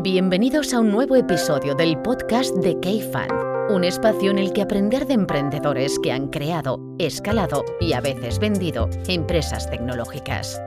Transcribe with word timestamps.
Bienvenidos 0.00 0.74
a 0.74 0.80
un 0.80 0.92
nuevo 0.92 1.16
episodio 1.16 1.74
del 1.74 2.00
podcast 2.00 2.54
de 2.54 2.78
K-Fan, 2.78 3.30
un 3.68 3.82
espacio 3.82 4.30
en 4.30 4.38
el 4.38 4.52
que 4.52 4.62
aprender 4.62 5.08
de 5.08 5.14
emprendedores 5.14 5.98
que 6.00 6.12
han 6.12 6.28
creado, 6.28 6.94
escalado 7.00 7.64
y 7.80 7.94
a 7.94 8.00
veces 8.00 8.38
vendido 8.38 8.88
empresas 9.08 9.68
tecnológicas. 9.68 10.62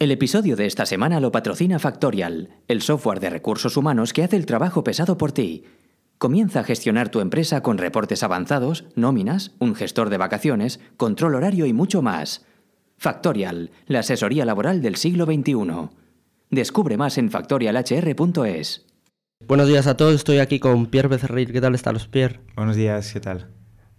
El 0.00 0.10
episodio 0.10 0.56
de 0.56 0.66
esta 0.66 0.84
semana 0.84 1.20
lo 1.20 1.30
patrocina 1.30 1.78
Factorial, 1.78 2.48
el 2.66 2.82
software 2.82 3.20
de 3.20 3.30
recursos 3.30 3.76
humanos 3.76 4.12
que 4.12 4.24
hace 4.24 4.34
el 4.34 4.46
trabajo 4.46 4.82
pesado 4.82 5.16
por 5.16 5.30
ti. 5.30 5.62
Comienza 6.18 6.60
a 6.60 6.64
gestionar 6.64 7.08
tu 7.08 7.20
empresa 7.20 7.62
con 7.62 7.78
reportes 7.78 8.24
avanzados, 8.24 8.84
nóminas, 8.96 9.54
un 9.60 9.76
gestor 9.76 10.10
de 10.10 10.18
vacaciones, 10.18 10.80
control 10.96 11.36
horario 11.36 11.66
y 11.66 11.72
mucho 11.72 12.02
más. 12.02 12.44
Factorial, 12.96 13.70
la 13.86 14.00
asesoría 14.00 14.44
laboral 14.44 14.82
del 14.82 14.96
siglo 14.96 15.24
XXI. 15.24 16.00
Descubre 16.50 16.96
más 16.96 17.16
en 17.16 17.30
factorialhr.es. 17.30 18.86
Buenos 19.46 19.68
días 19.68 19.86
a 19.86 19.96
todos, 19.96 20.16
estoy 20.16 20.38
aquí 20.38 20.58
con 20.58 20.86
Pierre 20.86 21.06
Becerril. 21.06 21.52
¿Qué 21.52 21.60
tal 21.60 21.76
estás, 21.76 22.08
Pierre? 22.08 22.40
Buenos 22.56 22.74
días, 22.74 23.12
¿qué 23.12 23.20
tal? 23.20 23.46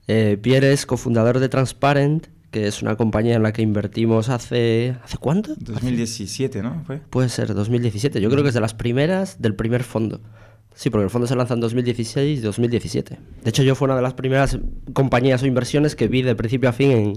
Eh, 0.07 0.37
Pierre 0.41 0.73
es 0.73 0.85
cofundador 0.85 1.39
de 1.39 1.47
Transparent, 1.47 2.27
que 2.51 2.67
es 2.67 2.81
una 2.81 2.97
compañía 2.97 3.37
en 3.37 3.43
la 3.43 3.53
que 3.53 3.61
invertimos 3.61 4.27
hace... 4.27 4.97
¿Hace 5.01 5.17
cuánto? 5.17 5.55
2017, 5.55 6.61
¿no? 6.61 6.83
¿Fue? 6.85 6.97
Puede 6.97 7.29
ser 7.29 7.53
2017. 7.53 8.19
Yo 8.19 8.29
creo 8.29 8.43
que 8.43 8.49
es 8.49 8.53
de 8.53 8.59
las 8.59 8.73
primeras 8.73 9.41
del 9.41 9.55
primer 9.55 9.83
fondo. 9.83 10.19
Sí, 10.75 10.89
porque 10.89 11.05
el 11.05 11.09
fondo 11.09 11.27
se 11.27 11.37
lanza 11.37 11.53
en 11.53 11.61
2016 11.61 12.39
y 12.39 12.41
2017. 12.41 13.17
De 13.45 13.49
hecho, 13.49 13.63
yo 13.63 13.75
fue 13.75 13.85
una 13.85 13.95
de 13.95 14.01
las 14.01 14.13
primeras 14.13 14.59
compañías 14.91 15.41
o 15.41 15.45
inversiones 15.45 15.95
que 15.95 16.09
vi 16.09 16.21
de 16.21 16.35
principio 16.35 16.67
a 16.67 16.73
fin 16.73 16.91
en, 16.91 17.13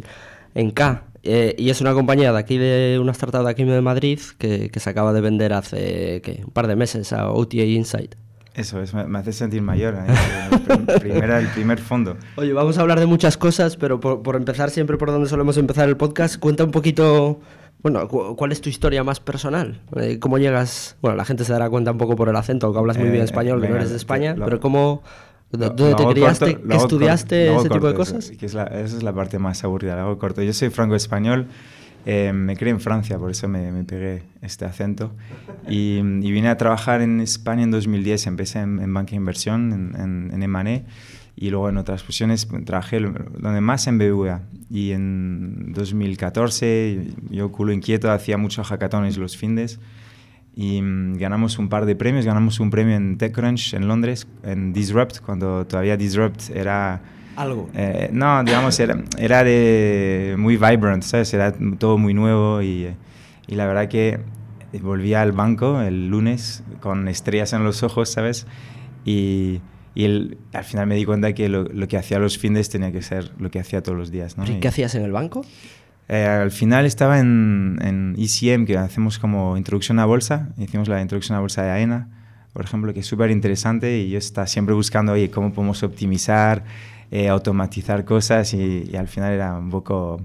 en 0.54 0.70
K. 0.70 1.09
Eh, 1.24 1.55
y 1.59 1.70
es 1.70 1.80
una 1.80 1.95
compañía 1.95 2.33
de 2.33 2.38
aquí, 2.38 2.59
de 2.59 2.98
una 3.01 3.12
startup 3.12 3.45
de 3.45 3.51
aquí 3.51 3.65
de 3.65 3.80
Madrid, 3.80 4.20
que, 4.38 4.69
que 4.70 4.80
se 4.80 4.91
acaba 4.91 5.12
de 5.12 5.20
vender 5.20 5.55
hace 5.55 6.20
¿qué? 6.23 6.42
un 6.45 6.52
par 6.52 6.66
de 6.66 6.77
meses 6.77 7.12
a 7.12 7.30
OTA 7.30 7.65
Insight. 7.65 8.15
Eso 8.55 8.80
es, 8.80 8.95
me, 8.95 9.05
me 9.06 9.19
hace 9.19 9.32
sentir 9.32 9.62
mayor. 9.62 9.95
¿eh? 9.95 10.15
El, 10.68 11.01
primera, 11.01 11.40
el 11.40 11.48
primer 11.48 11.79
fondo. 11.79 12.16
Oye, 12.37 12.52
vamos 12.52 12.79
a 12.79 12.82
hablar 12.82 13.01
de 13.01 13.07
muchas 13.07 13.37
cosas, 13.37 13.76
pero 13.76 13.98
por, 13.98 14.23
por, 14.23 14.37
empezar 14.37 14.71
siempre 14.71 14.96
por 14.96 15.10
donde 15.10 15.29
solemos 15.29 15.57
empezar 15.57 15.88
el 15.88 15.96
podcast, 15.96 16.38
cuenta 16.38 16.63
un 16.63 16.71
poquito, 16.71 17.41
bueno, 17.82 18.07
cu 18.07 18.37
¿cuál 18.37 18.52
es 18.52 18.60
tu 18.60 18.68
historia 18.68 19.02
más 19.02 19.18
personal? 19.18 19.80
Eh, 19.96 20.18
¿Cómo 20.20 20.38
llegas? 20.38 20.96
Bueno, 21.02 21.16
la 21.16 21.24
gente 21.24 21.45
se 21.45 21.52
dará 21.52 21.68
cuenta 21.68 21.91
un 21.91 21.98
poco 21.98 22.15
por 22.15 22.29
el 22.29 22.37
acento, 22.37 22.73
que 22.73 22.79
hablas 22.79 22.96
muy 22.96 23.09
bien 23.09 23.23
Eh, 23.23 23.24
español, 23.24 23.60
que 23.60 23.68
no 23.68 23.76
eres 23.76 23.91
de 23.91 23.96
España, 23.96 24.37
pero 24.38 24.60
¿cómo, 24.60 25.02
¿dónde 25.50 25.95
te 25.95 26.04
criaste? 26.06 26.45
corto, 26.54 26.62
lo 26.62 26.68
¿Qué 26.68 26.74
hago 26.74 26.82
estudiaste? 26.84 27.46
corto, 27.46 27.60
¿Ese 27.60 27.68
tipo 27.70 27.87
de 27.88 27.95
corto, 27.95 28.12
cosas? 28.14 28.30
que 28.32 28.46
es 28.46 28.54
la- 28.54 28.64
esa 28.64 28.96
es 28.96 29.02
la 29.02 29.12
parte 29.12 29.38
más 29.38 29.62
aburrida, 29.64 29.95
lo 29.96 30.02
hago 30.02 30.18
corto. 30.18 30.42
Yo 30.42 30.52
soy 30.52 30.70
franco-español, 30.70 31.46
eh, 32.06 32.32
me 32.34 32.56
crié 32.56 32.70
en 32.73 32.80
Francia, 32.80 33.18
por 33.18 33.30
eso 33.30 33.48
me, 33.48 33.70
me 33.73 33.84
pegué 33.84 34.24
este 34.42 34.64
acento. 34.64 35.12
Y, 35.68 35.98
y 35.98 36.32
vine 36.32 36.48
a 36.48 36.56
trabajar 36.56 37.01
en 37.02 37.20
España 37.20 37.62
en 37.62 37.70
2010, 37.70 38.26
empecé 38.26 38.60
en, 38.60 38.78
en 38.80 38.92
banca 38.92 39.10
de 39.10 39.16
inversión, 39.16 39.73
en, 39.73 40.01
en, 40.01 40.30
en 40.34 40.42
M&A, 40.42 40.82
y 41.36 41.51
luego 41.51 41.68
en 41.68 41.76
otras 41.79 42.02
posiciones 42.02 42.46
trabajé 42.64 43.01
donde 43.01 43.60
más 43.60 43.86
en 43.86 43.98
BBVA. 43.98 44.42
Y 44.70 44.92
en 44.92 45.73
2014, 45.73 47.08
yo 47.30 47.51
culo 47.52 47.73
inquieto, 47.73 48.10
hacía 48.10 48.36
muchos 48.38 48.66
hackatones 48.68 49.16
los 49.18 49.36
findes 49.36 49.79
y 50.57 50.80
mm, 50.83 51.16
ganamos 51.19 51.59
un 51.59 51.69
par 51.69 51.85
de 51.87 51.97
premios. 51.97 52.24
Ganamos 52.24 52.60
un 52.60 52.71
premio 52.71 52.95
en 52.97 53.19
TechCrunch 53.19 53.74
en 53.74 53.88
Londres, 53.88 54.27
en 54.43 54.73
Disrupt, 54.73 55.21
cuando 55.21 55.66
todavía 55.66 55.97
Disrupt 55.97 56.51
era... 56.55 57.01
Algo. 57.37 57.69
eh, 57.74 58.10
no, 58.13 58.45
digamos, 58.45 58.79
era, 58.79 58.97
era 59.19 59.43
de 59.43 60.37
muy 60.38 60.57
vibrant, 60.57 61.02
¿sabes? 61.02 61.35
Era 61.35 61.52
todo 61.79 61.99
muy 61.99 62.15
nuevo 62.15 62.63
y, 62.63 62.88
y 63.49 63.55
la 63.57 63.66
verdad 63.66 63.88
que 63.88 64.21
volví 64.82 65.15
al 65.15 65.32
banco 65.32 65.81
el 65.81 66.09
lunes 66.09 66.62
con 66.81 67.09
estrellas 67.09 67.53
en 67.53 67.65
los 67.65 67.82
ojos, 67.82 68.09
¿sabes? 68.10 68.47
Y, 69.05 69.60
y 69.97 70.05
el- 70.05 70.38
al 70.53 70.62
final 70.65 70.87
me 70.87 70.94
di 70.94 71.05
cuenta 71.05 71.32
que 71.32 71.49
lo, 71.49 71.65
lo 71.65 71.88
que 71.88 71.97
hacía 71.97 72.19
los 72.21 72.38
fines 72.38 72.69
tenía 72.71 72.93
que 72.93 73.03
ser 73.03 73.32
lo 73.38 73.50
que 73.50 73.59
hacía 73.59 73.82
todos 73.82 73.99
los 73.99 74.10
días, 74.12 74.37
¿no? 74.38 74.44
¿Y 74.44 74.53
Y- 74.53 74.60
¿Qué 74.60 74.69
hacías 74.69 74.94
en 74.94 75.03
el 75.03 75.10
banco? 75.12 75.44
Eh, 76.09 76.25
al 76.26 76.50
final 76.50 76.84
estaba 76.87 77.19
en, 77.19 77.78
en 77.82 78.15
ECM, 78.19 78.66
que 78.66 78.76
hacemos 78.78 79.19
como 79.19 79.56
introducción 79.56 79.98
a 79.98 80.04
bolsa. 80.04 80.50
Hicimos 80.59 80.88
la 80.88 81.00
introducción 81.00 81.37
a 81.37 81.41
bolsa 81.41 81.62
de 81.62 81.70
AENA, 81.70 82.09
por 82.53 82.65
ejemplo, 82.65 82.92
que 82.92 83.00
es 83.00 83.06
súper 83.06 83.31
interesante 83.31 83.98
y 83.98 84.10
yo 84.10 84.19
estaba 84.19 84.47
siempre 84.47 84.75
buscando, 84.75 85.12
oye, 85.12 85.31
cómo 85.31 85.53
podemos 85.53 85.82
optimizar, 85.82 86.64
eh, 87.10 87.28
automatizar 87.28 88.04
cosas 88.04 88.54
y, 88.54 88.88
y 88.93 88.97
al 88.97 89.09
final 89.09 89.32
era 89.32 89.54
un 89.59 89.70
poco, 89.70 90.20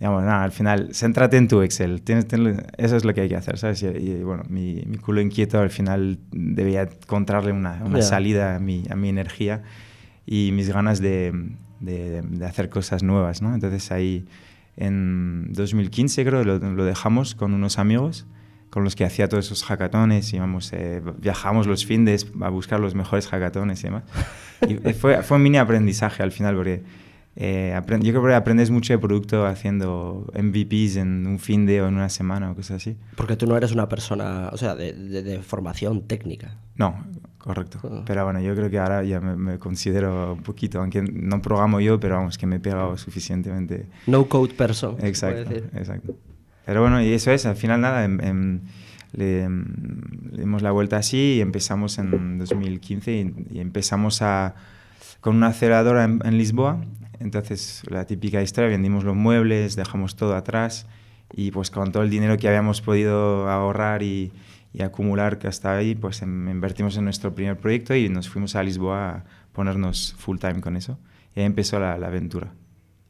digamos, 0.00 0.22
nada, 0.24 0.42
al 0.44 0.52
final, 0.52 0.88
céntrate 0.94 1.36
en 1.36 1.46
tu 1.46 1.62
Excel. 1.62 2.02
Tienes, 2.02 2.26
ten- 2.26 2.64
eso 2.78 2.96
es 2.96 3.04
lo 3.04 3.12
que 3.14 3.20
hay 3.22 3.28
que 3.28 3.36
hacer, 3.36 3.58
¿sabes? 3.58 3.82
Y, 3.82 3.86
y, 3.86 4.22
bueno, 4.24 4.42
mi, 4.48 4.82
mi 4.86 4.96
culo 4.98 5.20
inquieto 5.20 5.60
al 5.60 5.70
final 5.70 6.18
debía 6.32 6.82
encontrarle 6.82 7.52
una, 7.52 7.82
una 7.84 7.98
salida 8.02 8.56
a 8.56 8.58
mi, 8.58 8.84
a 8.90 8.96
mi 8.96 9.08
energía 9.10 9.62
y 10.26 10.50
mis 10.52 10.68
ganas 10.72 11.00
de, 11.00 11.32
de, 11.80 12.22
de 12.22 12.46
hacer 12.46 12.68
cosas 12.70 13.02
nuevas, 13.02 13.42
¿no? 13.42 13.54
Entonces 13.54 13.90
ahí 13.92 14.24
en 14.76 15.52
2015 15.52 16.24
creo 16.24 16.44
lo, 16.44 16.58
lo 16.58 16.84
dejamos 16.84 17.34
con 17.34 17.52
unos 17.54 17.78
amigos 17.78 18.26
con 18.70 18.84
los 18.84 18.96
que 18.96 19.04
hacía 19.04 19.28
todos 19.28 19.44
esos 19.46 19.64
hackatones, 19.64 20.32
íbamos, 20.32 20.72
eh, 20.72 21.02
viajamos 21.18 21.66
los 21.66 21.84
findes 21.84 22.26
a 22.40 22.48
buscar 22.48 22.80
los 22.80 22.94
mejores 22.94 23.26
hackatones 23.28 23.80
y 23.80 23.84
demás. 23.84 24.04
Y 24.66 24.76
fue, 24.94 25.22
fue 25.24 25.36
un 25.38 25.42
mini 25.42 25.58
aprendizaje 25.58 26.22
al 26.22 26.30
final, 26.32 26.54
porque 26.54 26.82
eh, 27.34 27.78
yo 28.00 28.12
creo 28.12 28.24
que 28.26 28.34
aprendes 28.34 28.70
mucho 28.70 28.92
de 28.92 28.98
producto 29.00 29.44
haciendo 29.44 30.24
MVPs 30.40 30.96
en 30.96 31.26
un 31.26 31.38
fin 31.40 31.66
de 31.66 31.82
o 31.82 31.88
en 31.88 31.94
una 31.96 32.08
semana 32.08 32.50
o 32.52 32.54
cosas 32.54 32.76
así. 32.76 32.96
Porque 33.16 33.36
tú 33.36 33.46
no 33.46 33.56
eres 33.56 33.72
una 33.72 33.88
persona, 33.88 34.48
o 34.52 34.56
sea, 34.56 34.74
de, 34.76 34.92
de- 34.92 35.22
de 35.24 35.42
formación 35.42 36.02
técnica. 36.06 36.56
No, 36.76 37.04
correcto. 37.42 37.80
Ah. 37.84 38.02
Pero 38.06 38.24
bueno, 38.24 38.40
yo 38.40 38.54
creo 38.54 38.70
que 38.70 38.78
ahora 38.78 39.02
ya 39.04 39.20
me, 39.20 39.36
me 39.36 39.58
considero 39.58 40.34
un 40.34 40.42
poquito, 40.42 40.80
aunque 40.80 41.02
no 41.02 41.42
programo 41.42 41.80
yo, 41.80 41.98
pero 41.98 42.16
vamos, 42.16 42.38
que 42.38 42.46
me 42.46 42.56
he 42.56 42.60
pegado 42.60 42.96
suficientemente. 42.96 43.86
No 44.06 44.28
code 44.28 44.54
person. 44.54 44.96
Exacto, 45.00 45.52
exacto. 45.74 46.14
Pero 46.64 46.80
bueno, 46.82 47.02
y 47.02 47.12
eso 47.12 47.32
es, 47.32 47.44
al 47.44 47.56
final 47.56 47.80
nada, 47.80 48.04
em- 48.04 48.20
em, 48.20 48.60
le, 49.12 49.42
em, 49.42 49.64
le 50.30 50.38
dimos 50.42 50.62
la 50.62 50.70
vuelta 50.70 50.96
así 50.96 51.34
y 51.36 51.40
empezamos 51.40 51.98
en 51.98 52.38
2015 52.38 53.12
y, 53.12 53.34
y 53.56 53.60
empezamos 53.60 54.22
a, 54.22 54.54
con 55.20 55.36
una 55.36 55.48
aceleradora 55.48 56.04
en, 56.04 56.20
en 56.24 56.38
Lisboa. 56.38 56.78
Entonces, 57.18 57.82
la 57.88 58.06
típica 58.06 58.40
historia, 58.42 58.70
vendimos 58.70 59.04
los 59.04 59.16
muebles, 59.16 59.76
dejamos 59.76 60.16
todo 60.16 60.34
atrás 60.36 60.86
y 61.34 61.50
pues 61.50 61.70
con 61.70 61.90
todo 61.92 62.02
el 62.02 62.10
dinero 62.10 62.36
que 62.36 62.46
habíamos 62.48 62.80
podido 62.80 63.48
ahorrar 63.48 64.02
y, 64.02 64.32
y 64.72 64.82
acumular 64.82 65.38
que 65.38 65.48
hasta 65.48 65.76
ahí, 65.76 65.94
pues 65.94 66.22
em- 66.22 66.48
invertimos 66.48 66.96
en 66.96 67.04
nuestro 67.04 67.34
primer 67.34 67.56
proyecto 67.58 67.94
y 67.94 68.08
nos 68.08 68.28
fuimos 68.28 68.56
a 68.56 68.62
Lisboa 68.62 69.10
a 69.10 69.24
ponernos 69.52 70.14
full 70.18 70.38
time 70.38 70.60
con 70.60 70.76
eso. 70.76 70.98
Y 71.36 71.40
ahí 71.40 71.46
empezó 71.46 71.78
la, 71.78 71.96
la 71.98 72.06
aventura. 72.08 72.52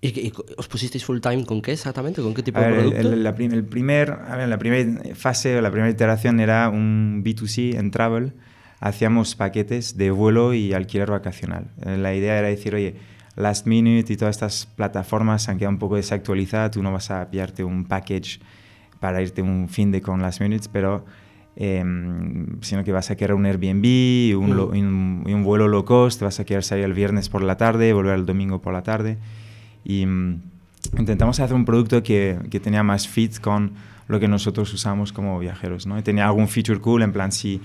¿Y, 0.00 0.08
y 0.28 0.32
os 0.56 0.66
pusisteis 0.66 1.04
full 1.04 1.20
time 1.20 1.44
con 1.46 1.62
qué 1.62 1.72
exactamente? 1.72 2.20
¿Con 2.22 2.34
qué 2.34 2.42
tipo 2.42 2.58
A 2.58 2.62
de 2.62 2.70
ver, 2.70 2.78
el, 2.80 2.90
producto? 2.90 3.12
el- 3.12 3.22
la, 3.22 3.34
prim- 3.36 3.52
el 3.52 3.64
primer, 3.64 4.10
a 4.10 4.36
ver, 4.36 4.48
la 4.48 4.58
primera 4.58 5.14
fase, 5.14 5.56
o 5.56 5.60
la 5.60 5.70
primera 5.70 5.90
iteración 5.90 6.40
era 6.40 6.68
un 6.68 7.22
B2C 7.24 7.76
en 7.78 7.90
travel. 7.92 8.32
Hacíamos 8.80 9.36
paquetes 9.36 9.96
de 9.96 10.10
vuelo 10.10 10.54
y 10.54 10.72
alquiler 10.72 11.08
vacacional. 11.10 11.66
Eh, 11.86 11.96
La 11.98 12.14
idea 12.14 12.36
era 12.38 12.48
decir, 12.48 12.74
oye, 12.74 12.96
Last 13.36 13.66
Minute 13.68 14.12
y 14.12 14.16
todas 14.16 14.34
estas 14.34 14.66
plataformas 14.66 15.48
han 15.48 15.56
quedado 15.58 15.70
un 15.70 15.78
poco 15.78 15.94
desactualizadas. 15.94 16.72
Tú 16.72 16.82
no 16.82 16.90
vas 16.92 17.12
a 17.12 17.30
pillarte 17.30 17.62
un 17.62 17.84
package 17.84 18.40
para 18.98 19.22
irte 19.22 19.40
un 19.40 19.68
fin 19.68 19.92
de 19.92 20.00
con 20.02 20.20
Last 20.20 20.40
Minutes, 20.40 20.66
pero 20.66 21.04
em, 21.56 22.46
sino 22.62 22.84
que 22.84 22.92
vas 22.92 23.10
a 23.10 23.16
querer 23.16 23.34
un 23.34 23.44
Airbnb, 23.46 24.36
un, 24.38 24.56
lo- 24.56 24.74
y 24.74 24.80
un, 24.80 25.24
un 25.26 25.42
vuelo 25.44 25.68
low 25.68 25.84
cost, 25.84 26.20
vas 26.22 26.40
a 26.40 26.44
querer 26.44 26.64
salir 26.64 26.84
el 26.84 26.94
viernes 26.94 27.28
por 27.28 27.42
la 27.42 27.56
tarde, 27.56 27.92
volver 27.92 28.14
el 28.14 28.26
domingo 28.26 28.60
por 28.60 28.72
la 28.72 28.82
tarde. 28.82 29.18
Y 29.84 30.06
mm, 30.06 30.40
intentamos 30.98 31.40
hacer 31.40 31.54
un 31.54 31.64
producto 31.64 32.02
que, 32.02 32.38
que 32.50 32.60
tenía 32.60 32.82
más 32.82 33.06
fit 33.08 33.38
con 33.40 33.72
lo 34.08 34.18
que 34.20 34.28
nosotros 34.28 34.72
usamos 34.74 35.12
como 35.12 35.38
viajeros, 35.38 35.86
¿no? 35.86 35.98
Y 35.98 36.02
tenía 36.02 36.26
algún 36.26 36.48
feature 36.48 36.80
cool, 36.80 37.02
en 37.02 37.12
plan, 37.12 37.32
si, 37.32 37.60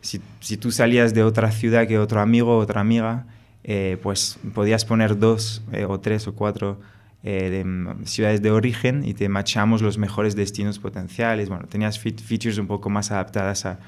si, 0.00 0.20
si 0.40 0.56
tú 0.56 0.70
salías 0.72 1.14
de 1.14 1.22
otra 1.22 1.50
ciudad 1.50 1.86
que 1.86 1.98
otro 1.98 2.20
amigo 2.20 2.56
o 2.56 2.58
otra 2.60 2.80
amiga, 2.80 3.26
eh, 3.64 3.96
pues 4.02 4.38
podías 4.54 4.84
poner 4.84 5.18
dos 5.18 5.62
eh, 5.72 5.84
o 5.86 6.00
tres 6.00 6.26
o 6.26 6.34
cuatro 6.34 6.78
eh, 7.24 7.50
de, 7.50 7.64
mm, 7.64 8.04
ciudades 8.04 8.42
de 8.42 8.50
origen 8.50 9.02
y 9.04 9.14
te 9.14 9.28
machamos 9.28 9.82
los 9.82 9.96
mejores 9.98 10.36
destinos 10.36 10.78
potenciales. 10.78 11.48
Bueno, 11.48 11.66
tenías 11.68 11.98
features 11.98 12.58
un 12.58 12.66
poco 12.66 12.90
más 12.90 13.10
adaptadas 13.10 13.64
a, 13.66 13.78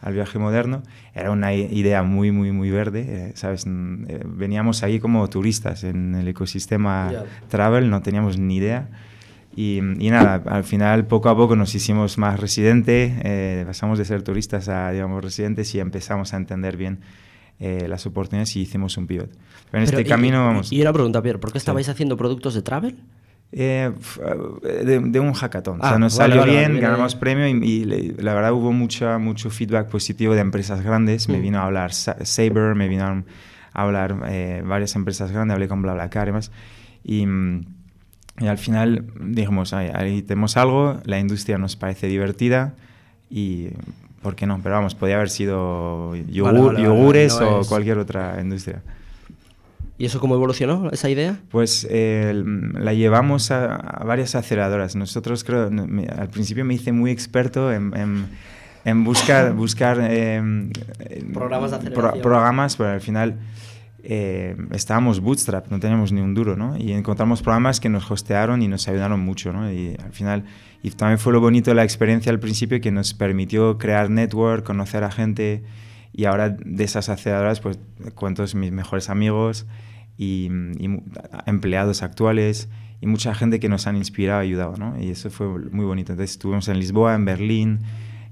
al 0.00 0.14
viaje 0.14 0.38
moderno. 0.38 0.82
Era 1.14 1.30
una 1.30 1.52
idea 1.54 2.02
muy, 2.02 2.30
muy, 2.30 2.50
muy 2.52 2.70
verde, 2.70 3.04
eh, 3.08 3.32
¿sabes? 3.34 3.66
Mm, 3.66 4.04
eh, 4.08 4.20
veníamos 4.24 4.82
ahí 4.82 5.00
como 5.00 5.28
turistas 5.28 5.84
en 5.84 6.14
el 6.14 6.28
ecosistema 6.28 7.10
Ya. 7.12 7.24
travel, 7.48 7.90
no 7.90 8.00
teníamos 8.02 8.38
ni 8.38 8.56
idea. 8.56 8.88
Y, 9.56 9.78
y 9.78 10.10
nada, 10.10 10.40
al 10.46 10.62
final 10.62 11.06
poco 11.06 11.28
a 11.30 11.36
poco 11.36 11.56
nos 11.56 11.74
hicimos 11.74 12.16
más 12.16 12.38
residente, 12.38 13.18
eh, 13.24 13.64
pasamos 13.66 13.98
de 13.98 14.04
ser 14.04 14.22
turistas 14.22 14.68
a, 14.68 14.92
digamos, 14.92 15.22
residentes 15.24 15.74
y 15.74 15.80
empezamos 15.80 16.32
a 16.32 16.36
entender 16.36 16.76
bien 16.76 17.00
eh, 17.60 17.86
las 17.88 18.06
oportunidades 18.06 18.54
y 18.56 18.60
hicimos 18.60 18.96
un 18.96 19.06
pivot. 19.06 19.28
Pero 19.28 19.38
en 19.38 19.70
Pero, 19.70 19.98
este 19.98 20.02
y- 20.02 20.04
camino 20.04 20.44
vamos... 20.44 20.72
Y 20.72 20.80
una 20.80 20.92
pregunta, 20.92 21.20
Pierre, 21.22 21.38
¿por 21.38 21.52
qué 21.52 21.58
estabais 21.58 21.88
haciendo 21.88 22.16
productos 22.16 22.54
de 22.54 22.62
travel? 22.62 22.96
Eh, 23.50 23.90
de, 24.84 25.00
de, 25.00 25.20
un 25.20 25.32
hackathon. 25.32 25.80
o 25.80 25.82
sea, 25.82 25.94
Ah, 25.94 25.98
nos 25.98 26.16
vale, 26.18 26.34
salió 26.34 26.42
vale, 26.42 26.52
bien, 26.52 26.72
viene- 26.72 26.86
ganamos 26.86 27.14
premio 27.14 27.48
y, 27.48 27.52
y 27.66 27.84
la 28.18 28.34
verdad 28.34 28.52
hubo 28.52 28.72
mucho, 28.72 29.18
mucho 29.18 29.48
feedback 29.50 29.88
positivo 29.88 30.34
de 30.34 30.40
empresas 30.40 30.82
grandes. 30.82 31.28
Me 31.28 31.38
Mm. 31.38 31.42
vino 31.42 31.58
a 31.58 31.64
hablar 31.64 31.92
Sa- 31.94 32.24
Saber, 32.26 32.74
me 32.74 32.88
vino 32.88 33.04
a 33.04 33.24
hablar 33.72 34.22
eh, 34.28 34.62
varias 34.66 34.94
empresas 34.96 35.32
grandes, 35.32 35.54
hablé 35.54 35.66
con 35.68 35.80
BlaBlaCar 35.82 36.28
y 36.28 36.32
más. 36.32 36.50
Y, 37.02 37.24
mm, 37.26 37.60
y 38.40 38.46
al 38.48 38.58
final 38.58 39.06
dijimos, 39.20 39.72
"Ay, 39.72 39.90
ahí 39.94 40.22
tenemos 40.22 40.56
algo, 40.58 41.00
la 41.04 41.18
industria 41.18 41.56
nos 41.58 41.74
parece 41.76 42.06
divertida 42.06 42.74
y... 43.30 43.68
¿Por 44.22 44.34
qué 44.34 44.46
no? 44.46 44.60
Pero 44.62 44.74
vamos, 44.74 44.94
podía 44.94 45.16
haber 45.16 45.30
sido 45.30 46.14
yogur- 46.16 46.42
Vale, 46.44 46.60
vale, 46.60 46.64
vale, 46.64 46.82
yogures 46.82 47.40
no 47.40 47.48
o 47.58 47.60
es- 47.62 47.68
cualquier 47.68 47.98
otra 47.98 48.38
industria. 48.40 48.82
¿Y 49.96 50.04
eso 50.06 50.20
cómo 50.20 50.34
evolucionó, 50.36 50.90
esa 50.90 51.10
idea? 51.10 51.38
Pues 51.50 51.86
eh, 51.90 52.32
la 52.74 52.94
llevamos 52.94 53.50
a, 53.50 53.74
a 53.74 54.04
varias 54.04 54.34
aceleradoras. 54.36 54.94
Nosotros 54.94 55.42
creo, 55.42 55.70
me- 55.70 56.06
al 56.06 56.28
principio 56.28 56.64
me 56.64 56.74
hice 56.74 56.92
muy 56.92 57.10
experto 57.10 57.72
en, 57.72 57.92
en- 57.96 58.26
en 58.84 59.04
buscar, 59.04 59.52
buscar 59.54 59.98
eh, 60.00 60.40
Programas 61.34 61.70
de 61.72 61.78
pro- 61.78 61.88
aceleración. 61.88 62.22
programas, 62.22 62.76
pero 62.76 62.90
al 62.90 63.00
final 63.00 63.38
eh, 64.04 64.56
estábamos 64.72 65.18
bootstrap, 65.20 65.66
no 65.68 65.80
teníamos 65.80 66.12
ni 66.12 66.20
un 66.20 66.32
duro, 66.32 66.54
¿no? 66.56 66.76
Y 66.78 66.92
encontramos 66.92 67.42
programas 67.42 67.80
que 67.80 67.88
nos 67.88 68.08
hostearon 68.08 68.62
y 68.62 68.68
nos 68.68 68.86
ayudaron 68.88 69.18
mucho, 69.20 69.52
¿no? 69.52 69.70
Y 69.72 69.96
al 70.02 70.12
final, 70.12 70.44
y 70.82 70.90
también 70.90 71.18
fue 71.18 71.32
lo 71.32 71.40
bonito 71.40 71.70
de 71.70 71.74
la 71.74 71.84
experiencia 71.84 72.30
al 72.30 72.38
principio 72.38 72.80
que 72.80 72.90
nos 72.90 73.14
permitió 73.14 73.78
crear 73.78 74.10
network, 74.10 74.64
conocer 74.64 75.04
a 75.04 75.10
gente 75.10 75.62
y 76.12 76.24
ahora 76.24 76.50
de 76.50 76.84
esas 76.84 77.08
aceleradoras 77.08 77.60
pues 77.60 77.78
cuento 78.14 78.44
mis 78.54 78.72
mejores 78.72 79.10
amigos 79.10 79.66
y, 80.16 80.50
y 80.78 81.02
empleados 81.46 82.02
actuales 82.02 82.68
y 83.00 83.06
mucha 83.06 83.34
gente 83.34 83.60
que 83.60 83.68
nos 83.68 83.86
han 83.86 83.96
inspirado 83.96 84.42
y 84.42 84.48
ayudado, 84.48 84.76
¿no? 84.76 85.00
Y 85.00 85.10
eso 85.10 85.30
fue 85.30 85.46
muy 85.46 85.84
bonito. 85.84 86.12
Entonces 86.12 86.32
estuvimos 86.32 86.68
en 86.68 86.78
Lisboa, 86.78 87.14
en 87.14 87.24
Berlín, 87.24 87.78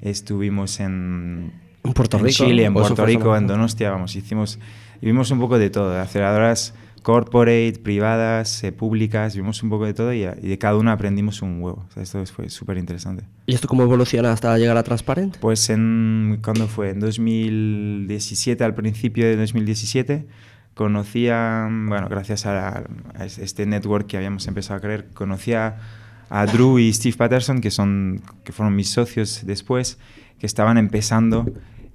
estuvimos 0.01 0.81
en, 0.81 1.53
En 1.85 1.93
Puerto 1.93 2.19
en 2.19 2.25
Rico. 2.25 2.45
Chile, 2.45 2.65
en 2.65 2.77
¿O 2.77 2.81
eso 2.81 2.89
Puerto 2.89 3.07
Rico, 3.07 3.37
en 3.37 3.47
Donostia, 3.47 3.91
vamos, 3.91 4.17
hicimos, 4.17 4.59
y 5.01 5.07
vimos 5.07 5.31
un 5.31 5.39
poco 5.39 5.59
de 5.59 5.71
todo, 5.71 5.93
de 5.93 6.01
aceleradoras 6.01 6.75
corporate, 7.07 7.75
privadas, 7.85 8.65
eh, 8.65 8.73
públicas, 8.73 9.37
vimos 9.37 9.63
un 9.63 9.71
poco 9.71 9.87
de 9.87 9.95
todo 9.95 10.13
y, 10.13 10.25
y 10.25 10.49
de 10.49 10.59
cada 10.59 10.77
una 10.77 10.91
aprendimos 10.91 11.41
un 11.41 11.63
huevo. 11.63 11.87
O 11.89 11.93
sea, 11.93 12.03
esto 12.03 12.27
fue 12.27 12.51
súper 12.51 12.79
interesante. 12.79 13.23
¿Y 13.47 13.55
esto 13.55 13.69
cómo 13.69 13.85
evoluciona 13.85 14.33
hasta 14.33 14.59
llegar 14.59 14.77
a 14.77 14.83
Transparent? 14.83 15.37
Pues 15.37 15.71
en, 15.71 16.41
¿cuándo 16.43 16.67
fue? 16.67 16.91
En 16.91 16.99
2017, 16.99 18.65
al 18.65 18.75
principio 18.75 19.25
de 19.25 19.37
2017, 19.37 20.27
conocía, 20.75 21.69
bueno, 21.71 22.09
gracias 22.09 22.45
a, 22.45 22.83
a 23.15 23.25
este 23.25 23.67
network 23.67 24.09
que 24.09 24.17
habíamos 24.17 24.49
empezado 24.49 24.79
a 24.79 24.81
creer, 24.81 25.09
conocía 25.15 25.77
a 26.29 26.45
Drew 26.47 26.81
y 26.81 26.93
Steve 26.93 27.17
Patterson, 27.17 27.61
que, 27.61 27.71
son, 27.71 28.21
que 28.43 28.51
fueron 28.51 28.75
mis 28.75 28.91
socios 28.91 29.43
después, 29.45 29.99
que 30.41 30.47
estaban 30.47 30.77
empezando 30.77 31.47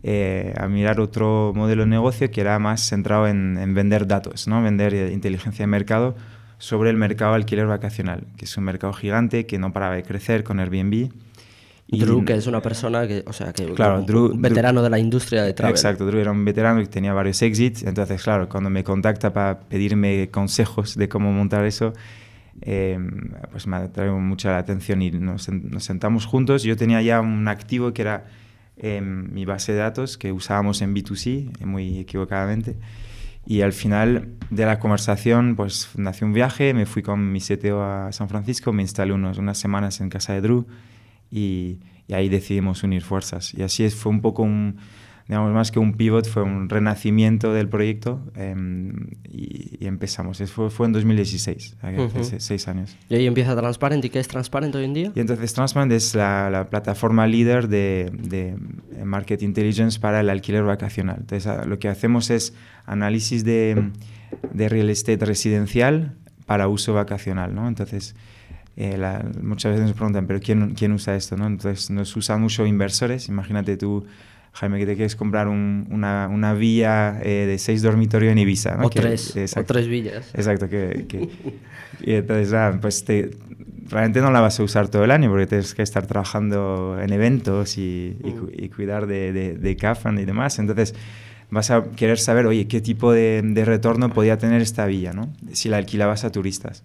eh, 0.03 0.53
a 0.57 0.68
mirar 0.68 1.00
otro 1.00 1.51
modelo 1.56 1.83
de 1.83 1.89
negocio 1.89 2.31
que 2.31 2.42
era 2.42 2.57
más 2.59 2.81
centrado 2.81 3.27
en, 3.27 3.57
en 3.57 3.74
vender 3.74 4.07
datos, 4.07 4.48
¿no? 4.48 4.62
vender 4.62 4.94
eh, 4.94 5.12
inteligencia 5.13 5.63
de 5.63 5.68
mercado 5.68 6.15
sobre 6.57 6.89
el 6.89 6.98
mercado 6.98 7.33
alquiler 7.33 7.68
vacacional, 7.68 8.24
que 8.38 8.45
es 8.45 8.57
un 8.57 8.63
mercado 8.63 8.94
gigante 8.94 9.45
que 9.45 9.57
no 9.59 9.74
paraba 9.74 9.95
de 9.95 10.03
crecer 10.03 10.44
con 10.44 10.59
Airbnb. 10.59 11.09
Y- 11.94 12.00
Drew, 12.00 12.24
que 12.24 12.33
es 12.36 12.48
una 12.48 12.62
persona 12.62 13.06
que, 13.07 13.24
o 13.27 13.33
sea, 13.33 13.51
que 13.51 13.65
Claro, 13.74 14.00
un 14.00 14.06
Drew- 14.06 14.31
veterano 14.39 14.81
de 14.81 14.89
la 14.89 14.98
industria 15.00 15.44
de 15.44 15.53
travel. 15.53 15.75
Exacto, 15.75 16.06
Drew 16.06 16.19
era 16.21 16.31
un 16.31 16.45
veterano 16.45 16.80
que 16.80 16.88
tenía 16.88 17.13
varios 17.13 17.42
exits, 17.42 17.83
entonces 17.83 18.21
claro, 18.24 18.47
cuando 18.47 18.69
me 18.69 18.83
contacta 18.83 19.33
para 19.33 19.59
pedirme 19.59 20.30
consejos 20.31 20.95
de 20.95 21.09
cómo 21.09 21.31
montar 21.33 21.65
eso, 21.65 21.94
eh, 22.62 22.97
pues 23.51 23.68
me 23.68 23.77
atrae 23.77 24.09
mucha 24.12 24.51
la 24.51 24.59
atención 24.59 25.01
y 25.01 25.12
nos, 25.12 25.50
nos 25.50 25.83
sentamos 25.83 26.25
juntos. 26.25 26.63
Yo 26.63 26.77
tenía 26.77 27.01
ya 27.01 27.19
un 27.19 27.47
activo 27.47 27.92
que 27.94 28.04
era 28.04 28.25
eh, 28.77 29.01
mi 29.01 29.45
base 29.45 29.73
de 29.73 29.79
datos 29.79 30.18
que 30.18 30.31
usábamos 30.31 30.81
en 30.81 30.95
B2C, 30.95 31.51
eh, 31.59 31.65
muy 31.65 32.00
equivocadamente. 32.00 32.77
Y 33.45 33.62
al 33.62 33.73
final 33.73 34.29
de 34.50 34.65
la 34.65 34.79
conversación, 34.79 35.56
pues 35.56 35.89
nació 35.95 36.27
un 36.27 36.33
viaje, 36.33 36.73
me 36.73 36.85
fui 36.85 37.01
con 37.01 37.31
mi 37.31 37.39
CTO 37.41 37.83
a 37.83 38.12
San 38.12 38.29
Francisco, 38.29 38.71
me 38.71 38.83
instalé 38.83 39.13
unos, 39.13 39.38
unas 39.38 39.57
semanas 39.57 40.00
en 40.00 40.09
casa 40.09 40.33
de 40.33 40.41
Drew 40.41 40.68
y, 41.31 41.79
y 42.07 42.13
ahí 42.13 42.29
decidimos 42.29 42.83
unir 42.83 43.01
fuerzas. 43.01 43.53
Y 43.53 43.63
así 43.63 43.89
fue 43.89 44.12
un 44.12 44.21
poco 44.21 44.44
un, 44.44 44.77
digamos, 45.31 45.54
más 45.54 45.72
que 45.72 45.80
un 45.80 45.94
pivot, 45.94 46.28
fue 46.28 46.44
un 46.44 46.68
renacimiento 46.68 47.54
del 47.54 47.69
proyecto 47.69 48.22
em, 48.36 49.07
y, 49.24 49.78
y 49.80 49.88
empezamos. 49.88 50.42
Eso 50.42 50.54
fue, 50.54 50.69
fue 50.69 50.88
en 50.88 50.92
2016, 50.92 51.78
hace 51.81 52.01
Ujú. 52.01 52.24
se- 52.25 52.42
seis 52.42 52.68
años. 52.68 52.98
Y 53.07 53.16
ahí 53.16 53.28
empieza 53.28 53.56
Transparent. 53.56 54.04
¿Y 54.04 54.10
qué 54.10 54.19
es 54.19 54.28
Transparent 54.28 54.75
hoy 54.75 54.83
en 54.83 54.94
día? 54.94 55.12
Y 55.16 55.22
entonces 55.22 55.54
Transparent 55.54 55.94
es 55.94 56.16
la, 56.16 56.50
la 56.50 56.69
plataforma 56.69 57.28
líder 57.28 57.69
de, 57.69 58.12
de 58.13 58.57
Market 59.06 59.42
Intelligence 59.42 60.01
para 60.01 60.19
el 60.19 60.30
alquiler 60.30 60.63
vacacional. 60.63 61.18
Entonces 61.22 61.66
lo 61.66 61.80
que 61.80 61.88
hacemos 61.88 62.30
es 62.30 62.54
análisis 62.86 63.45
de, 63.45 63.89
de 64.54 64.68
real 64.68 64.89
estate 64.89 65.25
residencial 65.25 66.13
para 66.45 66.68
uso 66.68 66.94
vacacional. 66.94 67.56
¿no? 67.56 67.69
Entonces 67.69 68.16
eh, 68.75 68.98
la- 68.98 69.25
muchas 69.42 69.72
veces 69.72 69.88
nos 69.88 69.95
preguntan, 69.95 70.28
¿pero 70.28 70.42
quién, 70.42 70.74
quién 70.75 70.92
usa 70.92 71.16
esto? 71.16 71.38
¿no? 71.38 71.48
Entonces 71.48 71.89
nos 71.89 72.13
usan 72.18 72.42
mucho 72.42 72.66
inversores. 72.66 73.30
Imagínate 73.30 73.78
tú, 73.78 74.06
Jaime, 74.53 74.80
que 74.80 74.86
te 74.86 74.95
quieres 74.95 75.15
comprar 75.15 75.48
un- 75.48 75.88
una, 75.92 76.27
una 76.31 76.53
villa 76.53 77.19
eh, 77.24 77.45
de 77.48 77.57
seis 77.57 77.81
dormitorios 77.81 78.31
en 78.31 78.38
Ibiza. 78.38 78.75
¿no? 78.75 78.88
O 78.88 78.89
Que- 78.89 79.00
tres. 79.00 79.36
O 79.36 79.39
exacto. 79.39 79.74
tres 79.74 79.88
villas. 79.88 80.30
Exacto, 80.33 80.68
que, 80.69 81.06
que- 81.07 81.30
y 82.01 82.13
entonces 82.15 82.51
nada, 82.51 82.77
pues 82.81 83.06
te, 83.06 83.31
realmente 83.89 84.21
no 84.21 84.30
la 84.31 84.42
vas 84.42 84.59
a 84.59 84.63
usar 84.63 84.89
todo 84.89 85.03
el 85.03 85.12
año 85.12 85.30
porque 85.30 85.48
tienes 85.48 85.74
que 85.74 85.81
estar 85.83 86.06
trabajando 86.06 86.98
en 87.01 87.12
eventos 87.13 87.77
y, 87.77 88.18
y 88.24 88.31
cu- 88.31 88.50
y 88.53 88.69
cuidar 88.69 89.07
de, 89.07 89.31
de, 89.33 89.53
de 89.56 89.75
CAFAN 89.77 90.19
y 90.19 90.25
demás. 90.25 90.59
Entonces 90.59 90.95
vas 91.50 91.71
a 91.71 91.83
querer 91.95 92.18
saber, 92.19 92.45
oye, 92.45 92.68
qué 92.68 92.81
tipo 92.81 93.12
de, 93.12 93.42
de 93.44 93.65
retorno 93.65 94.09
podía 94.13 94.38
tener 94.38 94.62
esta 94.62 94.86
villa, 94.86 95.13
¿no? 95.13 95.33
Si 95.54 95.69
la 95.69 95.77
alquilabas 95.77 96.24
a 96.25 96.31
turistas. 96.31 96.83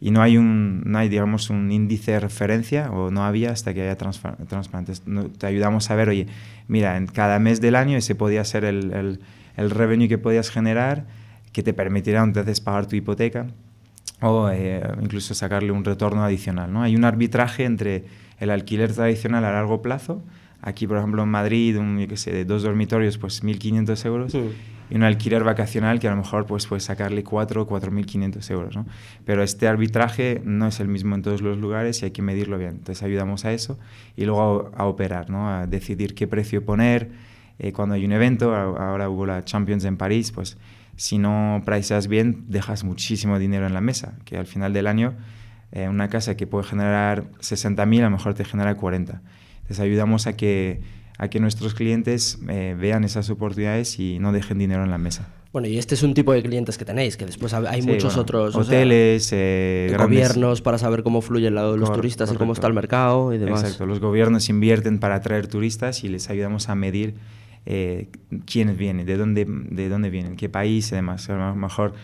Y 0.00 0.10
no 0.10 0.20
hay, 0.20 0.36
un, 0.36 0.82
no 0.84 0.98
hay, 0.98 1.08
digamos, 1.08 1.48
un 1.48 1.72
índice 1.72 2.12
de 2.12 2.20
referencia, 2.20 2.90
o 2.90 3.10
no 3.10 3.24
había 3.24 3.50
hasta 3.50 3.72
que 3.72 3.82
haya 3.82 3.96
transparentes. 3.96 5.06
No- 5.06 5.24
te 5.30 5.46
ayudamos 5.46 5.90
a 5.90 5.94
ver, 5.94 6.08
oye, 6.10 6.26
mira, 6.68 6.96
en 6.96 7.06
cada 7.06 7.38
mes 7.38 7.60
del 7.60 7.74
año 7.76 7.96
ese 7.96 8.14
podía 8.14 8.44
ser 8.44 8.64
el, 8.64 8.92
el, 8.92 9.20
el 9.56 9.70
revenue 9.70 10.08
que 10.08 10.18
podías 10.18 10.50
generar, 10.50 11.06
que 11.52 11.62
te 11.62 11.72
permitirá 11.72 12.22
entonces 12.22 12.60
pagar 12.60 12.86
tu 12.86 12.96
hipoteca 12.96 13.46
o 14.20 14.50
eh, 14.50 14.82
incluso 15.02 15.34
sacarle 15.34 15.72
un 15.72 15.84
retorno 15.84 16.22
adicional. 16.24 16.70
¿no? 16.72 16.82
Hay 16.82 16.94
un 16.94 17.04
arbitraje 17.04 17.64
entre 17.64 18.04
el 18.38 18.50
alquiler 18.50 18.92
tradicional 18.92 19.44
a 19.46 19.52
largo 19.52 19.80
plazo, 19.80 20.22
aquí 20.60 20.86
por 20.86 20.98
ejemplo 20.98 21.22
en 21.22 21.30
Madrid, 21.30 21.78
un, 21.78 21.98
yo 21.98 22.06
qué 22.08 22.16
sé, 22.18 22.32
de 22.32 22.44
dos 22.44 22.62
dormitorios, 22.62 23.16
pues 23.16 23.42
1.500 23.42 24.04
euros, 24.04 24.34
Mm. 24.34 24.48
Y 24.90 24.96
un 24.96 25.02
alquiler 25.02 25.44
vacacional 25.44 25.98
que 25.98 26.08
a 26.08 26.10
lo 26.10 26.16
mejor 26.16 26.46
pues 26.46 26.66
puedes 26.66 26.84
sacarle 26.84 27.24
4 27.24 27.62
o 27.62 27.68
4.500 27.68 28.50
euros. 28.50 28.76
¿no? 28.76 28.86
Pero 29.24 29.42
este 29.42 29.68
arbitraje 29.68 30.40
no 30.44 30.68
es 30.68 30.80
el 30.80 30.88
mismo 30.88 31.14
en 31.14 31.22
todos 31.22 31.42
los 31.42 31.58
lugares 31.58 32.02
y 32.02 32.06
hay 32.06 32.10
que 32.12 32.22
medirlo 32.22 32.58
bien. 32.58 32.70
Entonces 32.70 33.02
ayudamos 33.02 33.44
a 33.44 33.52
eso 33.52 33.78
y 34.16 34.24
luego 34.24 34.72
a, 34.76 34.82
a 34.82 34.86
operar, 34.86 35.30
¿no? 35.30 35.50
a 35.50 35.66
decidir 35.66 36.14
qué 36.14 36.26
precio 36.26 36.64
poner. 36.64 37.10
eh, 37.58 37.72
cuando 37.72 37.94
hay 37.94 38.04
un 38.04 38.12
evento, 38.12 38.54
ahora 38.54 39.08
hubo 39.08 39.26
la 39.26 39.44
Champions 39.44 39.84
en 39.84 39.96
París, 39.96 40.30
pues 40.32 40.58
si 40.96 41.18
no 41.18 41.62
priceas 41.64 42.06
bien, 42.08 42.44
dejas 42.48 42.84
muchísimo 42.84 43.38
dinero 43.38 43.66
en 43.66 43.74
la 43.74 43.80
mesa, 43.80 44.14
que 44.24 44.36
al 44.38 44.46
final 44.46 44.72
del 44.72 44.86
año 44.86 45.14
eh, 45.72 45.88
una 45.88 46.08
casa 46.08 46.36
que 46.36 46.46
puede 46.46 46.64
generar 46.64 47.24
60.000 47.40 48.00
a 48.00 48.04
lo 48.04 48.10
mejor 48.10 48.34
te 48.34 48.44
genera 48.44 48.74
40. 48.76 49.20
Entonces 49.56 49.80
ayudamos 49.80 50.26
a 50.26 50.36
que, 50.36 50.80
a 51.18 51.28
que 51.28 51.40
nuestros 51.40 51.74
clientes 51.74 52.38
eh, 52.48 52.76
vean 52.78 53.04
esas 53.04 53.30
oportunidades 53.30 53.98
y 53.98 54.18
no 54.18 54.32
dejen 54.32 54.58
dinero 54.58 54.84
en 54.84 54.90
la 54.90 54.98
mesa. 54.98 55.28
Bueno, 55.52 55.68
y 55.68 55.78
este 55.78 55.94
es 55.94 56.02
un 56.02 56.12
tipo 56.12 56.32
de 56.34 56.42
clientes 56.42 56.76
que 56.76 56.84
tenéis, 56.84 57.16
que 57.16 57.24
después 57.24 57.54
hay 57.54 57.80
Sí, 57.80 57.88
muchos 57.88 58.12
bueno, 58.14 58.22
otros. 58.22 58.54
o 58.56 58.62
sea, 58.64 58.76
Hoteles, 58.76 59.30
eh, 59.32 59.96
gobiernos 59.98 60.60
para 60.60 60.76
saber 60.76 61.02
cómo 61.02 61.22
fluyen 61.22 61.54
la- 61.54 61.62
los 61.62 61.88
Cor- 61.88 61.96
turistas 61.96 62.28
y 62.28 62.32
cómo 62.34 62.48
correcto. 62.48 62.52
está 62.54 62.66
el 62.66 62.74
mercado 62.74 63.32
y 63.32 63.38
demás. 63.38 63.62
Exacto, 63.62 63.86
los 63.86 63.98
gobiernos 64.00 64.50
invierten 64.50 64.98
para 64.98 65.14
atraer 65.14 65.46
turistas 65.46 66.04
y 66.04 66.08
les 66.08 66.28
ayudamos 66.28 66.68
a 66.68 66.74
medir 66.74 67.14
eh, 67.64 68.10
quiénes 68.44 68.76
vienen, 68.76 69.06
de 69.06 69.16
dónde, 69.16 69.44
de 69.48 69.88
dónde 69.88 70.10
vienen, 70.10 70.36
qué 70.36 70.48
país 70.50 70.92
y 70.92 70.94
demás. 70.96 71.28
A 71.30 71.36
lo 71.36 71.56
mejor 71.56 71.94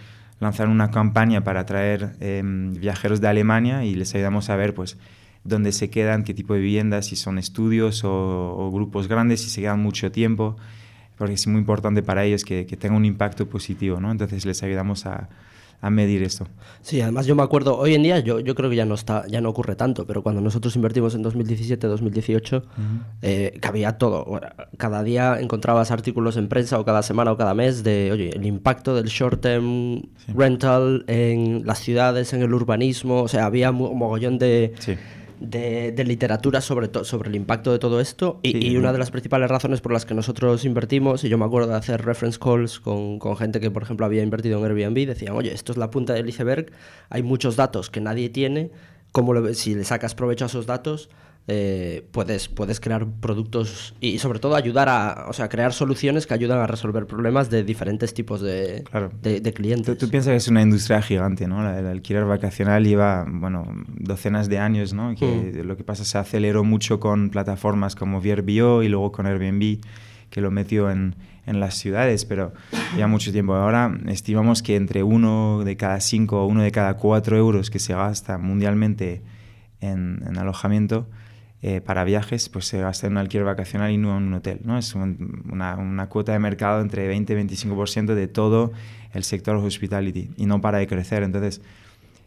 lanzar 0.41 0.69
una 0.69 0.91
campaña 0.91 1.45
para 1.45 1.61
atraer 1.61 2.15
eh, 2.21 2.43
viajeros 2.45 3.21
de 3.21 3.29
Alemania 3.29 3.85
y 3.85 3.95
les 3.95 4.13
ayudamos 4.15 4.49
a 4.51 4.57
ver 4.57 4.75
pues 4.75 4.97
dónde 5.45 5.73
se 5.73 5.91
quedan, 5.91 6.25
qué 6.25 6.35
tipo 6.35 6.55
de 6.55 6.61
viviendas, 6.61 7.07
si 7.07 7.17
son 7.17 7.39
estudios 7.39 8.05
o, 8.05 8.11
o 8.57 8.71
grupos 8.71 9.09
grandes, 9.09 9.41
si 9.43 9.51
se 9.51 9.61
quedan 9.61 9.81
mucho 9.81 10.11
tiempo. 10.13 10.57
porque 11.19 11.35
es 11.35 11.47
muy 11.47 11.61
importante 11.61 12.03
para 12.03 12.25
ellos 12.25 12.45
que, 12.45 12.67
que 12.67 12.77
tenga 12.77 12.97
un 12.97 13.05
impacto 13.05 13.47
positivo, 13.49 14.01
¿no? 14.01 14.11
Entonces 14.11 14.45
les 14.47 14.63
ayudamos 14.63 15.07
a, 15.07 15.29
a 15.81 15.91
medir 15.91 16.23
esto. 16.23 16.47
Sí, 16.81 17.01
además 17.01 17.27
yo 17.27 17.35
me 17.35 17.43
acuerdo, 17.43 17.77
hoy 17.77 17.95
en 17.95 18.05
día 18.05 18.21
yo, 18.21 18.39
yo 18.39 18.55
creo 18.55 18.71
que 18.71 18.77
ya 18.77 18.85
no 18.85 18.95
está, 18.95 19.25
ya 19.27 19.41
no 19.41 19.49
ocurre 19.51 19.75
tanto, 19.75 20.07
pero 20.07 20.23
cuando 20.23 20.41
nosotros 20.41 20.77
invertimos 20.77 21.17
en 21.17 21.23
2017, 21.23 21.89
2018, 21.89 22.63
eh, 23.23 23.59
cabía 23.61 23.99
todo. 23.99 24.41
Cada 24.79 25.03
día 25.03 25.41
encontrabas 25.41 25.91
artículos 25.91 26.37
en 26.37 26.47
prensa 26.49 26.79
o 26.79 26.85
cada 26.85 27.03
semana 27.03 27.33
o 27.33 27.37
cada 27.37 27.53
mes 27.55 27.83
de, 27.83 28.13
oye, 28.13 28.31
el 28.31 28.47
impacto 28.47 28.95
del 28.95 29.07
short 29.07 29.41
term 29.41 30.03
rental 30.29 31.05
en 31.09 31.67
las 31.67 31.81
ciudades, 31.81 32.33
en 32.33 32.43
el 32.43 32.55
urbanismo, 32.55 33.23
o 33.23 33.29
sea, 33.29 33.47
había 33.47 33.73
un 33.73 33.99
mogollón 33.99 34.39
de 34.39 34.75
de, 35.43 36.05
literatura 36.05 36.61
sobre, 36.61 36.91
sobre 37.05 37.29
el 37.29 37.37
impacto 37.37 37.73
de 37.73 37.79
todo 37.79 38.01
esto. 38.01 38.41
Y, 38.43 38.77
una 38.77 38.93
de 38.93 38.99
las 38.99 39.11
principales 39.11 39.51
razones 39.51 39.81
por 39.81 39.93
las 39.93 40.07
que 40.07 40.15
nosotros 40.15 40.65
invertimos, 40.65 41.25
y 41.25 41.29
yo 41.29 41.39
me 41.39 41.45
acuerdo 41.45 41.69
de 41.69 41.77
hacer 41.77 42.05
reference 42.05 42.39
calls 42.39 42.81
con, 42.81 43.19
con 43.19 43.37
gente 43.37 43.61
que, 43.61 43.71
por 43.71 43.83
ejemplo, 43.83 44.07
había 44.07 44.23
invertido 44.23 44.59
en 44.59 44.65
Airbnb, 44.65 45.07
decían, 45.07 45.35
oye, 45.35 45.53
esto 45.53 45.73
es 45.73 45.79
la 45.79 45.91
punta 45.91 46.15
del 46.15 46.29
iceberg, 46.29 46.67
hay 47.11 47.23
muchos 47.23 47.57
datos 47.57 47.91
que 47.91 48.01
nadie 48.01 48.31
tiene, 48.31 48.71
¿cómo 49.11 49.35
si 49.55 49.75
le 49.75 49.85
sacas 49.85 50.15
provecho 50.15 50.45
a 50.45 50.49
esos 50.49 50.67
datos, 50.67 51.11
eh, 51.49 52.07
puedes, 52.13 52.49
puedes 52.49 52.79
crear 52.79 53.05
productos 53.21 53.95
y 54.01 54.19
sobre 54.19 54.39
todo 54.39 54.55
ayudar 54.55 54.89
a, 54.89 55.27
o 55.29 55.33
sea, 55.33 55.49
crear 55.49 55.73
soluciones 55.73 56.25
que 56.27 56.35
ayudan 56.35 56.61
a 56.61 56.69
resolver 56.69 57.07
problemas 57.07 57.51
de 57.51 57.65
diferentes 57.65 58.15
tipos 58.15 58.41
de, 58.41 58.85
de, 59.23 59.53
clientes. 59.53 59.99
Tú, 59.99 60.09
piensas 60.09 60.31
que 60.31 60.37
es 60.37 60.47
una 60.47 60.63
industria 60.63 61.03
gigante, 61.03 61.49
¿no? 61.49 61.69
El 61.69 61.87
alquiler 61.87 62.27
vacacional 62.27 62.85
lleva, 62.85 63.27
bueno, 63.29 63.67
docenas 63.89 64.49
de 64.49 64.61
años, 64.61 64.93
¿no? 64.93 65.17
Que 65.17 65.27
mm. 65.27 65.67
lo 65.67 65.77
que 65.77 65.83
pasa 65.83 66.05
se 66.05 66.17
aceleró 66.17 66.63
mucho 66.63 67.01
con 67.01 67.31
plataformas 67.31 67.97
como 67.97 68.21
VRBO 68.21 68.85
y 68.85 68.89
luego 68.89 69.11
con 69.11 69.27
Airbnb, 69.27 69.81
que 70.31 70.41
lo 70.41 70.53
metió 70.53 70.93
en, 70.93 71.17
en 71.45 71.59
las 71.59 71.75
ciudades, 71.75 72.25
pero 72.25 72.53
ya 72.97 73.09
mucho 73.09 73.33
tiempo. 73.33 73.55
Ahora 73.55 73.99
estimamos 74.07 74.63
que 74.63 74.77
entre 74.77 75.03
uno 75.03 75.63
de 75.65 75.77
cada 75.77 75.99
cinco 75.99 76.45
o 76.45 76.47
uno 76.47 76.63
de 76.63 76.71
cada 76.71 76.95
cuatro 76.95 77.37
euros 77.37 77.69
que 77.69 77.81
se 77.81 77.95
gasta 77.95 78.39
mundialmente 78.39 79.23
en, 79.81 80.23
en 80.25 80.39
alojamiento, 80.39 81.09
eh, 81.65 81.81
para 81.81 82.03
viajes, 82.03 82.49
pues 82.49 82.67
se 82.67 82.81
gasta 82.81 83.07
en 83.07 83.13
un 83.13 83.19
alquiler 83.19 83.45
vacacional 83.45 83.93
y 83.93 83.97
no 83.97 84.17
en 84.17 84.25
un 84.25 84.35
hotel. 84.35 84.61
¿no? 84.65 84.77
Es 84.77 84.97
una, 84.97 85.77
una, 85.77 86.09
cuota 86.09 86.33
de 86.33 86.41
mercado 86.41 86.81
entre 86.81 87.07
20 87.07 87.33
y 87.33 87.37
25% 87.37 88.15
de 88.15 88.27
todo 88.27 88.73
el 89.13 89.23
sector 89.23 89.55
hospitality 89.55 90.31
y 90.37 90.47
no 90.47 90.61
para 90.61 90.79
de 90.79 90.89
crecer. 90.89 91.23
Entonces, 91.23 91.61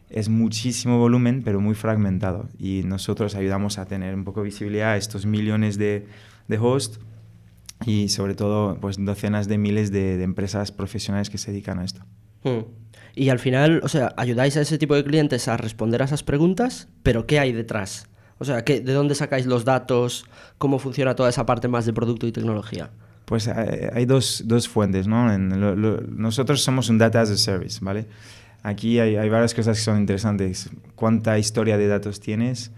es 0.08 0.30
muchísimo 0.30 0.98
volumen, 0.98 1.42
pero 1.42 1.60
muy 1.60 1.74
fragmentado. 1.74 2.48
Y 2.58 2.80
nosotros 2.86 3.34
ayudamos 3.34 3.76
a 3.76 3.84
tener 3.84 4.14
un 4.14 4.24
poco 4.24 4.40
de 4.40 4.46
visibilidad 4.46 4.92
a 4.92 4.96
estos 4.96 5.26
millones 5.26 5.76
de, 5.76 6.06
de 6.48 6.58
hosts 6.58 6.98
y 7.84 8.08
sobre 8.08 8.34
todo 8.34 8.78
pues 8.80 8.96
docenas 8.98 9.48
de 9.48 9.58
miles 9.58 9.92
de, 9.92 10.16
de 10.16 10.24
empresas 10.24 10.72
profesionales 10.72 11.28
que 11.28 11.36
se 11.36 11.50
dedican 11.50 11.78
a 11.78 11.84
esto. 11.84 12.00
Hmm. 12.42 12.60
Y 13.14 13.28
al 13.28 13.38
final, 13.38 13.80
o 13.82 13.88
sea, 13.88 14.14
ayudáis 14.16 14.56
a 14.56 14.62
ese 14.62 14.78
tipo 14.78 14.94
de 14.94 15.04
clientes 15.04 15.46
a 15.48 15.58
responder 15.58 16.00
a 16.00 16.06
esas 16.06 16.22
preguntas, 16.22 16.88
pero 17.02 17.26
¿qué 17.26 17.38
hay 17.38 17.52
detrás? 17.52 18.08
O 18.38 18.44
sea, 18.44 18.62
¿de 18.62 18.92
dónde 18.92 19.14
sacáis 19.14 19.46
los 19.46 19.64
datos? 19.64 20.26
¿Cómo 20.58 20.78
funciona 20.78 21.14
toda 21.14 21.30
esa 21.30 21.46
parte 21.46 21.68
más 21.68 21.86
de 21.86 21.92
producto 21.92 22.26
y 22.26 22.32
tecnología? 22.32 22.90
Pues 23.24 23.48
eh, 23.48 23.90
hay 23.92 24.04
dos, 24.04 24.42
dos 24.46 24.68
fuentes, 24.68 25.06
¿no? 25.06 25.36
nosotros 25.36 26.62
somos 26.62 26.88
un 26.88 26.98
data 26.98 27.20
as 27.20 27.30
a 27.30 27.36
service, 27.36 27.80
¿vale? 27.82 28.06
Aquí 28.62 28.98
hay, 28.98 29.16
hay, 29.16 29.28
varias 29.28 29.54
cosas 29.54 29.78
que 29.78 29.82
son 29.82 29.98
interesantes. 29.98 30.70
¿Cuánta 30.94 31.38
historia 31.38 31.78
de 31.78 31.88
datos 31.88 32.20
tienes? 32.20 32.72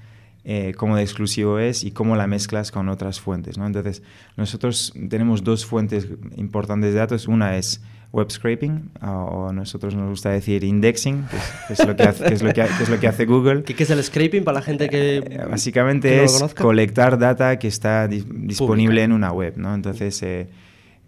Eh, 0.44 0.72
cómo 0.76 0.96
de 0.96 1.02
exclusivo 1.02 1.58
es 1.58 1.84
y 1.84 1.90
cómo 1.90 2.16
la 2.16 2.26
mezclas 2.26 2.70
con 2.70 2.88
otras 2.88 3.20
fuentes, 3.20 3.58
¿no? 3.58 3.66
Entonces, 3.66 4.02
nosotros 4.36 4.94
tenemos 5.10 5.44
dos 5.44 5.66
fuentes 5.66 6.08
importantes 6.36 6.94
de 6.94 6.98
datos. 6.98 7.28
Una 7.28 7.56
es 7.56 7.82
web 8.10 8.30
scraping, 8.30 8.90
o 9.02 9.52
nosotros 9.52 9.94
nos 9.94 10.08
gusta 10.08 10.30
decir 10.30 10.64
indexing, 10.64 11.26
que 11.66 11.74
es, 11.74 11.86
lo, 11.86 11.94
que 11.94 12.04
hace, 12.04 12.32
es, 12.32 12.42
lo, 12.42 12.52
que, 12.54 12.62
es 12.62 12.88
lo 12.88 12.98
que 12.98 13.06
hace 13.06 13.26
Google. 13.26 13.64
¿Qué, 13.64 13.82
es 13.82 13.90
el 13.90 14.02
scraping 14.02 14.44
para 14.44 14.60
la 14.60 14.62
gente 14.62 14.88
que... 14.88 15.18
Eh, 15.18 15.46
básicamente 15.48 16.24
es 16.24 16.42
colectar 16.54 17.18
data 17.18 17.58
que 17.58 17.68
está 17.68 18.08
disponible 18.08 19.02
en 19.02 19.12
una 19.12 19.30
web, 19.32 19.54
¿no? 19.56 19.74
Entonces, 19.74 20.22
eh, 20.22 20.48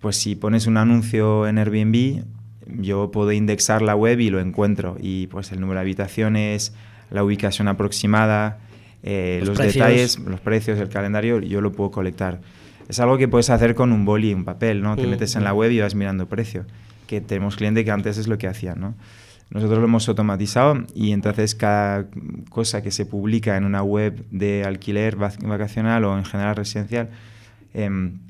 pues 0.01 0.17
si 0.17 0.35
pones 0.35 0.67
un 0.67 0.77
anuncio 0.77 1.47
en 1.47 1.59
Airbnb, 1.59 2.23
yo 2.67 3.11
puedo 3.11 3.33
indexar 3.33 3.81
la 3.81 3.97
web 3.97 4.21
y 4.21 4.29
lo 4.29 4.39
encuentro. 4.39 4.97
Y 5.01 5.27
pues 5.29 5.53
el 5.53 5.61
número 5.61 5.79
de 5.79 5.83
habitaciones, 5.83 6.75
la 7.11 7.25
ubicación 7.25 7.67
aproximada, 7.69 8.59
eh, 9.03 9.41
los, 9.45 9.57
detalles, 9.57 10.19
los 10.19 10.41
precios, 10.41 10.79
el 10.79 10.91
calendario, 10.91 11.41
yo 11.41 11.63
lo 11.63 11.73
puedo 11.73 11.91
colectar. 11.91 12.43
Es 12.91 13.01
algo 13.01 13.17
que 13.17 13.27
puedes 13.27 13.49
hacer 13.49 13.75
con 13.75 13.93
un 13.93 14.05
boli 14.05 14.31
y 14.31 14.35
un 14.35 14.45
papel, 14.45 14.83
¿no? 14.83 14.97
Te 14.97 15.07
mm, 15.07 15.11
metes 15.11 15.37
en 15.37 15.45
la 15.45 15.55
web 15.55 15.71
y 15.71 15.81
vas 15.81 15.95
mirando 15.95 16.27
precio 16.27 16.67
que 17.11 17.21
tenemos 17.21 17.57
clientes 17.57 17.85
que 17.85 17.91
antes 17.91 18.19
es 18.19 18.29
lo 18.29 18.39
que 18.39 18.47
hacían, 18.47 18.79
¿no? 18.79 18.95
Nosotros 19.51 19.81
lo 19.81 19.85
hemos 19.87 20.09
automatizado 20.09 20.85
y 20.95 21.11
entonces 21.11 21.57
cada 21.57 22.07
cosa 22.51 22.83
que 22.83 22.93
se 22.93 23.05
publica 23.05 23.57
en 23.57 23.65
una 23.65 23.83
web 23.83 24.25
de 24.31 24.63
alquiler 24.63 25.17
vacacional 25.17 26.05
o 26.05 26.17
en 26.17 26.25
general 26.25 26.55
residencial, 26.55 27.11
em, 27.75 28.21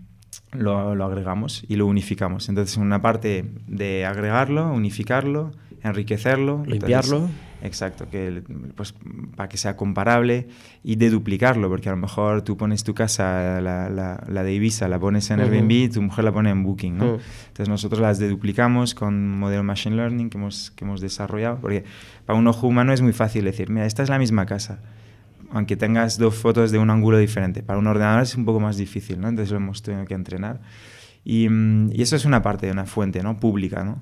lo, 0.52 0.94
lo, 0.94 1.04
agregamos 1.04 1.62
y 1.68 1.76
lo 1.76 1.86
unificamos. 1.86 2.48
Entonces, 2.48 2.78
una 2.78 3.02
parte 3.02 3.44
de 3.66 4.06
agregarlo, 4.06 4.72
unificarlo, 4.72 5.52
enriquecerlo, 5.82 6.64
limpiarlo. 6.66 7.28
exacto, 7.62 8.08
que, 8.10 8.42
pues, 8.74 8.94
para 9.36 9.48
que 9.48 9.56
sea 9.56 9.76
comparable 9.76 10.48
y 10.82 10.96
de 10.96 11.10
duplicarlo, 11.10 11.68
porque 11.68 11.88
a 11.88 11.92
lo 11.92 11.98
mejor 11.98 12.42
tú 12.42 12.56
pones 12.56 12.84
tu 12.84 12.94
casa, 12.94 13.60
la, 13.60 13.88
la, 13.88 14.42
de 14.42 14.52
Ibiza, 14.54 14.88
la 14.88 14.98
pones 14.98 15.30
en 15.30 15.40
Airbnb 15.40 15.70
y 15.70 15.88
tu 15.88 16.02
mujer 16.02 16.24
la 16.24 16.32
pone 16.32 16.50
en 16.50 16.62
Booking. 16.62 16.98
¿no? 16.98 17.18
Entonces 17.48 17.68
nosotros 17.68 18.00
las 18.00 18.18
deduplicamos 18.18 18.94
con 18.94 19.14
un 19.14 19.38
modelo 19.38 19.62
Machine 19.62 19.96
Learning 19.96 20.30
que 20.30 20.38
hemos, 20.38 20.70
que 20.72 20.84
hemos 20.84 21.00
desarrollado, 21.00 21.58
porque 21.60 21.84
para 22.26 22.38
un 22.38 22.46
ojo 22.46 22.66
humano 22.66 22.92
es 22.92 23.00
muy 23.00 23.12
fácil 23.12 23.44
decir, 23.44 23.70
mira, 23.70 23.86
esta 23.86 24.02
es 24.02 24.08
la 24.08 24.18
misma 24.18 24.46
casa 24.46 24.80
aunque 25.52 25.76
tengas 25.76 26.16
dos 26.16 26.36
fotos 26.36 26.70
de 26.70 26.78
un 26.78 26.90
ángulo 26.90 27.18
diferente. 27.18 27.64
Para 27.64 27.80
un 27.80 27.86
ordenador 27.88 28.22
es 28.22 28.36
un 28.36 28.44
poco 28.44 28.60
más 28.60 28.76
difícil, 28.76 29.20
¿no? 29.20 29.28
Entonces 29.28 29.50
lo 29.50 29.56
hemos 29.56 29.82
tenido 29.82 30.04
que 30.04 30.14
entrenar. 30.14 30.60
Y, 31.24 31.48
mm, 31.48 31.90
y, 31.92 32.02
eso 32.02 32.14
es 32.14 32.24
una 32.24 32.40
parte 32.40 32.66
de 32.66 32.72
una 32.72 32.86
fuente, 32.86 33.20
¿no? 33.22 33.38
Pública, 33.38 33.82
¿no? 33.82 34.00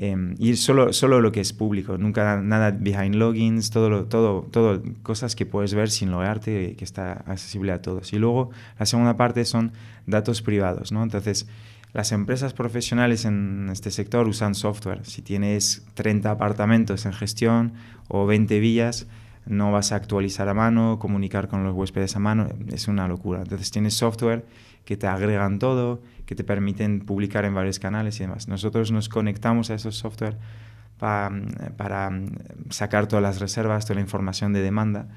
Eh, 0.00 0.16
y 0.38 0.54
solo, 0.54 0.92
solo 0.92 1.20
lo 1.20 1.32
que 1.32 1.40
es 1.40 1.52
público, 1.52 1.98
nunca 1.98 2.40
nada 2.40 2.70
behind 2.70 3.16
logins, 3.16 3.70
todo, 3.70 4.04
todo, 4.04 4.42
todo 4.42 4.80
cosas 5.02 5.34
que 5.34 5.44
puedes 5.44 5.74
ver 5.74 5.90
sin 5.90 6.12
logarte, 6.12 6.76
que 6.76 6.84
está 6.84 7.24
accesible 7.26 7.72
a 7.72 7.82
todos. 7.82 8.12
Y 8.12 8.18
luego 8.18 8.50
la 8.78 8.86
segunda 8.86 9.16
parte 9.16 9.44
son 9.44 9.72
datos 10.06 10.40
privados, 10.40 10.92
¿no? 10.92 11.02
Entonces, 11.02 11.48
las 11.92 12.12
empresas 12.12 12.52
profesionales 12.52 13.24
en 13.24 13.68
este 13.72 13.90
sector 13.90 14.28
usan 14.28 14.54
software. 14.54 15.04
Si 15.04 15.20
tienes 15.20 15.84
30 15.94 16.30
apartamentos 16.30 17.04
en 17.04 17.12
gestión 17.12 17.72
o 18.06 18.24
20 18.24 18.60
villas, 18.60 19.08
no 19.48 19.72
vas 19.72 19.92
a 19.92 19.96
actualizar 19.96 20.48
a 20.48 20.54
mano, 20.54 20.98
comunicar 20.98 21.48
con 21.48 21.64
los 21.64 21.74
huéspedes 21.74 22.14
a 22.16 22.18
mano, 22.18 22.48
es 22.70 22.86
una 22.88 23.08
locura. 23.08 23.40
Entonces 23.42 23.70
tienes 23.70 23.94
software 23.94 24.44
que 24.84 24.96
te 24.96 25.06
agregan 25.06 25.58
todo, 25.58 26.02
que 26.26 26.34
te 26.34 26.44
permiten 26.44 27.00
publicar 27.00 27.44
en 27.44 27.54
varios 27.54 27.78
canales 27.78 28.16
y 28.20 28.24
demás. 28.24 28.48
Nosotros 28.48 28.92
nos 28.92 29.08
conectamos 29.08 29.70
a 29.70 29.74
esos 29.74 29.96
software 29.96 30.36
para 30.98 31.30
sacar 32.70 33.06
todas 33.06 33.22
las 33.22 33.40
reservas, 33.40 33.84
toda 33.84 33.96
la 33.96 34.00
información 34.00 34.52
de 34.52 34.60
demanda 34.60 35.08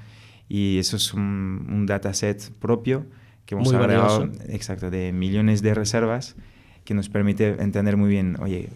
y 0.48 0.78
eso 0.78 0.96
es 0.96 1.12
un, 1.14 1.86
dataset 1.86 2.52
propio 2.58 3.06
que 3.46 3.54
hemos 3.54 3.72
agregado 3.72 4.30
exacto, 4.48 4.90
de 4.90 5.12
millones 5.12 5.62
de 5.62 5.74
reservas 5.74 6.36
que 6.84 6.94
nos 6.94 7.08
permite 7.08 7.56
entender 7.62 7.96
muy 7.96 8.10
bien, 8.10 8.36
oye, 8.40 8.68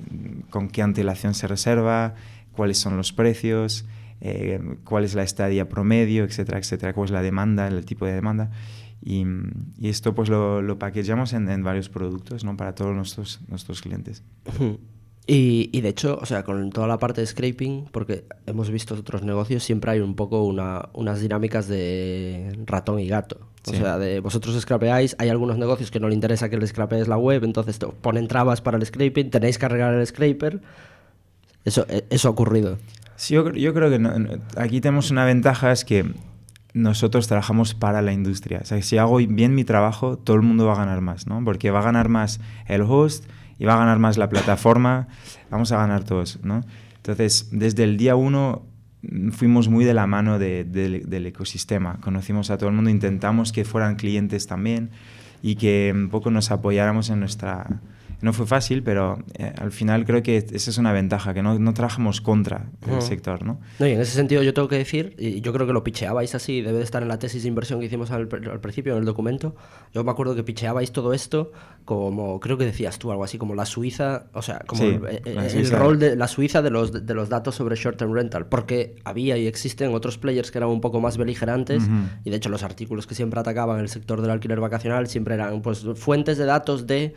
con 0.51 0.69
qué 0.69 0.83
antelación 0.83 1.35
se 1.35 1.47
reserva, 1.47 2.15
cuáles 2.53 2.79
son 2.79 2.97
los 2.97 3.13
precios, 3.13 3.85
eh, 4.21 4.61
cuál 4.85 5.05
es 5.05 5.15
la 5.15 5.23
estadía 5.23 5.69
promedio, 5.69 6.25
etcétera, 6.25 6.59
etcétera, 6.59 6.93
cuál 6.93 7.07
es 7.07 7.11
la 7.11 7.23
demanda, 7.23 7.69
el 7.69 7.85
tipo 7.85 8.07
de 8.07 8.13
demanda. 8.13 8.51
Y, 9.03 9.25
esto 9.83 10.15
pues 10.15 10.29
lo, 10.29 10.63
lo 10.63 10.79
paqueteamos 10.79 11.33
en, 11.33 11.63
varios 11.63 11.89
productos 11.89 12.45
¿no? 12.45 12.57
para 12.57 12.75
todos 12.75 12.95
nuestros, 12.95 13.41
nuestros 13.49 13.81
clientes. 13.83 14.23
Y, 15.29 15.71
y, 15.73 15.81
de 15.81 15.89
hecho, 15.89 16.19
o 16.23 16.25
sea, 16.25 16.45
con 16.45 16.71
toda 16.71 16.87
la 16.87 16.99
parte 16.99 17.21
de 17.21 17.27
scraping, 17.27 17.87
porque 17.91 18.25
hemos 18.47 18.71
visto 18.71 18.95
otros 18.95 19.25
negocios, 19.25 19.65
siempre 19.65 19.91
hay 19.91 19.99
un 19.99 20.15
poco 20.15 20.45
una, 20.45 20.89
unas 20.93 21.21
dinámicas 21.21 21.67
de 21.67 22.57
ratón 22.65 23.01
y 23.01 23.09
gato. 23.09 23.41
O 23.67 23.75
sea, 23.75 23.99
de 23.99 24.21
vosotros 24.21 24.57
scrapeáis, 24.61 25.17
hay 25.19 25.29
algunos 25.29 25.59
negocios 25.59 25.91
que 25.91 25.99
no 25.99 26.09
le 26.09 26.15
interesa 26.15 26.49
que 26.49 26.57
le 26.57 26.67
scrapees 26.69 27.09
la 27.09 27.19
web, 27.19 27.43
entonces 27.43 27.77
ponen 28.01 28.29
trabas 28.29 28.61
para 28.61 28.79
el 28.79 28.87
scraping, 28.87 29.31
tenéis 29.31 29.59
que 29.59 29.67
arreglar 29.67 29.95
el 29.95 30.07
scraper. 30.07 30.61
Eso, 31.65 31.85
e, 31.89 32.05
eso 32.11 32.29
ha 32.29 32.31
ocurrido. 32.31 32.79
Sí, 33.17 33.35
yo, 33.35 33.51
yo 33.53 33.75
creo 33.75 33.91
que 33.91 34.41
aquí 34.57 34.81
tenemos 34.81 35.11
una 35.11 35.25
ventaja, 35.25 35.73
es 35.73 35.85
que 35.85 36.05
nosotros 36.77 37.27
trabajamos 37.27 37.75
para 37.75 38.03
la 38.03 38.13
industria. 38.13 38.61
O 38.63 38.67
sea, 38.67 38.81
si 38.83 38.99
hago 38.99 39.17
bien 39.17 39.55
mi 39.55 39.65
trabajo, 39.65 40.19
todo 40.19 40.37
el 40.37 40.43
mundo 40.43 40.67
va 40.67 40.75
a 40.75 40.77
ganar 40.77 41.01
más, 41.01 41.27
¿no? 41.27 41.43
Porque 41.43 41.71
va 41.71 41.79
a 41.79 41.83
ganar 41.83 42.11
más 42.11 42.39
el 42.67 42.83
host 42.83 43.25
y 43.59 43.65
va 43.65 43.75
a 43.75 43.79
ganar 43.79 43.99
más 43.99 44.19
la 44.19 44.29
plataforma, 44.29 45.09
vamos 45.51 45.73
a 45.73 45.79
ganar 45.79 46.05
todos, 46.05 46.39
¿no? 46.43 46.65
Entonces, 46.97 47.49
desde 47.51 47.85
el 47.85 47.97
día 47.97 48.15
uno 48.15 48.67
mm, 49.03 49.31
fuimos 49.31 49.69
muy 49.69 49.87
de 49.87 49.95
la 49.95 50.07
mano 50.07 50.39
del 50.39 51.27
ecosistema, 51.27 51.99
conocimos 52.03 52.51
a 52.51 52.59
todo 52.59 52.69
el 52.69 52.75
mundo, 52.75 52.91
intentamos 52.91 53.53
que 53.53 53.65
fueran 53.65 53.97
clientes 53.97 54.47
también 54.47 54.91
y 55.43 55.57
que 55.57 55.93
un 55.95 56.11
poco 56.11 56.31
nos 56.31 56.51
apoyáramos 56.51 57.09
en 57.09 57.21
nuestra, 57.21 57.81
No 58.23 58.33
fue 58.33 58.47
fácil, 58.47 58.83
pero 58.83 59.19
eh, 59.35 59.53
al 59.59 59.73
final 59.73 60.07
creo 60.07 60.23
que 60.23 60.39
esa 60.39 60.71
es 60.71 60.79
una 60.79 60.93
ventaja, 60.93 61.35
que 61.35 61.43
no, 61.43 61.59
no 61.59 61.75
trabajamos 61.75 62.21
contra 62.23 62.71
el 62.91 63.03
sector, 63.03 63.45
¿no? 63.45 63.61
No, 63.79 63.87
y 63.87 63.93
en 63.93 64.01
ese 64.01 64.13
sentido 64.13 64.43
yo 64.43 64.55
tengo 64.55 64.69
que 64.69 64.79
decir, 64.79 65.15
y 65.19 65.43
yo 65.43 65.53
creo 65.53 65.67
que 65.67 65.75
lo 65.75 65.85
picheabais 65.85 66.35
así, 66.35 66.63
debe 66.63 66.79
de 66.79 66.85
estar 66.85 67.03
en 67.03 67.09
la 67.09 67.19
tesis 67.19 67.43
de 67.43 67.49
inversión 67.49 67.79
que 67.79 67.87
hicimos 67.87 68.11
al, 68.11 68.29
al 68.51 68.61
principio, 68.61 68.95
en 68.95 69.01
el 69.01 69.05
documento. 69.05 69.55
Yo 69.93 70.03
me 70.03 70.11
acuerdo 70.11 70.35
que 70.35 70.43
picheabais 70.43 70.93
todo 70.93 71.13
esto 71.13 71.53
como, 71.85 72.41
creo 72.41 72.57
que 72.57 72.65
decías 72.65 72.99
tú 72.99 73.11
algo 73.11 73.23
así, 73.23 73.37
como 73.37 73.55
la 73.55 73.67
Suiza, 73.67 74.27
o 74.33 74.41
sea, 74.43 74.61
como 74.67 74.81
Sí, 74.83 74.99
el, 75.25 75.39
el 75.39 75.51
Suiza. 75.51 75.79
rol 75.79 75.99
de 75.99 76.17
la 76.17 76.27
Suiza 76.27 76.63
de 76.63 76.71
los, 76.71 77.07
de 77.07 77.15
los 77.15 77.29
datos 77.29 77.55
sobre 77.55 77.77
short-term 77.77 78.13
rental, 78.15 78.47
porque 78.47 78.97
había 79.05 79.37
y 79.37 79.47
existen 79.47 79.95
otros 79.95 80.17
players 80.17 80.51
que 80.51 80.59
eran 80.59 80.71
un 80.71 80.81
poco 80.81 81.01
más 81.01 81.19
beligerantes, 81.19 81.83
y 82.25 82.31
de 82.31 82.37
hecho 82.37 82.49
los 82.49 82.63
artículos 82.63 83.07
que 83.07 83.15
siempre 83.15 83.39
atacaban 83.41 83.79
el 83.79 83.89
sector 83.89 84.23
del 84.23 84.31
alquiler 84.31 84.59
vacacional 84.61 85.07
siempre 85.07 85.35
eran 85.35 85.61
pues 85.63 85.87
fuentes 85.97 86.39
de 86.39 86.45
datos 86.47 86.87
de 86.87 87.15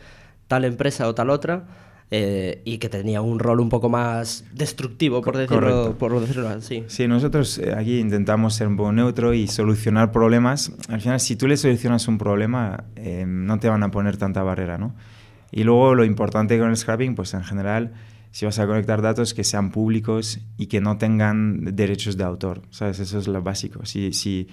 tal 0.50 0.64
empresa 0.64 1.06
o 1.06 1.14
tal 1.14 1.30
otra. 1.30 1.64
eh, 2.12 2.60
y 2.64 2.78
que 2.78 2.88
tenía 2.88 3.20
un 3.20 3.38
rol 3.38 3.60
un 3.60 3.68
poco 3.68 3.88
más 3.88 4.44
destructivo, 4.52 5.22
por 5.22 5.36
decirlo, 5.36 5.60
correcto. 5.60 5.98
por 5.98 6.20
decirlo 6.20 6.48
así. 6.48 6.82
Sí, 6.88 7.06
nosotros 7.06 7.58
eh, 7.58 7.72
aquí 7.72 8.00
intentamos 8.00 8.54
ser 8.54 8.66
un 8.66 8.76
poco 8.76 8.90
neutro 8.90 9.32
y 9.32 9.46
solucionar 9.46 10.10
problemas. 10.10 10.72
Al 10.88 11.00
final, 11.00 11.20
si 11.20 11.36
tú 11.36 11.46
le 11.46 11.56
solucionas 11.56 12.08
un 12.08 12.18
problema, 12.18 12.82
eh, 12.96 13.24
no 13.28 13.60
te 13.60 13.68
van 13.68 13.84
a 13.84 13.92
poner 13.92 14.16
tanta 14.16 14.42
barrera, 14.42 14.76
¿no? 14.76 14.96
Y 15.52 15.62
luego 15.62 15.94
lo 15.94 16.04
importante 16.04 16.58
con 16.58 16.70
el 16.70 16.76
scrapping, 16.76 17.14
pues 17.14 17.32
en 17.34 17.44
general, 17.44 17.92
si 18.32 18.44
vas 18.44 18.58
a 18.58 18.66
conectar 18.66 19.02
datos 19.02 19.32
que 19.32 19.44
sean 19.44 19.70
públicos 19.70 20.40
y 20.58 20.66
que 20.66 20.80
no 20.80 20.98
tengan 20.98 21.76
derechos 21.76 22.16
de 22.16 22.24
autor, 22.24 22.62
¿sabes? 22.70 22.98
Eso 22.98 23.20
es 23.20 23.28
lo 23.28 23.40
básico. 23.40 23.86
Si, 23.86 24.12
si, 24.12 24.48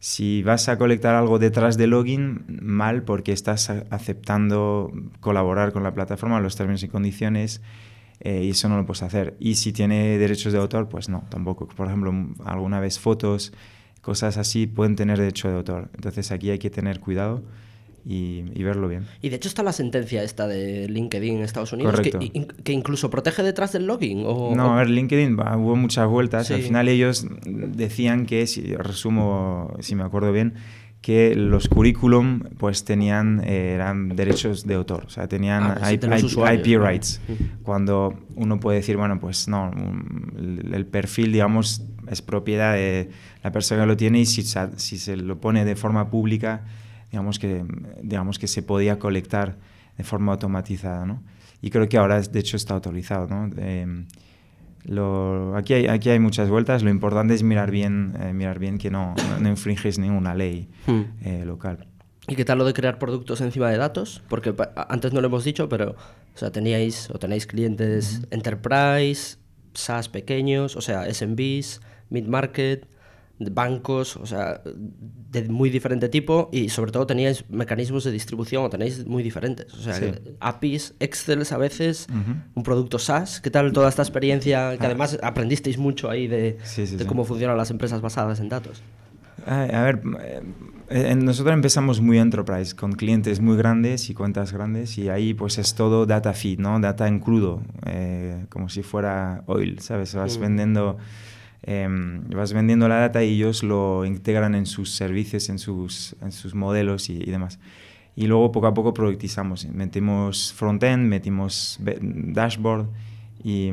si 0.00 0.42
vas 0.42 0.68
a 0.70 0.78
colectar 0.78 1.14
algo 1.14 1.38
detrás 1.38 1.76
de 1.76 1.86
login, 1.86 2.44
mal 2.62 3.02
porque 3.02 3.32
estás 3.32 3.68
aceptando 3.68 4.90
colaborar 5.20 5.72
con 5.72 5.82
la 5.82 5.92
plataforma, 5.92 6.40
los 6.40 6.56
términos 6.56 6.82
y 6.82 6.88
condiciones, 6.88 7.60
eh, 8.20 8.44
y 8.44 8.50
eso 8.50 8.70
no 8.70 8.78
lo 8.78 8.86
puedes 8.86 9.02
hacer. 9.02 9.36
Y 9.38 9.56
si 9.56 9.72
tiene 9.72 10.16
derechos 10.16 10.54
de 10.54 10.58
autor, 10.58 10.88
pues 10.88 11.10
no, 11.10 11.24
tampoco. 11.28 11.68
Por 11.68 11.86
ejemplo, 11.86 12.12
alguna 12.44 12.80
vez 12.80 12.98
fotos, 12.98 13.52
cosas 14.00 14.38
así 14.38 14.66
pueden 14.66 14.96
tener 14.96 15.18
derecho 15.18 15.48
de 15.48 15.56
autor. 15.56 15.90
Entonces 15.94 16.32
aquí 16.32 16.48
hay 16.48 16.58
que 16.58 16.70
tener 16.70 17.00
cuidado 17.00 17.42
y, 18.10 18.44
y 18.54 18.62
verlo 18.64 18.88
bien. 18.88 19.04
Y 19.22 19.28
de 19.28 19.36
hecho 19.36 19.48
está 19.48 19.62
la 19.62 19.72
sentencia 19.72 20.22
esta 20.24 20.48
de 20.48 20.88
LinkedIn 20.88 21.36
en 21.36 21.42
Estados 21.44 21.72
Unidos 21.72 22.00
que, 22.00 22.10
que 22.64 22.72
incluso 22.72 23.08
protege 23.08 23.42
detrás 23.44 23.72
del 23.72 23.86
login. 23.86 24.24
O, 24.26 24.54
No, 24.56 24.66
o- 24.66 24.72
a 24.72 24.76
ver, 24.78 24.90
LinkedIn 24.90 25.38
va, 25.38 25.56
hubo 25.56 25.76
muchas 25.76 26.08
vueltas. 26.08 26.50
Al 26.50 26.56
Sí. 26.58 26.62
final 26.64 26.88
ellos 26.88 27.26
decían 27.46 28.26
que, 28.26 28.46
si 28.48 28.74
resumo, 28.74 29.74
si 29.80 29.94
me 29.94 30.02
acuerdo 30.02 30.32
bien, 30.32 30.54
que 31.00 31.34
los 31.34 31.68
currículum 31.68 32.40
pues 32.58 32.84
tenían 32.84 33.40
eh, 33.44 33.72
eran 33.74 34.10
derechos 34.16 34.66
de 34.66 34.74
autor, 34.74 35.04
o 35.06 35.08
sea, 35.08 35.28
tenían 35.28 35.62
Ah, 35.80 35.92
IP, 35.92 36.04
los 36.04 36.18
IP 36.20 36.26
usuarios, 36.26 36.68
¿no? 36.80 36.86
rights. 36.86 37.20
Cuando 37.62 38.18
uno 38.34 38.60
puede 38.60 38.78
decir, 38.78 38.96
bueno, 38.98 39.18
pues 39.18 39.48
no, 39.48 39.70
un- 39.70 40.60
el, 40.66 40.74
el 40.74 40.84
perfil, 40.86 41.32
digamos, 41.32 41.82
es 42.10 42.20
propiedad 42.22 42.74
de 42.74 43.08
la 43.42 43.50
persona 43.52 43.82
que 43.82 43.86
lo 43.86 43.96
tiene 43.96 44.20
y 44.20 44.26
si, 44.26 44.42
si 44.42 44.98
se 44.98 45.16
lo 45.16 45.40
pone 45.40 45.64
de 45.64 45.74
forma 45.76 46.10
pública, 46.10 46.64
digamos 47.10 47.38
que, 47.38 47.64
digamos 48.02 48.38
que 48.38 48.46
se 48.46 48.62
podía 48.62 48.98
colectar 48.98 49.56
de 49.96 50.04
forma 50.04 50.32
automatizada, 50.32 51.04
¿no? 51.06 51.22
Y 51.62 51.70
creo 51.70 51.88
que 51.88 51.98
ahora, 51.98 52.20
de 52.20 52.38
hecho, 52.40 52.56
está 52.56 52.74
autorizado, 52.74 53.26
¿no? 53.26 53.50
Em, 53.60 54.06
lo- 54.84 55.54
aquí, 55.56 55.74
hay, 55.74 55.86
aquí 55.88 56.08
hay 56.10 56.18
muchas 56.18 56.48
vueltas. 56.48 56.82
Lo 56.82 56.90
importante 56.90 57.34
es 57.34 57.42
mirar 57.42 57.70
bien, 57.70 58.14
eh, 58.20 58.32
mirar 58.32 58.58
bien 58.58 58.78
que 58.78 58.90
no, 58.90 59.14
no, 59.28 59.40
no 59.40 59.48
infringes 59.48 59.98
ninguna 59.98 60.34
ley 60.34 60.68
Hmm. 60.86 61.02
eh, 61.22 61.44
local. 61.44 61.86
¿Y 62.28 62.36
qué 62.36 62.44
tal 62.44 62.58
lo 62.58 62.64
de 62.64 62.72
crear 62.72 62.98
productos 62.98 63.40
encima 63.40 63.68
de 63.70 63.76
datos? 63.76 64.22
Porque 64.28 64.54
antes 64.88 65.12
no 65.12 65.20
lo 65.20 65.26
hemos 65.26 65.44
dicho, 65.44 65.68
pero 65.68 65.90
o 66.34 66.38
sea, 66.38 66.50
teníais 66.52 67.10
o 67.10 67.18
tenéis 67.18 67.46
clientes 67.46 68.22
enterprise, 68.30 69.36
SaaS 69.74 70.08
pequeños, 70.08 70.76
o 70.76 70.80
sea, 70.80 71.06
SMBs, 71.12 71.80
mid-market, 72.08 72.86
bancos, 73.50 74.16
o 74.16 74.26
sea, 74.26 74.60
de 74.64 75.48
muy 75.48 75.70
diferente 75.70 76.08
tipo 76.10 76.50
y 76.52 76.68
sobre 76.68 76.92
todo 76.92 77.06
teníais 77.06 77.44
mecanismos 77.48 78.04
de 78.04 78.10
distribución 78.12 78.64
o 78.64 78.68
tenéis 78.70 79.06
muy 79.06 79.22
diferentes, 79.22 79.72
o 79.72 79.78
sea, 79.78 79.94
Sí. 79.94 80.06
APIs, 80.40 80.94
Excel 81.00 81.42
a 81.50 81.56
veces, 81.56 82.06
un 82.54 82.62
producto 82.62 82.98
SaaS. 82.98 83.40
¿Qué 83.40 83.50
tal 83.50 83.72
toda 83.72 83.88
esta 83.88 84.02
experiencia 84.02 84.76
que 84.78 84.84
además 84.86 85.18
aprendisteis 85.22 85.78
mucho 85.78 86.10
ahí 86.10 86.26
de, 86.28 86.58
Ah. 86.60 86.64
Sí, 86.66 86.86
sí, 86.86 86.96
de 86.96 87.04
sí. 87.04 87.08
cómo 87.08 87.24
funcionan 87.24 87.56
las 87.56 87.70
empresas 87.70 88.00
basadas 88.00 88.40
en 88.40 88.48
datos? 88.50 88.82
A, 89.46 89.62
a 89.62 89.82
ver, 89.84 90.02
eh, 90.90 91.14
nosotros 91.14 91.54
empezamos 91.54 92.02
muy 92.02 92.18
enterprise, 92.18 92.76
con 92.76 92.92
clientes 92.92 93.40
muy 93.40 93.56
grandes 93.56 94.10
y 94.10 94.14
cuentas 94.14 94.52
grandes, 94.52 94.98
y 94.98 95.08
ahí 95.08 95.32
pues 95.32 95.56
es 95.56 95.74
todo 95.74 96.04
data 96.04 96.34
feed, 96.34 96.58
¿no? 96.58 96.78
Data 96.78 97.08
en 97.08 97.20
crudo, 97.20 97.62
eh, 97.86 98.44
como 98.50 98.68
si 98.68 98.82
fuera 98.82 99.42
oil, 99.46 99.78
¿sabes? 99.80 100.14
Vas 100.14 100.36
vendiendo... 100.36 100.98
em, 101.62 102.22
vas 102.30 102.52
vendiendo 102.52 102.88
la 102.88 102.96
data 102.96 103.22
y 103.22 103.34
ellos 103.34 103.62
lo 103.62 104.04
integran 104.04 104.54
en 104.54 104.66
sus 104.66 104.90
servicios, 104.90 105.48
en 105.48 105.58
sus, 105.58 106.16
en 106.20 106.32
sus 106.32 106.54
modelos 106.54 107.10
y, 107.10 107.14
y 107.14 107.30
demás. 107.30 107.58
Y 108.16 108.26
luego 108.26 108.52
poco 108.52 108.66
a 108.66 108.74
poco 108.74 108.92
productizamos. 108.92 109.66
Metimos 109.66 110.52
frontend, 110.52 111.06
metimos 111.06 111.78
dashboard 111.80 112.88
y, 113.42 113.70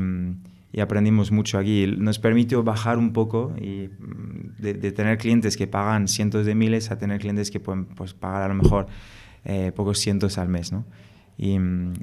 y 0.71 0.79
aprendimos 0.79 1.31
mucho 1.31 1.57
aquí. 1.57 1.87
Nos 1.97 2.19
permitió 2.19 2.63
bajar 2.63 2.97
un 2.97 3.13
poco 3.13 3.53
y 3.59 3.89
mm, 3.89 4.61
de, 4.61 4.73
de 4.73 4.91
tener 4.91 5.17
clientes 5.17 5.57
que 5.57 5.67
pagan 5.67 6.07
cientos 6.07 6.45
de 6.45 6.55
miles 6.55 6.91
a 6.91 6.97
tener 6.97 7.19
clientes 7.19 7.51
que 7.51 7.59
pueden 7.59 7.85
pues, 7.85 8.13
pagar 8.13 8.43
a 8.43 8.47
lo 8.47 8.55
mejor 8.55 8.87
eh, 9.43 9.71
pocos 9.75 9.99
cientos 9.99 10.37
al 10.37 10.49
mes. 10.49 10.71
¿no? 10.71 10.85
Y, 11.37 11.57
mm, 11.57 11.93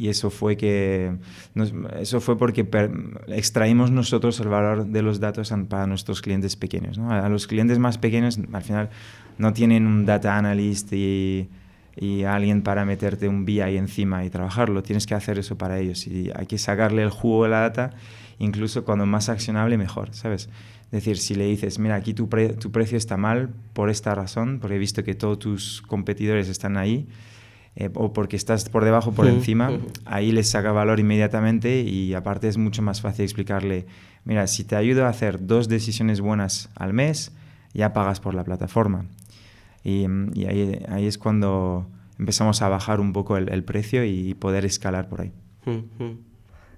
y 0.00 0.08
eso 0.08 0.30
fue 0.30 0.56
que 0.56 1.12
nos- 1.54 1.74
eso 2.00 2.20
fue 2.20 2.38
porque 2.38 2.64
per- 2.64 2.90
extraímos 3.28 3.90
nosotros 3.90 4.40
el 4.40 4.48
valor 4.48 4.86
de 4.86 5.02
los 5.02 5.20
datos 5.20 5.52
para 5.68 5.86
nuestros 5.86 6.22
clientes 6.22 6.56
pequeños 6.56 6.96
¿no? 6.96 7.10
a, 7.12 7.26
a 7.26 7.28
los 7.28 7.46
clientes 7.46 7.78
más 7.78 7.98
pequeños 7.98 8.38
al 8.52 8.62
final 8.62 8.88
no 9.36 9.52
tienen 9.52 9.86
un 9.86 10.06
data 10.06 10.36
analyst 10.38 10.90
y, 10.92 11.48
y 11.96 12.22
alguien 12.24 12.62
para 12.62 12.84
meterte 12.86 13.28
un 13.28 13.44
BI 13.44 13.60
encima 13.76 14.24
y 14.24 14.30
trabajarlo 14.30 14.82
tienes 14.82 15.06
que 15.06 15.14
hacer 15.14 15.38
eso 15.38 15.58
para 15.58 15.78
ellos 15.78 16.06
y 16.06 16.30
hay 16.34 16.46
que 16.46 16.56
sacarle 16.56 17.02
el 17.02 17.10
jugo 17.10 17.44
de 17.44 17.50
la 17.50 17.60
data 17.60 17.90
incluso 18.38 18.84
cuando 18.84 19.04
más 19.04 19.28
accionable 19.28 19.76
mejor 19.76 20.14
sabes 20.14 20.48
es 20.86 21.04
decir, 21.04 21.18
si 21.18 21.36
le 21.36 21.44
dices, 21.46 21.78
mira, 21.78 21.94
aquí 21.94 22.14
tu, 22.14 22.28
pre- 22.28 22.54
tu 22.54 22.72
precio 22.72 22.98
está 22.98 23.16
mal 23.16 23.50
por 23.74 23.90
esta 23.90 24.12
razón, 24.12 24.58
porque 24.60 24.74
he 24.74 24.78
visto 24.80 25.04
que 25.04 25.14
todos 25.14 25.38
tus 25.38 25.82
competidores 25.82 26.48
están 26.48 26.76
ahí, 26.76 27.06
eh, 27.80 27.90
o 27.94 28.12
porque 28.12 28.36
estás 28.36 28.68
por 28.68 28.84
debajo, 28.84 29.12
por 29.12 29.24
Mm, 29.24 29.28
encima, 29.28 29.70
mm. 29.70 29.80
ahí 30.04 30.32
les 30.32 30.50
saca 30.50 30.70
valor 30.70 31.00
inmediatamente 31.00 31.80
y 31.80 32.12
aparte 32.12 32.46
es 32.46 32.58
mucho 32.58 32.82
más 32.82 33.00
fácil 33.00 33.24
explicarle, 33.24 33.86
mira, 34.24 34.46
si 34.46 34.64
te 34.64 34.76
ayudo 34.76 35.06
a 35.06 35.08
hacer 35.08 35.46
dos 35.46 35.68
decisiones 35.68 36.20
buenas 36.20 36.68
al 36.74 36.92
mes, 36.92 37.32
ya 37.72 37.92
pagas 37.94 38.20
por 38.20 38.34
la 38.34 38.44
plataforma. 38.44 39.06
Y, 39.82 40.06
mm, 40.06 40.32
y 40.34 40.44
ahí, 40.44 40.82
ahí 40.88 41.06
es 41.06 41.16
cuando 41.16 41.86
empezamos 42.18 42.60
a 42.60 42.68
bajar 42.68 43.00
un 43.00 43.14
poco 43.14 43.38
el, 43.38 43.48
el 43.48 43.64
precio 43.64 44.04
y 44.04 44.34
poder 44.34 44.66
escalar 44.66 45.08
por 45.08 45.22
ahí. 45.22 45.32
Mm. 45.64 46.18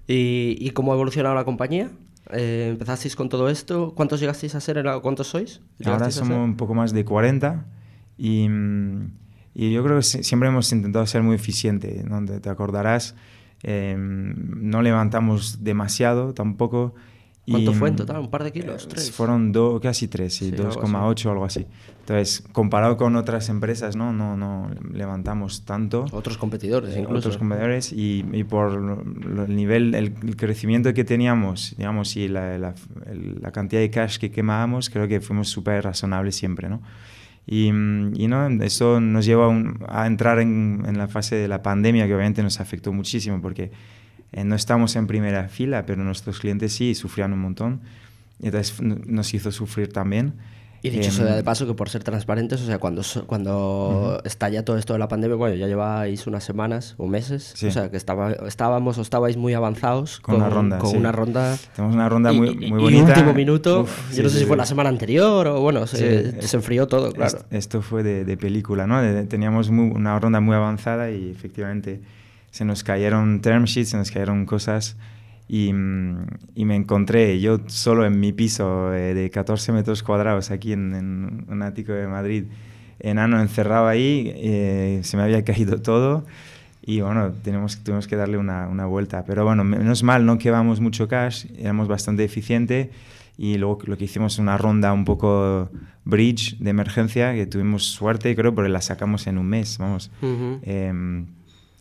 ¿Y, 0.07 0.57
y 0.59 0.69
cómo 0.71 0.93
ha 0.93 0.95
evolucionado 0.95 1.35
la 1.35 1.43
compañía? 1.43 1.89
Eh, 2.31 2.69
¿Empezasteis 2.71 3.15
con 3.17 3.27
todo 3.27 3.49
esto? 3.49 3.93
¿Cuántos 3.93 4.21
llegasteis 4.21 4.55
a 4.55 4.61
ser? 4.61 4.81
¿Cuántos 5.01 5.27
sois? 5.27 5.59
Ahora 5.83 5.97
¿Llegasteis 5.97 6.15
a 6.15 6.19
somos 6.19 6.37
un 6.37 6.55
poco 6.55 6.73
más 6.73 6.93
de 6.93 7.03
40 7.03 7.65
y, 8.17 8.47
mm, 8.47 9.11
y 9.55 9.71
yo 9.71 9.83
creo 9.83 9.97
que 9.97 10.03
si- 10.03 10.23
siempre 10.23 10.49
hemos 10.49 10.71
intentado 10.71 11.05
ser 11.05 11.21
muy 11.23 11.35
eficiente. 11.35 12.03
¿no? 12.07 12.23
Te, 12.25 12.39
te 12.39 12.49
acordarás, 12.49 13.15
eh, 13.63 13.95
no 13.97 14.81
levantamos 14.81 15.63
demasiado 15.63 16.33
tampoco. 16.33 16.93
y, 17.45 17.51
¿Cuánto 17.51 17.73
fue 17.73 17.89
en 17.89 17.93
mm, 17.95 17.97
total? 17.97 18.17
¿Un 18.21 18.29
par 18.31 18.43
de 18.43 18.51
kilos? 18.51 18.83
eh, 18.85 18.87
¿Tres? 18.89 19.11
Fueron 19.11 19.51
do- 19.51 19.79
casi 19.81 20.07
3, 20.07 20.33
sí, 20.33 20.49
Sí, 20.49 20.55
algo 20.55 20.69
2,8 20.81 21.25
o 21.27 21.31
algo 21.31 21.45
así. 21.45 21.65
Entonces, 21.99 22.43
comparado 22.51 22.97
con 22.97 23.15
otras 23.15 23.47
empresas, 23.47 23.95
no, 23.95 24.11
no, 24.11 24.35
no 24.35 24.69
levantamos 24.91 25.63
tanto 25.63 26.03
Otros 26.11 26.37
competidores 26.37 26.93
eh, 26.95 26.99
incluso. 26.99 27.19
otros 27.19 27.37
competidores 27.37 27.93
y, 27.93 28.25
y 28.33 28.43
por 28.43 28.73
el 29.37 29.55
nivel, 29.55 29.95
el, 29.95 30.13
el 30.21 30.35
crecimiento 30.35 30.93
que 30.93 31.05
teníamos, 31.05 31.75
digamos, 31.77 32.17
y 32.17 32.27
la, 32.27 32.57
la- 32.57 32.75
la 33.39 33.51
cantidad 33.53 33.81
de 33.81 33.89
cash 33.89 34.17
que 34.17 34.31
quemábamos, 34.31 34.89
creo 34.89 35.07
que 35.07 35.21
fuimos 35.21 35.47
súper 35.47 35.83
razonables 35.85 36.35
siempre, 36.35 36.67
¿no? 36.67 36.81
Y, 37.45 37.71
mm, 37.71 38.13
y 38.15 38.27
no, 38.27 38.47
eso 38.63 38.99
nos 39.01 39.25
lleva 39.25 39.47
un- 39.47 39.79
a 39.87 40.07
entrar 40.07 40.39
en, 40.39 40.83
en 40.87 40.97
la 40.97 41.07
fase 41.07 41.35
de 41.35 41.47
la 41.47 41.61
pandemia, 41.61 42.07
que 42.07 42.15
obviamente 42.15 42.43
nos 42.43 42.59
afectó 42.59 42.93
muchísimo, 42.93 43.41
porque 43.41 43.71
eh, 44.31 44.43
no 44.43 44.55
estamos 44.55 44.95
en 44.95 45.07
primera 45.07 45.47
fila, 45.49 45.85
pero 45.85 46.03
nuestros 46.03 46.39
clientes 46.39 46.73
sí 46.73 46.95
sufrían 46.95 47.33
un 47.33 47.39
montón. 47.39 47.81
Entonces 48.41 48.81
nos 48.81 49.33
hizo 49.33 49.51
sufrir 49.51 49.91
también. 49.93 50.33
Y 50.85 50.89
dicho 50.89 51.07
Em, 51.07 51.11
sea 51.13 51.35
de 51.37 51.43
paso 51.45 51.65
que 51.65 51.73
por 51.73 51.89
ser 51.89 52.03
transparentes, 52.03 52.61
o 52.61 52.65
sea, 52.65 52.77
cuando, 52.77 53.01
cuando 53.25 54.21
estalla 54.25 54.65
todo 54.65 54.77
esto 54.77 54.91
de 54.93 54.99
la 54.99 55.07
pandemia, 55.07 55.37
bueno, 55.37 55.55
ya 55.55 55.65
lleváis 55.67 56.27
unas 56.27 56.43
semanas 56.43 56.95
o 56.97 57.07
meses, 57.07 57.53
Sí. 57.55 57.67
o 57.67 57.71
sea, 57.71 57.89
que 57.89 57.95
estaba, 57.97 58.33
estábamos 58.33 58.97
o 58.97 59.01
estabais 59.01 59.37
muy 59.37 59.53
avanzados 59.53 60.19
Con 60.19 60.35
una 60.35 60.49
ronda, 60.49 60.79
con 60.79 60.91
sí. 60.91 60.97
una 60.97 61.11
ronda 61.13 61.57
Tenemos 61.75 61.95
una 61.95 62.09
ronda 62.09 62.33
y, 62.33 62.37
muy, 62.37 62.49
y- 62.49 62.55
muy 62.55 62.67
y 62.67 62.83
bonita. 62.97 63.13
último 63.13 63.33
minuto, 63.33 63.81
Uf, 63.83 64.09
yo 64.09 64.15
sí, 64.17 64.23
no 64.23 64.29
sé 64.29 64.39
si 64.39 64.45
fue 64.45 64.57
la 64.57 64.65
semana 64.65 64.89
anterior 64.89 65.47
o 65.47 65.61
bueno, 65.61 65.87
se, 65.87 66.41
se 66.41 66.57
enfrió 66.57 66.85
todo, 66.87 67.13
claro. 67.13 67.37
Est- 67.37 67.53
Esto 67.53 67.81
fue 67.81 68.03
de, 68.03 68.25
de 68.25 68.35
película, 68.37 68.85
¿no? 68.85 69.01
De- 69.01 69.23
teníamos 69.25 69.69
muy- 69.71 69.89
una 69.91 70.19
ronda 70.19 70.41
muy 70.41 70.55
avanzada 70.55 71.11
y 71.11 71.31
efectivamente 71.31 72.01
se 72.51 72.65
nos 72.65 72.83
cayeron 72.83 73.39
term 73.41 73.63
sheets, 73.63 73.89
se 73.91 73.97
nos 73.97 74.11
cayeron 74.11 74.45
cosas 74.45 74.97
y, 75.47 75.69
y, 75.69 76.65
me 76.65 76.75
encontré 76.75 77.39
yo 77.39 77.59
solo 77.67 78.05
en 78.05 78.19
mi 78.19 78.31
piso 78.31 78.93
eh, 78.93 79.13
de 79.13 79.29
14 79.29 79.71
metros 79.71 80.01
cuadrados 80.01 80.51
aquí 80.51 80.73
en, 80.73 80.95
en, 80.95 81.45
un 81.49 81.61
ático 81.61 81.91
de 81.91 82.07
Madrid, 82.07 82.45
enano 82.99 83.39
encerrado 83.41 83.87
ahí, 83.87 84.31
eh, 84.35 85.01
se 85.03 85.17
me 85.17 85.23
había 85.23 85.43
caído 85.43 85.81
todo 85.81 86.25
y 86.85 87.01
bueno, 87.01 87.31
tenemos, 87.43 87.77
tuvimos 87.83 88.07
que 88.07 88.15
darle 88.15 88.37
una, 88.37 88.67
una, 88.67 88.85
vuelta. 88.85 89.23
Pero 89.25 89.45
bueno, 89.45 89.63
menos 89.63 90.03
mal, 90.03 90.25
no 90.25 90.37
quemamos 90.37 90.79
mucho 90.79 91.07
cash, 91.07 91.45
éramos 91.57 91.87
bastante 91.87 92.23
eficientes 92.23 92.89
y 93.37 93.57
luego 93.57 93.79
lo 93.85 93.97
que 93.97 94.05
hicimos 94.05 94.37
una 94.37 94.57
ronda 94.57 94.91
un 94.93 95.05
poco 95.05 95.69
bridge 96.05 96.57
de 96.59 96.69
emergencia 96.69 97.33
que 97.33 97.45
tuvimos 97.45 97.85
suerte, 97.85 98.35
creo, 98.35 98.53
porque 98.53 98.69
la 98.69 98.81
sacamos 98.81 99.27
en 99.27 99.37
un 99.37 99.47
mes, 99.47 99.77
vamos. 99.77 100.11
Uh 100.21 100.59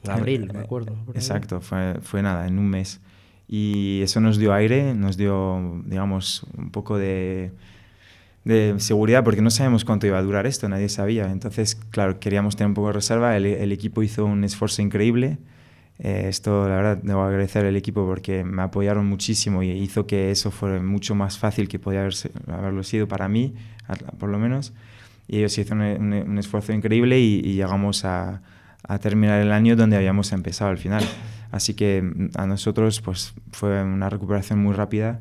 Abril, 0.08 0.50
me 0.52 0.60
acuerdo. 0.60 0.96
Exacto, 1.14 1.60
fue, 1.60 1.94
fue 2.02 2.22
nada, 2.22 2.48
en 2.48 2.58
un 2.58 2.68
mes. 2.68 3.00
Y 3.48 4.00
eso 4.02 4.20
nos 4.20 4.38
dio 4.38 4.52
aire, 4.54 4.94
nos 4.94 5.16
dio, 5.16 5.82
digamos, 5.84 6.46
un 6.56 6.70
poco 6.70 6.96
de, 6.98 7.52
de 8.44 8.74
seguridad 8.78 9.24
porque 9.24 9.42
no 9.42 9.50
sabemos 9.50 9.84
cuánto 9.84 10.06
iba 10.06 10.18
a 10.18 10.22
durar 10.22 10.46
esto, 10.46 10.68
nadie 10.68 10.88
sabía. 10.88 11.30
Entonces, 11.30 11.74
claro, 11.90 12.18
queríamos 12.18 12.56
tener 12.56 12.68
un 12.68 12.74
poco 12.74 12.88
de 12.88 12.94
reserva, 12.94 13.36
el, 13.36 13.46
el 13.46 13.72
equipo 13.72 14.02
hizo 14.02 14.24
un 14.24 14.44
esfuerzo 14.44 14.82
increíble. 14.82 15.38
Eh, 15.98 16.26
esto, 16.28 16.68
la 16.68 16.76
verdad, 16.76 16.98
debo 17.02 17.22
agradecer 17.22 17.64
al 17.64 17.76
equipo 17.76 18.04
porque 18.06 18.42
me 18.42 18.62
apoyaron 18.62 19.06
muchísimo 19.06 19.62
y 19.62 19.70
hizo 19.70 20.06
que 20.06 20.30
eso 20.30 20.50
fuera 20.50 20.82
mucho 20.82 21.14
más 21.14 21.38
fácil 21.38 21.68
que 21.68 21.78
podía 21.78 22.08
haberlo 22.48 22.82
sido 22.82 23.06
para 23.06 23.28
mí, 23.28 23.54
por 24.18 24.28
lo 24.28 24.38
menos. 24.38 24.72
Y 25.28 25.38
ellos 25.38 25.56
hicieron 25.56 25.80
un, 25.80 26.12
un 26.12 26.38
esfuerzo 26.38 26.72
increíble 26.72 27.20
y, 27.20 27.40
y 27.44 27.54
llegamos 27.54 28.04
a, 28.04 28.42
a, 28.82 28.98
terminar 28.98 29.40
el 29.40 29.52
año 29.52 29.76
donde 29.76 29.96
habíamos 29.96 30.32
empezado 30.32 30.70
al 30.70 30.78
final. 30.78 31.04
Así 31.52 31.74
que 31.74 32.02
mm, 32.02 32.30
a 32.34 32.46
nosotros 32.46 33.00
pues, 33.00 33.34
fue 33.52 33.80
una 33.84 34.10
recuperación 34.10 34.58
muy 34.58 34.74
rápida. 34.74 35.20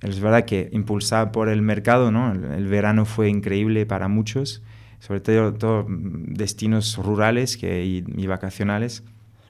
Es 0.00 0.20
verdad 0.20 0.46
que 0.46 0.70
impulsada 0.72 1.30
por 1.32 1.50
el 1.50 1.60
mercado, 1.60 2.10
¿no? 2.10 2.32
el, 2.32 2.44
el 2.44 2.66
verano 2.68 3.04
fue 3.04 3.28
increíble 3.28 3.84
para 3.84 4.08
muchos, 4.08 4.62
sobre 5.00 5.20
todo, 5.20 5.52
todo 5.52 5.86
destinos 5.88 6.96
rurales 6.96 7.58
que, 7.58 7.84
y, 7.84 8.04
y 8.16 8.26
vacacionales 8.26 9.02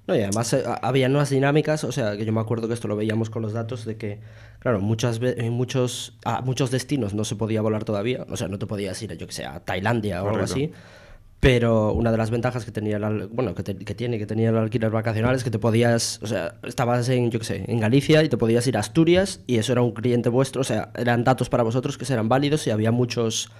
no, 0.08 0.16
y 0.16 0.22
además 0.22 0.50
eh, 0.54 0.64
había 0.80 1.10
nuevas 1.10 1.28
dinámicas, 1.28 1.84
o 1.84 1.92
sea, 1.92 2.16
que 2.16 2.24
yo 2.24 2.32
me 2.32 2.40
acuerdo 2.40 2.66
que 2.66 2.72
esto 2.72 2.88
lo 2.88 2.96
veíamos 2.96 3.28
con 3.28 3.42
los 3.42 3.52
datos 3.52 3.84
de 3.84 3.98
que, 3.98 4.20
claro, 4.58 4.80
muchas 4.80 5.20
en 5.22 5.52
muchos, 5.52 6.16
a 6.24 6.40
muchos 6.40 6.70
destinos 6.70 7.12
no 7.12 7.24
se 7.24 7.36
podía 7.36 7.60
volar 7.60 7.84
todavía, 7.84 8.24
o 8.30 8.36
sea, 8.38 8.48
no 8.48 8.58
te 8.58 8.66
podías 8.66 9.00
ir, 9.02 9.14
yo 9.18 9.26
que 9.26 9.34
sé, 9.34 9.44
a 9.44 9.60
Tailandia 9.60 10.22
o 10.22 10.30
Correcto. 10.30 10.54
algo 10.54 10.54
así. 10.54 10.72
Pero 11.40 11.92
una 11.92 12.10
de 12.10 12.18
las 12.18 12.30
ventajas 12.30 12.64
que 12.64 12.72
tenía, 12.72 12.96
el, 12.96 13.28
bueno, 13.28 13.54
que, 13.54 13.62
te, 13.62 13.76
que, 13.76 13.94
tiene, 13.94 14.18
que 14.18 14.26
tenía 14.26 14.50
el 14.50 14.56
alquiler 14.56 14.90
vacacional 14.90 15.36
es 15.36 15.44
que 15.44 15.50
te 15.50 15.60
podías, 15.60 16.18
o 16.22 16.26
sea, 16.26 16.56
estabas 16.64 17.08
en, 17.08 17.30
yo 17.30 17.38
qué 17.38 17.44
sé, 17.44 17.64
en 17.68 17.78
Galicia 17.78 18.24
y 18.24 18.28
te 18.28 18.36
podías 18.36 18.66
ir 18.66 18.76
a 18.76 18.80
Asturias 18.80 19.40
y 19.46 19.58
eso 19.58 19.70
era 19.70 19.82
un 19.82 19.92
cliente 19.92 20.30
vuestro, 20.30 20.62
o 20.62 20.64
sea, 20.64 20.90
eran 20.96 21.22
datos 21.22 21.48
para 21.48 21.62
vosotros 21.62 21.96
que 21.96 22.12
eran 22.12 22.28
válidos 22.28 22.66
y 22.66 22.70
había 22.70 22.90
muchos, 22.90 23.52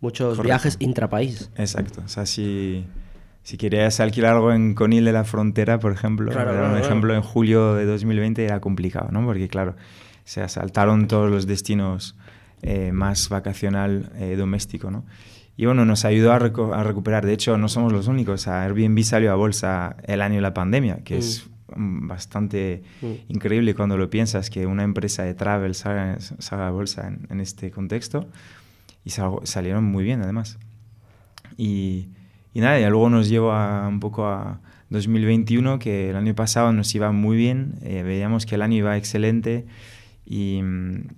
muchos 0.00 0.42
viajes 0.42 0.76
intrapaís. 0.78 1.50
Exacto, 1.56 2.02
o 2.04 2.08
sea, 2.08 2.26
si 2.26 2.84
si 3.42 3.56
querías 3.56 3.98
alquilar 3.98 4.34
algo 4.34 4.52
en 4.52 4.74
Conil 4.74 5.04
de 5.04 5.12
la 5.12 5.24
Frontera, 5.24 5.78
por 5.80 5.92
ejemplo, 5.92 6.30
claro, 6.30 6.52
claro, 6.52 6.72
un 6.72 6.78
ejemplo 6.78 7.08
claro. 7.08 7.14
en 7.14 7.22
julio 7.22 7.74
de 7.74 7.86
2020 7.86 8.44
era 8.44 8.60
complicado, 8.60 9.08
¿no? 9.10 9.24
Porque 9.24 9.48
claro, 9.48 9.74
se 10.24 10.42
asaltaron 10.42 11.08
todos 11.08 11.30
los 11.30 11.46
destinos 11.46 12.16
eh, 12.62 12.92
más 12.92 13.28
vacacional 13.28 14.12
eh, 14.16 14.36
doméstico, 14.36 14.90
¿no? 14.90 15.04
Y 15.56 15.66
bueno, 15.66 15.84
nos 15.84 16.04
ayudó 16.04 16.32
a, 16.32 16.38
recu 16.38 16.72
a, 16.72 16.82
recuperar. 16.82 17.26
De 17.26 17.32
hecho, 17.32 17.58
no 17.58 17.68
somos 17.68 17.92
los 17.92 18.08
únicos. 18.08 18.48
Airbnb 18.48 19.02
salió 19.02 19.32
a 19.32 19.34
bolsa 19.34 19.96
el 20.04 20.22
año 20.22 20.36
de 20.36 20.40
la 20.40 20.54
pandemia, 20.54 21.04
que 21.04 21.16
mm. 21.16 21.18
es 21.18 21.48
bastante 21.74 22.82
mm. 23.00 23.32
increíble 23.32 23.74
cuando 23.74 23.96
lo 23.96 24.10
piensas, 24.10 24.50
que 24.50 24.66
una 24.66 24.82
empresa 24.82 25.22
de 25.24 25.34
travel 25.34 25.74
salga, 25.74 26.18
salga 26.20 26.68
a 26.68 26.70
bolsa 26.70 27.08
en, 27.08 27.26
en, 27.30 27.40
este 27.40 27.70
contexto. 27.70 28.26
Y 29.04 29.10
sal 29.10 29.40
salieron 29.44 29.84
muy 29.84 30.04
bien, 30.04 30.22
además. 30.22 30.58
Y 31.56 32.08
y 32.54 32.60
nada, 32.60 32.78
y 32.78 32.84
luego 32.84 33.08
nos 33.08 33.28
llevó 33.28 33.52
a, 33.52 33.88
un 33.88 34.00
poco 34.00 34.26
a 34.26 34.60
2021, 34.90 35.78
que 35.78 36.10
el 36.10 36.16
año 36.16 36.34
pasado 36.34 36.72
nos 36.72 36.94
iba 36.94 37.10
muy 37.12 37.36
bien, 37.36 37.74
eh, 37.82 38.02
veíamos 38.02 38.44
que 38.44 38.56
el 38.56 38.62
año 38.62 38.76
iba 38.76 38.96
excelente 38.96 39.64
y, 40.26 40.60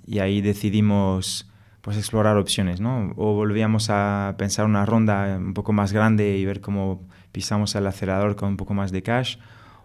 y, 0.07 0.21
ahí 0.21 0.41
decidimos 0.41 1.51
pues 1.85 1.99
explorar 1.99 2.39
opciones, 2.39 2.81
¿no? 2.81 3.13
O 3.17 3.35
volvíamos 3.35 3.91
a 3.91 4.37
pensar 4.39 4.65
una 4.65 4.87
ronda 4.87 5.37
un 5.37 5.53
poco 5.53 5.75
más 5.75 5.93
grande 5.93 6.39
y 6.39 6.45
ver 6.47 6.63
cómo 6.63 7.07
pisamos 7.31 7.75
el 7.75 7.87
acelerador 7.87 8.37
con 8.37 8.49
un 8.49 8.57
poco 8.57 8.73
más 8.73 8.91
de 8.91 9.03
cash, 9.03 9.37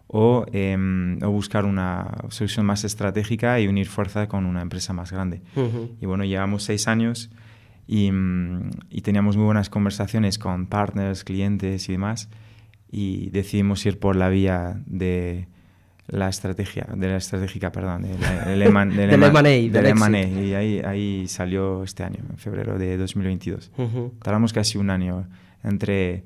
o, 0.08 0.46
eh, 0.54 0.78
o 1.22 1.30
buscar 1.30 1.66
una 1.66 2.16
solución 2.30 2.66
más 2.66 2.86
estratégica 2.86 3.60
y 3.60 3.68
unir 3.68 3.88
fuerza 3.88 4.30
con 4.30 4.46
una 4.46 4.62
empresa 4.62 4.94
más 4.94 5.12
grande. 5.12 5.42
Uh 5.58 5.60
-huh. 5.60 5.90
Y 6.00 6.06
bueno, 6.06 6.24
llevamos 6.24 6.64
seis 6.64 6.88
años 6.88 7.30
y, 7.86 8.10
mm, 8.14 8.70
y, 8.90 9.02
teníamos 9.02 9.36
muy 9.36 9.46
buenas 9.46 9.70
conversaciones 9.70 10.40
con 10.40 10.68
partners, 10.68 11.26
clientes 11.26 11.90
y 11.90 11.92
demás 11.92 12.30
y 12.90 13.30
decidimos 13.32 13.86
ir 13.86 14.00
por 14.00 14.16
la 14.16 14.30
vía 14.30 14.82
de 14.86 15.50
la 16.10 16.30
estrategia, 16.30 16.88
de 16.96 17.08
la 17.08 17.18
estratégica, 17.18 17.72
perdón, 17.72 18.04
de 18.04 18.50
del 18.50 18.62
M&A, 18.64 18.86
del 18.86 19.86
M&A 19.86 20.22
y 20.22 20.54
ahí, 20.54 20.80
ahí 20.80 21.28
salió 21.28 21.84
este 21.84 22.04
año, 22.04 22.20
en 22.30 22.38
febrero 22.38 22.78
de 22.78 22.98
2022. 22.98 23.72
Uh 23.78 23.82
-huh. 23.84 24.12
Tardamos 24.22 24.54
casi 24.54 24.78
un 24.78 24.90
año 24.90 25.28
entre 25.64 26.24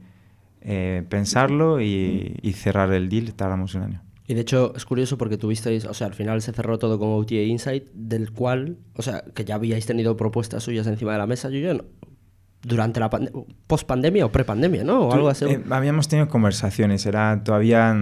eh, 0.62 1.04
pensarlo 1.10 1.82
y, 1.82 2.38
y 2.42 2.54
cerrar 2.54 2.92
el 2.94 3.10
deal, 3.10 3.34
tardamos 3.34 3.76
un 3.76 3.84
año. 3.84 4.02
Y 4.26 4.36
de 4.36 4.42
hecho 4.42 4.74
es 4.76 4.86
curioso 4.86 5.18
porque 5.18 5.38
tuvisteis, 5.38 5.86
o 5.86 5.94
sea, 5.94 6.08
al 6.08 6.14
final 6.14 6.42
se 6.42 6.54
cerró 6.54 6.80
todo 6.80 6.98
con 6.98 7.10
OTA 7.10 7.36
Insight, 7.36 7.90
del 7.94 8.32
cual, 8.32 8.78
o 8.96 9.02
sea, 9.02 9.24
que 9.34 9.44
ya 9.44 9.56
habíais 9.56 9.86
tenido 9.86 10.16
propuestas 10.16 10.64
suyas 10.64 10.88
encima 10.88 11.12
de 11.12 11.18
la 11.18 11.28
mesa, 11.28 11.50
yo, 11.50 11.60
yo 11.60 11.74
no, 11.74 11.84
durante 12.64 13.00
la 13.00 13.10
post 13.10 13.86
pandemia 13.86 14.26
o 14.26 14.32
pre-pandemia, 14.32 14.84
¿no? 14.84 15.08
O 15.08 15.10
Tú, 15.10 15.16
algo 15.16 15.30
así. 15.30 15.46
Eh, 15.46 15.62
habíamos 15.70 16.08
tenido 16.08 16.30
conversaciones, 16.30 17.06
era 17.06 17.44
todavía 17.44 17.96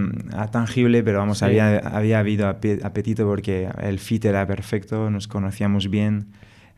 tangible, 0.50 1.02
pero 1.02 1.18
vamos, 1.18 1.38
sí. 1.38 1.44
había, 1.44 1.78
había 1.78 2.20
habido 2.20 2.48
apetito 2.48 3.26
porque 3.26 3.68
el 3.82 3.98
fit 3.98 4.24
era 4.24 4.46
perfecto, 4.46 5.10
nos 5.10 5.26
conocíamos 5.26 5.90
bien 5.90 6.28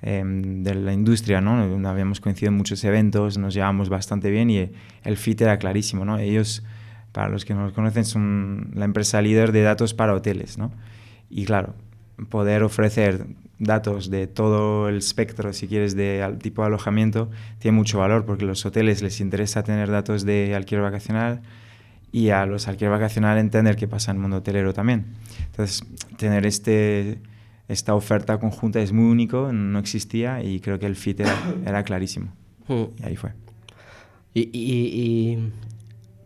eh, 0.02 0.22
de 0.24 0.74
la 0.74 0.92
industria, 0.92 1.40
¿no? 1.40 1.88
Habíamos 1.88 2.20
coincidido 2.20 2.52
en 2.52 2.56
muchos 2.56 2.82
eventos, 2.84 3.38
nos 3.38 3.54
llevábamos 3.54 3.90
bastante 3.90 4.30
bien 4.30 4.50
y 4.50 4.70
el 5.02 5.16
fit 5.16 5.40
era 5.42 5.58
clarísimo, 5.58 6.04
¿no? 6.04 6.18
Ellos 6.18 6.64
para 7.12 7.28
los 7.28 7.44
que 7.44 7.54
no 7.54 7.62
los 7.64 7.72
conocen, 7.72 8.04
son 8.04 8.72
la 8.74 8.84
empresa 8.84 9.22
líder 9.22 9.52
de 9.52 9.62
datos 9.62 9.94
para 9.94 10.14
hoteles, 10.14 10.58
¿no? 10.58 10.72
Y 11.30 11.44
claro, 11.44 11.74
poder 12.28 12.62
ofrecer 12.62 13.26
datos 13.58 14.10
de 14.10 14.26
todo 14.26 14.88
el 14.88 14.96
espectro, 14.96 15.52
si 15.52 15.68
quieres, 15.68 15.96
de 15.96 16.36
tipo 16.40 16.62
de 16.62 16.66
alojamiento, 16.66 17.30
tiene 17.58 17.76
mucho 17.76 17.98
valor 17.98 18.24
porque 18.24 18.44
a 18.44 18.46
los 18.46 18.64
hoteles 18.66 19.02
les 19.02 19.20
interesa 19.20 19.62
tener 19.62 19.90
datos 19.90 20.24
de 20.24 20.54
alquiler 20.54 20.82
vacacional 20.82 21.42
y 22.12 22.30
a 22.30 22.46
los 22.46 22.68
alquiler 22.68 22.90
vacacional 22.90 23.38
entender 23.38 23.76
qué 23.76 23.88
pasa 23.88 24.10
en 24.10 24.18
el 24.18 24.22
mundo 24.22 24.38
hotelero 24.38 24.72
también. 24.72 25.06
Entonces, 25.46 25.84
tener 26.16 26.46
este, 26.46 27.18
esta 27.68 27.94
oferta 27.94 28.38
conjunta 28.38 28.80
es 28.80 28.92
muy 28.92 29.10
único, 29.10 29.52
no 29.52 29.78
existía 29.78 30.42
y 30.42 30.60
creo 30.60 30.78
que 30.78 30.86
el 30.86 30.96
fit 30.96 31.20
era, 31.20 31.36
era 31.66 31.82
clarísimo. 31.82 32.32
Y 32.68 33.04
ahí 33.04 33.16
fue. 33.16 33.32
Y, 34.32 34.42
y, 34.52 34.52
y, 34.52 35.52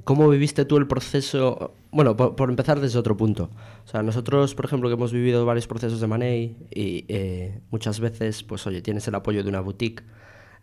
¿Cómo 0.04 0.28
viviste 0.28 0.64
tú 0.64 0.78
el 0.78 0.86
proceso? 0.86 1.74
Bueno, 1.90 2.16
por, 2.16 2.36
por, 2.36 2.50
empezar 2.50 2.80
desde 2.80 2.98
otro 2.98 3.16
punto. 3.16 3.50
O 3.84 3.88
sea, 3.88 4.02
nosotros, 4.02 4.54
por 4.54 4.66
ejemplo, 4.66 4.88
que 4.88 4.94
hemos 4.94 5.12
vivido 5.12 5.46
varios 5.46 5.66
procesos 5.66 6.00
de 6.00 6.06
Money 6.06 6.56
y 6.70 7.04
eh, 7.08 7.60
muchas 7.70 7.98
veces, 8.00 8.42
pues 8.42 8.66
oye, 8.66 8.82
tienes 8.82 9.08
el 9.08 9.14
apoyo 9.14 9.42
de 9.42 9.48
una 9.48 9.60
boutique. 9.60 10.04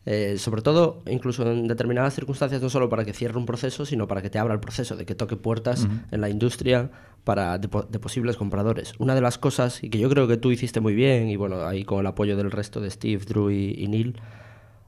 Eh, 0.07 0.37
sobre 0.37 0.61
todo, 0.61 1.01
incluso 1.07 1.49
en 1.51 1.67
determinadas 1.67 2.13
circunstancias, 2.13 2.61
no 2.61 2.69
solo 2.69 2.89
para 2.89 3.03
que 3.05 3.13
cierre 3.13 3.39
un 3.39 3.47
proceso, 3.47 3.87
sino 3.87 4.07
para 4.07 4.21
que 4.21 4.29
te 4.29 4.37
abra 4.37 4.53
el 4.53 4.59
proceso, 4.59 4.95
de 4.95 5.05
que 5.05 5.15
toque 5.15 5.35
puertas 5.35 5.85
uh 5.85 5.87
-huh. 5.87 6.03
en 6.11 6.21
la 6.21 6.29
industria 6.29 6.91
para 7.23 7.57
de, 7.57 7.67
de, 7.89 7.99
posibles 7.99 8.37
compradores. 8.37 8.93
Una 8.99 9.15
de 9.15 9.21
las 9.21 9.39
cosas, 9.39 9.83
y 9.83 9.89
que 9.89 9.97
yo 9.97 10.07
creo 10.09 10.27
que 10.27 10.37
tú 10.37 10.51
hiciste 10.51 10.79
muy 10.79 10.93
bien, 10.93 11.27
y 11.29 11.37
bueno, 11.37 11.65
ahí 11.65 11.83
con 11.83 12.01
el 12.01 12.05
apoyo 12.05 12.37
del 12.37 12.51
resto 12.51 12.81
de 12.81 12.91
Steve, 12.91 13.25
Drew 13.25 13.49
y, 13.49 13.73
y 13.79 13.87
Neil, 13.87 14.15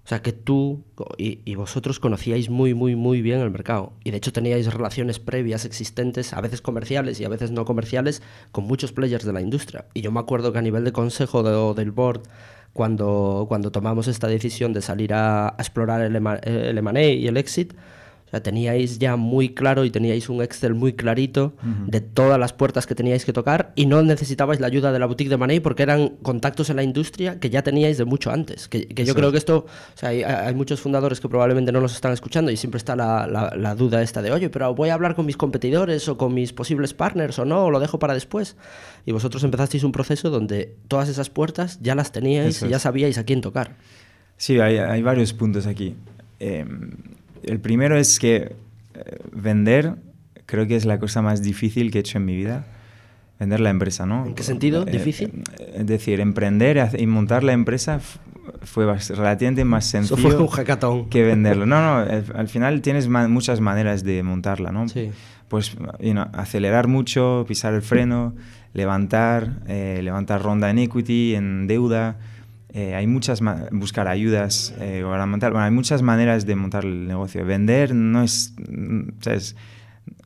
o 0.08 0.10
sea, 0.10 0.22
que 0.22 0.32
tú 0.32 0.86
y, 1.18 1.56
vosotros 1.56 2.00
conocíais 2.00 2.50
muy, 2.50 2.74
muy, 2.74 2.96
muy 2.96 3.22
bien 3.22 3.42
el 3.42 3.52
mercado. 3.52 3.92
Y 4.06 4.12
de 4.12 4.18
hecho 4.18 4.32
teníais 4.32 4.74
relaciones 4.74 5.20
previas 5.20 5.66
existentes, 5.66 6.32
a 6.32 6.40
veces 6.40 6.62
comerciales 6.62 7.20
y 7.20 7.26
a 7.26 7.30
veces 7.30 7.52
no 7.52 7.66
comerciales, 7.66 8.22
con 8.54 8.64
muchos 8.64 8.94
players 8.94 9.26
de 9.26 9.34
la 9.34 9.42
industria. 9.42 9.84
Y 9.94 10.00
yo 10.00 10.14
me 10.14 10.22
acuerdo 10.22 10.54
que 10.54 10.60
a 10.60 10.62
nivel 10.62 10.86
de 10.86 10.94
consejo 10.94 11.44
de, 11.44 11.74
del 11.74 11.92
board, 11.92 12.22
cuando, 12.72 13.48
cuando 13.50 13.70
tomamos 13.70 14.08
esta 14.08 14.28
decisión 14.28 14.72
de 14.72 14.82
salir 14.82 15.14
a, 15.14 15.56
explorar 15.60 16.00
el 16.00 16.16
M&A 16.16 17.04
y 17.04 17.28
el 17.28 17.36
exit, 17.36 17.74
o 18.28 18.30
sea, 18.30 18.44
teníais 18.44 19.00
ya 19.00 19.16
muy 19.16 19.54
claro 19.54 19.86
y 19.86 19.90
teníais 19.90 20.28
un 20.28 20.42
Excel 20.42 20.74
muy 20.74 20.92
clarito 20.92 21.54
de 21.86 22.02
todas 22.02 22.38
las 22.38 22.52
puertas 22.52 22.86
que 22.86 22.94
teníais 22.94 23.24
que 23.24 23.32
tocar 23.32 23.72
y 23.76 23.86
no 23.86 24.04
necesitabais 24.04 24.60
la 24.60 24.68
ayuda 24.68 24.92
de 24.92 25.00
la 25.00 25.06
boutique 25.06 25.30
de 25.30 25.38
Money 25.38 25.62
porque 25.62 25.84
eran 25.84 26.10
contactos 26.22 26.70
en 26.70 26.76
la 26.76 26.84
industria 26.84 27.40
que 27.40 27.50
ya 27.50 27.64
teníais 27.64 27.98
de 27.98 28.04
mucho 28.04 28.30
antes. 28.30 28.68
Que, 28.68 28.86
yo 29.06 29.16
creo 29.16 29.32
que 29.32 29.38
esto, 29.38 29.66
o 29.66 29.98
sea, 29.98 30.10
hay, 30.10 30.54
muchos 30.56 30.82
fundadores 30.82 31.22
que 31.22 31.30
probablemente 31.30 31.72
no 31.72 31.80
los 31.80 31.96
están 31.96 32.12
escuchando 32.12 32.52
y 32.52 32.58
siempre 32.58 32.80
está 32.80 32.98
la, 32.98 33.28
la, 33.56 33.76
duda 33.76 34.02
esta 34.02 34.22
de, 34.22 34.32
oye, 34.34 34.50
pero 34.50 34.76
voy 34.76 34.90
a 34.90 34.96
hablar 34.96 35.16
con 35.16 35.26
mis 35.26 35.38
competidores 35.38 36.10
o 36.10 36.18
con 36.18 36.34
mis 36.34 36.52
posibles 36.52 36.94
partners 36.94 37.40
o 37.40 37.46
no, 37.46 37.64
o 37.64 37.72
lo 37.72 37.80
dejo 37.80 37.98
para 37.98 38.14
después. 38.14 38.58
Y 39.06 39.14
vosotros 39.14 39.42
empezasteis 39.46 39.86
un 39.86 39.94
proceso 39.94 40.30
donde 40.30 40.76
todas 40.90 41.08
esas 41.08 41.30
puertas 41.30 41.80
ya 41.82 41.96
las 41.96 42.12
teníais 42.12 42.62
y 42.62 42.68
ya 42.68 42.80
sabíais 42.80 43.18
a 43.18 43.24
quién 43.24 43.40
tocar. 43.40 43.78
Sí, 44.36 44.60
hay, 44.60 44.80
hay 44.80 45.02
varios 45.02 45.32
puntos 45.32 45.66
aquí. 45.66 45.96
Eh, 46.42 46.66
el 47.48 47.60
primero 47.60 47.98
es 47.98 48.20
que 48.20 48.36
eh, 48.38 49.18
vender 49.32 49.96
creo 50.46 50.68
que 50.68 50.76
es 50.76 50.86
la 50.86 51.00
cosa 51.00 51.22
más 51.22 51.42
difícil 51.42 51.92
que 51.92 52.00
he 52.00 52.02
hecho 52.02 52.18
en 52.18 52.26
mi 52.26 52.36
vida. 52.36 52.66
Vender 53.40 53.60
la 53.60 53.70
empresa, 53.70 54.06
¿no? 54.06 54.26
¿En 54.26 54.34
qué 54.34 54.44
sentido? 54.44 54.88
Eh, 54.88 54.92
¿Difícil? 54.92 55.44
Eh, 55.60 55.76
es 55.80 55.86
decir, 55.86 56.20
emprender 56.20 56.90
y 56.98 57.06
montar 57.06 57.44
la 57.44 57.54
empresa 57.54 58.00
fue 58.64 58.86
relativamente 59.10 59.64
más 59.64 59.86
sencillo 59.86 60.50
que 61.10 61.24
venderlo. 61.24 61.66
No, 61.66 61.82
no, 61.82 62.12
al 62.36 62.48
final 62.48 62.82
tienes 62.82 63.08
muchas 63.08 63.62
maneras 63.62 64.04
de 64.04 64.24
montarla, 64.24 64.72
¿no? 64.72 64.88
Sí. 64.90 65.12
Pues 65.50 65.76
acelerar 66.34 66.88
mucho, 66.88 67.46
pisar 67.48 67.74
el 67.74 67.82
freno, 67.82 68.34
levantar, 68.74 69.62
levantar 69.68 70.42
ronda 70.42 70.70
en 70.70 70.80
equity, 70.80 71.36
en 71.36 71.68
deuda, 71.68 72.18
eh, 72.78 72.94
hay 72.94 73.08
muchas 73.08 73.42
buscar 73.72 74.08
ayudas 74.08 74.72
eh, 74.80 75.02
para 75.04 75.26
montar, 75.26 75.52
bueno, 75.52 75.66
hay 75.66 75.72
muchas 75.72 76.04
maneras 76.04 76.46
de 76.46 76.56
montar 76.56 76.86
el 76.86 77.08
negocio. 77.08 77.44
Vender 77.44 77.96
no 77.96 78.22
es, 78.22 78.54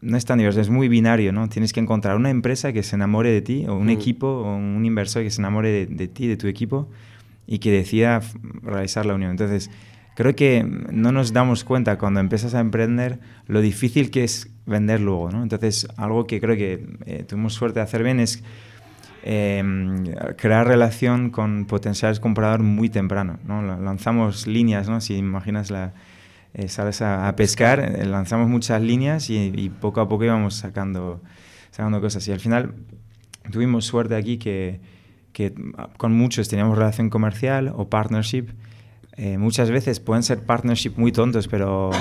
no 0.02 0.18
es 0.18 0.26
tan 0.26 0.38
diverso, 0.38 0.60
es 0.60 0.70
muy 0.70 0.90
binario, 0.90 1.32
¿no? 1.32 1.48
Tienes 1.48 1.72
que 1.72 1.80
encontrar 1.80 2.18
una 2.18 2.30
empresa 2.30 2.74
que 2.74 2.84
se 2.84 2.98
enamore 2.98 3.32
de 3.32 3.42
ti, 3.42 3.66
o 3.70 3.76
un 3.76 3.86
mm. 3.86 3.92
equipo, 3.92 4.28
o 4.28 4.58
un 4.58 4.84
inversor 4.84 5.24
que 5.24 5.30
se 5.30 5.40
enamore 5.40 5.86
de, 5.86 6.08
ti, 6.10 6.28
de 6.28 6.36
tu 6.36 6.48
equipo, 6.48 6.90
y 7.48 7.60
que 7.60 7.72
decida 7.72 8.20
realizar 8.64 9.06
la 9.06 9.16
unión. 9.16 9.32
Entonces, 9.32 9.72
creo 10.18 10.36
que 10.36 10.66
no 10.92 11.14
nos 11.14 11.32
damos 11.32 11.64
cuenta 11.64 11.98
cuando 11.98 12.20
empiezas 12.20 12.54
a 12.54 12.60
emprender 12.60 13.20
lo 13.48 13.62
difícil 13.62 14.12
que 14.12 14.26
es 14.26 14.52
vender 14.66 15.00
luego, 15.00 15.32
¿no? 15.32 15.42
Entonces, 15.42 15.88
algo 15.96 16.28
que 16.28 16.42
creo 16.42 16.58
que 16.58 16.86
eh, 17.06 17.24
tuvimos 17.26 17.54
suerte 17.54 17.80
de 17.80 17.84
hacer 17.84 18.04
bien 18.04 18.20
es 18.20 18.44
Em, 19.24 20.04
crear 20.36 20.66
relación 20.66 21.30
con 21.30 21.66
potenciales 21.66 22.20
compradores 22.20 22.66
muy 22.66 22.90
temprano. 22.90 23.38
¿no? 23.46 23.62
Lanzamos 23.62 24.48
líneas, 24.48 24.90
¿no? 24.90 25.00
si 25.00 25.16
imaginas 25.16 25.70
la, 25.70 25.94
eh, 26.54 26.68
sales 26.68 27.02
a, 27.02 27.34
pescar, 27.36 27.80
eh, 27.80 28.06
lanzamos 28.06 28.50
muchas 28.50 28.82
líneas 28.82 29.30
y, 29.30 29.72
poco 29.80 30.02
a 30.02 30.10
poco 30.10 30.26
íbamos 30.26 30.56
sacando, 30.56 31.22
sacando 31.70 32.02
cosas. 32.02 32.28
Y 32.28 32.32
al 32.32 32.40
final 32.40 32.74
tuvimos 33.52 33.86
suerte 33.86 34.16
aquí 34.16 34.38
que, 34.38 34.82
que 35.34 35.54
con 35.98 36.14
muchos 36.14 36.50
teníamos 36.50 36.78
relación 36.78 37.12
comercial 37.12 37.72
o 37.76 37.90
partnership. 37.90 38.48
Eh, 39.18 39.38
muchas 39.38 39.70
veces 39.70 40.00
pueden 40.00 40.24
ser 40.24 40.44
partnership 40.44 40.94
muy 40.98 41.12
tontos, 41.12 41.48
pero 41.48 41.92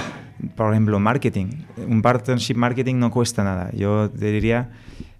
por 0.56 0.72
ejemplo, 0.72 0.98
marketing. 0.98 1.48
Un 1.86 2.00
partnership 2.00 2.54
marketing 2.54 2.96
no 2.96 3.10
cuesta 3.10 3.44
nada. 3.44 3.70
Yo 3.72 4.10
te 4.10 4.32
diría 4.32 4.70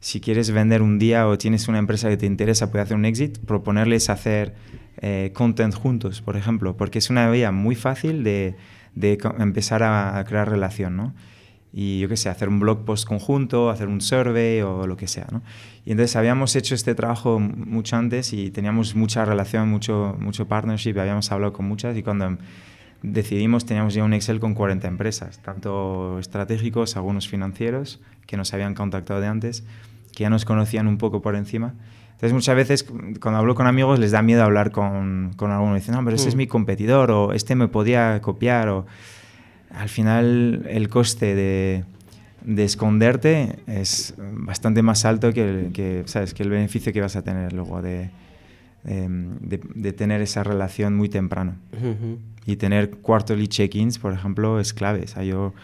si 0.01 0.21
quieres 0.21 0.51
vender 0.51 0.83
un 0.83 0.99
día 0.99 1.29
o 1.29 1.37
tienes 1.39 1.69
una 1.69 1.79
empresa 1.79 2.09
que 2.09 2.17
te 2.17 2.27
interesa, 2.27 2.71
puede 2.71 2.83
hacer 2.83 2.97
un 2.97 3.05
exit, 3.05 3.39
proponerles 3.39 4.09
hacer 4.09 4.55
eh, 5.03 5.31
content 5.35 5.75
juntos, 5.75 6.23
por 6.23 6.37
ejemplo, 6.37 6.77
porque 6.77 6.99
es 6.99 7.11
una 7.11 7.31
vía 7.31 7.53
muy 7.53 7.75
fácil 7.75 8.25
de, 8.25 8.57
de 8.95 9.19
empezar 9.39 9.83
a, 9.83 10.23
crear 10.27 10.49
relación, 10.49 10.97
¿no? 10.97 11.15
Y 11.73 12.01
yo 12.01 12.09
qué 12.09 12.17
sé, 12.17 12.29
hacer 12.29 12.49
un 12.49 12.59
blog 12.59 12.85
post 12.85 13.07
conjunto, 13.07 13.71
hacer 13.71 13.87
un 13.87 14.01
survey 14.01 14.61
o 14.63 14.87
lo 14.87 14.97
que 14.97 15.07
sea, 15.07 15.27
¿no? 15.31 15.43
Y 15.85 15.93
entonces 15.93 16.17
habíamos 16.17 16.57
hecho 16.57 16.75
este 16.75 16.95
trabajo 16.95 17.39
mucho 17.39 17.97
antes 17.97 18.33
y 18.33 18.51
teníamos 18.51 18.97
mucha 18.97 19.25
relación, 19.25 19.69
mucho, 19.69 20.17
mucho 20.19 20.49
partnership, 20.49 20.99
habíamos 20.99 21.31
hablado 21.31 21.53
con 21.53 21.67
muchas 21.67 21.97
y 21.97 22.03
cuando 22.03 22.39
decidimos, 23.03 23.67
teníamos 23.67 23.95
ya 23.95 24.05
un 24.05 24.13
Excel 24.13 24.41
con 24.41 24.55
40 24.55 24.89
empresas, 24.89 25.41
tanto 25.43 26.19
estratégicos, 26.19 26.97
algunos 26.97 27.29
financieros, 27.29 28.01
que 28.27 28.37
nos 28.37 28.53
habían 28.53 28.75
contactado 28.75 29.21
de 29.21 29.27
antes, 29.29 29.65
que 30.14 30.23
ya 30.23 30.31
nos 30.31 30.44
conocían 30.44 30.87
un 30.87 30.99
poco 30.99 31.23
por 31.23 31.37
encima. 31.37 31.75
Entonces 32.20 32.35
muchas 32.35 32.55
veces 32.55 32.85
cuando 33.18 33.38
hablo 33.38 33.55
con 33.55 33.66
amigos 33.66 33.99
les 33.99 34.11
da 34.11 34.20
miedo 34.20 34.42
hablar 34.42 34.73
con, 34.73 35.33
con 35.37 35.51
alguno. 35.51 35.75
Dicen, 35.75 35.94
no, 35.94 36.05
pero 36.05 36.16
ese 36.16 36.29
es 36.29 36.35
mm. 36.35 36.38
mi 36.38 36.46
competidor 36.46 37.11
o 37.11 37.33
este 37.33 37.55
me 37.55 37.68
podía 37.68 38.20
copiar. 38.20 38.68
O... 38.68 38.85
Al 39.75 39.88
final 39.88 40.66
el 40.68 40.90
coste 40.90 41.35
de, 41.35 41.85
de 42.44 42.64
esconderte 42.64 43.61
es 43.66 44.14
bastante 44.18 44.83
más 44.83 45.07
alto 45.07 45.33
que 45.33 45.49
el, 45.49 45.73
que, 45.73 46.03
¿sabes? 46.05 46.35
que 46.35 46.42
el 46.42 46.51
beneficio 46.51 46.92
que 46.92 47.01
vas 47.01 47.16
a 47.16 47.23
tener 47.23 47.55
luego 47.55 47.81
de, 47.81 48.11
de, 48.85 49.61
de 49.75 49.92
tener 49.94 50.20
esa 50.20 50.44
relación 50.44 50.96
muy 50.96 51.09
temprano. 51.09 51.55
Y 52.46 52.57
tener 52.57 52.90
quarterly 52.90 53.49
check-ins, 53.49 53.99
por 53.99 54.12
ejemplo, 54.12 54.61
es 54.61 54.75
clave. 54.75 55.05
O 55.05 55.09
sea, 55.09 55.23
yo 55.23 55.55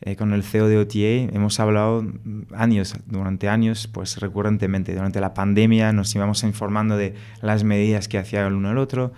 eh, 0.00 0.16
con 0.16 0.32
el 0.32 0.42
CEO 0.42 0.68
de 0.68 0.78
OTA 0.78 1.34
hemos 1.34 1.58
hablado 1.60 2.04
años, 2.52 2.94
durante 3.06 3.48
años, 3.48 3.86
pues 3.86 4.18
recurrentemente. 4.18 4.94
Durante 4.94 5.20
la 5.20 5.34
pandemia 5.34 5.92
nos 5.92 6.14
íbamos 6.14 6.42
informando 6.42 6.96
de 6.96 7.14
las 7.40 7.64
medidas 7.64 8.08
que 8.08 8.18
hacía 8.18 8.46
el 8.46 8.54
uno 8.54 8.70
el 8.70 8.78
otro, 8.78 9.12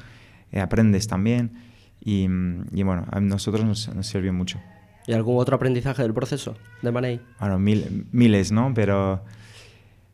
eh, 0.53 0.61
aprendes 0.61 1.09
también 1.09 1.53
y, 2.01 2.29
y, 2.73 2.83
bueno, 2.85 3.05
a 3.11 3.21
nosotros 3.21 3.65
nos, 3.65 3.93
nos, 3.95 4.07
sirvió 4.07 4.33
mucho. 4.33 4.61
¿Y 5.09 5.13
algún 5.13 5.39
otro 5.39 5.57
aprendizaje 5.57 6.03
del 6.03 6.15
proceso 6.15 6.57
de 6.83 6.93
Money? 6.93 7.21
Bueno, 7.41 7.59
miles, 7.59 8.53
¿no? 8.53 8.73
Pero 8.75 9.25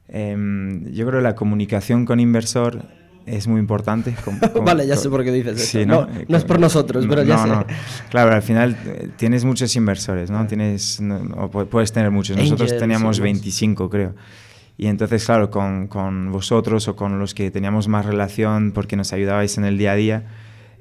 em, 0.08 0.86
yo 0.92 1.06
creo 1.06 1.20
que 1.20 1.24
la 1.24 1.34
comunicación 1.34 2.06
con 2.06 2.18
inversor 2.18 2.86
es 3.26 3.46
muy 3.46 3.60
importante. 3.60 4.14
vale, 4.64 4.86
ya 4.86 4.96
sé 4.96 5.08
por 5.08 5.24
qué 5.24 5.32
dices 5.32 5.74
eso. 5.74 5.86
no, 5.86 6.08
no, 6.28 6.36
es 6.36 6.44
por 6.44 6.58
nosotros, 6.58 7.06
pero 7.08 7.22
ya 7.22 7.38
sé. 7.38 7.74
Claro, 8.10 8.32
al 8.32 8.42
final 8.42 8.76
eh, 8.84 9.08
tienes 9.16 9.44
muchos 9.44 9.74
inversores, 9.76 10.30
¿no? 10.30 10.46
Tienes, 10.46 11.00
o 11.36 11.48
puedes 11.48 11.92
tener 11.92 12.10
muchos. 12.10 12.36
Nosotros 12.36 12.76
teníamos 12.78 13.20
25, 13.20 13.88
creo. 13.88 14.14
Y 14.76 14.86
entonces, 14.86 15.24
claro, 15.24 15.50
con, 15.50 15.86
con, 15.86 16.32
vosotros 16.32 16.88
o 16.88 16.96
con 16.96 17.18
los 17.18 17.34
que 17.34 17.50
teníamos 17.50 17.88
más 17.88 18.06
relación 18.06 18.72
porque 18.72 18.96
nos 18.96 19.12
ayudabais 19.12 19.58
en 19.58 19.64
el 19.64 19.78
día 19.78 19.92
a 19.92 19.96
día, 19.96 20.24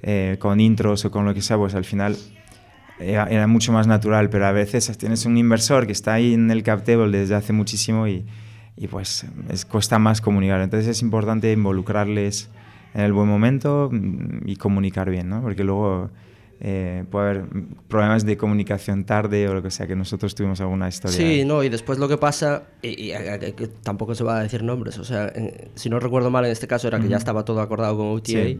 eh, 0.01 0.37
con 0.39 0.59
intros 0.59 1.05
o 1.05 1.11
con 1.11 1.25
lo 1.25 1.33
que 1.33 1.41
sea, 1.41 1.57
pues 1.57 1.75
al 1.75 1.85
final 1.85 2.17
era, 2.99 3.25
era, 3.25 3.47
mucho 3.47 3.71
más 3.71 3.87
natural. 3.87 4.29
Pero 4.29 4.47
a 4.47 4.51
veces 4.51 4.97
tienes 4.97 5.25
un 5.25 5.37
inversor 5.37 5.85
que 5.85 5.91
está 5.91 6.13
ahí 6.13 6.33
en 6.33 6.49
el 6.49 6.63
cap 6.63 6.83
table 6.83 7.15
desde 7.15 7.35
hace 7.35 7.53
muchísimo 7.53 8.07
y 8.07 8.25
y 8.75 8.87
pues 8.87 9.25
es, 9.49 9.65
cuesta 9.65 9.99
más 9.99 10.21
comunicar. 10.21 10.61
Entonces 10.61 10.87
es 10.87 11.01
importante 11.01 11.51
involucrarles 11.51 12.49
en 12.93 13.01
el 13.01 13.13
buen 13.13 13.27
momento 13.27 13.89
mm, 13.91 14.47
y 14.47 14.55
comunicar 14.55 15.09
bien, 15.09 15.29
¿no? 15.29 15.41
Porque 15.41 15.63
luego 15.63 16.09
eh, 16.63 17.05
puede 17.09 17.29
haber 17.29 17.45
problemas 17.87 18.23
de 18.23 18.37
comunicación 18.37 19.03
tarde 19.03 19.47
o 19.49 19.53
lo 19.55 19.63
que 19.63 19.71
sea, 19.71 19.87
que 19.87 19.95
nosotros 19.95 20.35
tuvimos 20.35 20.61
alguna 20.61 20.87
historia. 20.87 21.17
Sí, 21.17 21.43
no, 21.43 21.63
y 21.63 21.69
después 21.69 21.97
lo 21.97 22.07
que 22.07 22.17
pasa, 22.17 22.65
y, 22.83 23.11
tampoco 23.81 24.13
se 24.13 24.23
va 24.23 24.37
a 24.37 24.43
decir 24.43 24.61
nombres, 24.61 24.99
o 24.99 25.03
sea, 25.03 25.33
si 25.73 25.89
no 25.89 25.99
recuerdo 25.99 26.29
mal 26.29 26.45
en 26.45 26.51
este 26.51 26.67
caso 26.67 26.87
era 26.87 26.99
que 26.99 27.07
ya 27.07 27.17
estaba 27.17 27.45
todo 27.45 27.61
acordado 27.61 27.97
con 27.97 28.09
OTA. 28.09 28.59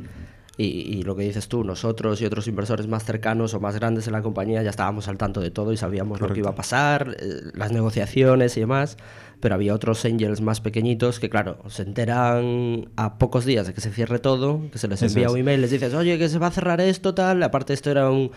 Y, 0.58 1.02
lo 1.04 1.15
que 1.15 1.24
dices 1.24 1.47
tú, 1.47 1.63
nosotros 1.63 2.21
y 2.21 2.26
otros 2.26 2.47
inversores 2.47 2.88
más 2.88 3.04
cercanos 3.04 3.54
o 3.54 3.60
más 3.60 3.76
grandes 3.76 4.06
en 4.08 4.13
la 4.13 4.21
compañía 4.21 4.62
ya 4.62 4.69
estábamos 4.69 5.08
al 5.08 5.17
tanto 5.17 5.39
de 5.39 5.50
todo 5.50 5.71
y 5.71 5.78
sabíamos 5.78 6.21
lo 6.21 6.32
que 6.32 6.39
iba 6.39 6.52
a 6.52 6.56
pasar, 6.56 7.15
eh, 7.19 7.52
las 7.54 7.71
negociaciones 7.71 8.58
y 8.58 8.60
demás, 8.60 8.97
pero 9.41 9.56
había 9.56 9.73
otros 9.73 10.06
angels 10.06 10.41
más 10.41 10.62
pequeñitos 10.62 11.19
que, 11.19 11.30
claro, 11.30 11.58
se 11.67 11.84
enteran 11.84 12.89
a 12.95 13.17
pocos 13.17 13.45
días 13.45 13.67
de 13.67 13.73
que 13.73 13.82
se 13.82 13.91
cierre 13.91 14.19
todo, 14.19 14.69
que 14.71 14.77
se 14.77 14.88
les 14.88 15.01
envía 15.01 15.30
un 15.30 15.38
email, 15.38 15.62
les 15.62 15.71
dices, 15.71 15.93
oye, 15.93 16.17
que 16.17 16.30
se 16.30 16.39
va 16.39 16.47
a 16.47 16.51
cerrar 16.51 16.80
esto, 16.80 17.13
tal, 17.13 17.43
aparte 17.43 17.73
esto 17.73 17.91
era 17.91 18.10
un, 18.10 18.32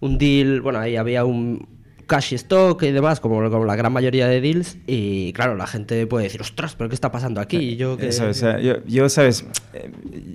un 0.00 0.18
deal, 0.18 0.60
bueno, 0.60 0.80
ahí 0.80 0.96
había 0.96 1.24
un, 1.24 1.66
cash 2.12 2.34
stock 2.34 2.82
y 2.82 2.92
demás, 2.92 3.20
como, 3.20 3.48
como, 3.50 3.64
la 3.64 3.74
gran 3.74 3.92
mayoría 3.92 4.28
de 4.28 4.40
deals. 4.40 4.76
Y 4.86 5.32
claro, 5.32 5.56
la 5.56 5.66
gente 5.66 6.06
puede 6.06 6.24
decir, 6.24 6.42
ostras, 6.42 6.74
pero 6.76 6.90
¿qué 6.90 6.94
está 6.94 7.10
pasando 7.10 7.40
aquí? 7.40 7.76
yo, 7.76 7.96
que... 7.96 8.10
yo, 8.86 9.08
sabes, 9.08 9.46
eh, 9.72 9.90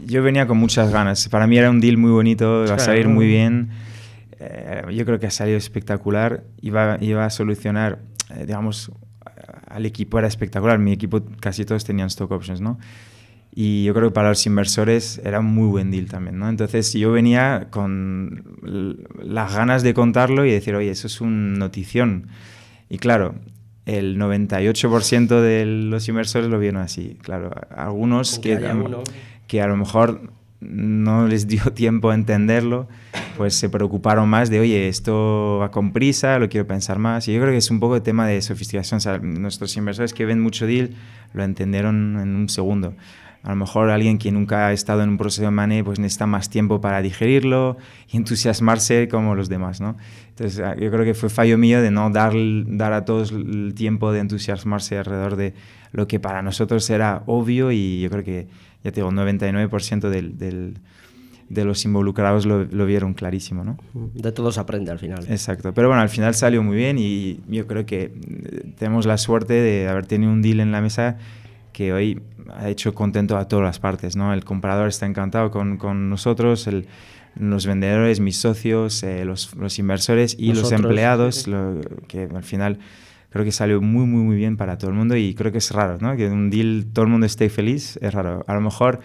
yo 0.05 0.23
venía 0.23 0.47
con 0.47 0.57
muchas 0.57 0.91
ganas. 0.91 1.29
Para 1.29 1.45
mí 1.45 1.57
era 1.57 1.69
un 1.69 1.79
deal 1.79 1.97
muy 1.97 2.11
bonito, 2.11 2.65
iba 2.65 2.75
a 2.75 2.79
salir 2.79 3.07
muy 3.07 3.27
bien. 3.27 3.69
Eh, 4.39 4.83
yo 4.91 5.05
creo 5.05 5.19
que 5.19 5.27
ha 5.27 5.31
salido 5.31 5.57
espectacular. 5.57 6.43
Iba, 6.61 6.97
iba 6.99 7.25
a 7.25 7.29
solucionar, 7.29 7.99
eh, 8.35 8.45
digamos, 8.47 8.91
al 9.67 9.85
equipo 9.85 10.19
era 10.19 10.27
espectacular. 10.27 10.79
Mi 10.79 10.93
equipo 10.93 11.21
casi 11.39 11.65
todos 11.65 11.85
tenían 11.85 12.07
stock 12.07 12.31
options, 12.31 12.61
¿no? 12.61 12.77
Y 13.59 13.85
yo 13.85 13.93
creo 13.93 14.09
que 14.09 14.13
para 14.13 14.29
los 14.29 14.45
inversores 14.45 15.19
era 15.23 15.39
un 15.39 15.47
muy 15.47 15.67
buen 15.67 15.89
deal 15.89 16.05
también, 16.05 16.37
¿no? 16.37 16.47
Entonces 16.47 16.93
yo 16.93 17.11
venía 17.11 17.67
con 17.71 18.43
las 19.23 19.55
ganas 19.55 19.81
de 19.83 19.93
contarlo 19.93 20.45
y 20.45 20.51
decir, 20.51 20.75
oye, 20.75 20.91
eso 20.91 21.07
es 21.07 21.21
una 21.21 21.57
notición. 21.57 22.27
Y 22.87 22.99
claro, 22.99 23.35
el 23.87 24.19
98% 24.19 25.41
de 25.41 25.65
los 25.65 26.07
inversores 26.07 26.49
lo 26.49 26.59
vieron 26.59 26.81
así. 26.81 27.17
Claro, 27.21 27.51
algunos 27.75 28.37
que, 28.37 28.59
que 29.47 29.61
a 29.61 29.67
lo 29.67 29.75
mejor 29.75 30.31
no 30.59 31.27
les 31.27 31.47
dio 31.47 31.63
tiempo 31.73 32.09
a 32.09 32.15
entenderlo, 32.15 32.87
pues 33.37 33.55
se 33.55 33.69
preocuparon 33.69 34.29
más 34.29 34.49
de, 34.49 34.59
oye, 34.59 34.87
esto 34.87 35.59
va 35.61 35.71
con 35.71 35.91
prisa, 35.91 36.39
lo 36.39 36.49
quiero 36.49 36.67
pensar 36.67 36.99
más. 36.99 37.27
Y 37.27 37.33
yo 37.33 37.41
creo 37.41 37.51
que 37.51 37.57
es 37.57 37.71
un 37.71 37.79
poco 37.79 37.95
el 37.95 38.01
tema 38.01 38.27
de 38.27 38.41
sofisticación. 38.41 38.99
Nuestros 39.41 39.75
inversores 39.77 40.13
que 40.13 40.25
ven 40.25 40.39
mucho 40.39 40.65
deal 40.65 40.91
lo 41.33 41.43
entendieron 41.43 42.19
en 42.19 42.35
un 42.35 42.49
segundo. 42.49 42.95
A 43.43 43.51
lo 43.51 43.55
mejor 43.55 43.89
alguien 43.89 44.17
que 44.17 44.31
nunca 44.31 44.67
ha 44.67 44.73
estado 44.73 45.03
en 45.03 45.09
un 45.09 45.17
proceso 45.17 45.43
de 45.43 45.51
money 45.51 45.81
pues 45.81 45.99
necesita 45.99 46.25
más 46.25 46.49
tiempo 46.49 46.81
para 46.81 47.01
digerirlo 47.01 47.77
y 48.11 48.17
entusiasmarse 48.17 49.07
como 49.07 49.35
los 49.35 49.47
demás, 49.47 49.79
¿no? 49.79 49.95
Entonces 50.29 50.59
ah, 50.59 50.75
yo 50.75 50.91
creo 50.91 51.05
que 51.05 51.13
fue 51.13 51.29
fallo 51.29 51.57
mío 51.57 51.81
de 51.81 51.89
no 51.89 52.09
dar, 52.09 52.33
dar 52.65 52.91
a 52.91 53.05
todos 53.05 53.31
el 53.31 53.73
tiempo 53.73 54.11
de 54.11 54.19
entusiasmarse 54.19 54.97
alrededor 54.97 55.37
de 55.37 55.53
lo 55.93 56.07
que 56.07 56.19
para 56.19 56.41
nosotros 56.41 56.89
era 56.89 57.23
obvio 57.25 57.71
y 57.71 58.01
yo 58.01 58.09
creo 58.09 58.23
que, 58.23 58.47
ya 58.83 58.91
te 58.91 59.01
digo, 59.01 59.11
99% 59.11 60.09
del, 60.09 60.37
del, 60.37 60.79
de 61.49 61.65
los 61.65 61.85
involucrados 61.85 62.45
lo, 62.45 62.65
lo, 62.65 62.85
vieron 62.85 63.13
clarísimo, 63.13 63.63
¿no? 63.63 63.77
De 63.93 64.31
todo 64.31 64.51
se 64.51 64.59
aprende 64.59 64.91
al 64.91 64.99
final. 64.99 65.25
Exacto, 65.29 65.73
pero 65.73 65.87
bueno, 65.87 66.01
al 66.01 66.09
final 66.09 66.35
salió 66.35 66.61
muy 66.63 66.75
bien 66.75 66.97
y 66.99 67.39
yo 67.47 67.67
creo 67.67 67.85
que 67.85 68.03
eh, 68.03 68.73
tenemos 68.77 69.05
la 69.05 69.17
suerte 69.17 69.53
de 69.53 69.87
haber 69.87 70.05
tenido 70.05 70.31
un 70.31 70.41
deal 70.41 70.59
en 70.59 70.71
la 70.71 70.81
mesa 70.81 71.17
que 71.71 71.93
hoy 71.93 72.21
ha 72.53 72.69
hecho 72.69 72.93
contento 72.93 73.37
a 73.37 73.47
todas 73.47 73.63
las 73.63 73.79
partes, 73.79 74.15
¿no? 74.15 74.33
El 74.33 74.43
comprador 74.43 74.87
está 74.87 75.05
encantado 75.05 75.51
con, 75.51 75.77
con 75.77 76.09
nosotros, 76.09 76.67
el, 76.67 76.87
los 77.35 77.65
vendedores, 77.65 78.19
mis 78.19 78.37
socios, 78.37 79.03
eh, 79.03 79.25
los, 79.25 79.55
los, 79.55 79.79
inversores 79.79 80.35
y 80.37 80.49
nosotros, 80.49 80.71
los 80.71 80.81
empleados, 80.81 81.47
lo, 81.47 81.81
que 82.07 82.23
al 82.23 82.43
final 82.43 82.79
creo 83.37 83.45
que 83.45 83.51
salió 83.51 83.79
muy, 83.81 84.07
muy, 84.07 84.23
muy 84.23 84.35
bien 84.35 84.57
para 84.57 84.79
todo 84.79 84.89
el 84.89 84.97
mundo 84.97 85.15
y 85.15 85.35
creo 85.35 85.51
que 85.51 85.59
es 85.59 85.69
raro, 85.71 85.99
¿no? 85.99 86.15
Que 86.15 86.25
en 86.25 86.33
un 86.33 86.49
deal 86.49 86.87
todo 86.91 87.05
el 87.05 87.11
mundo 87.11 87.27
esté 87.27 87.49
feliz, 87.49 87.99
es 88.01 88.11
raro. 88.11 88.43
A 88.47 88.55
lo 88.55 88.61
mejor 88.61 88.99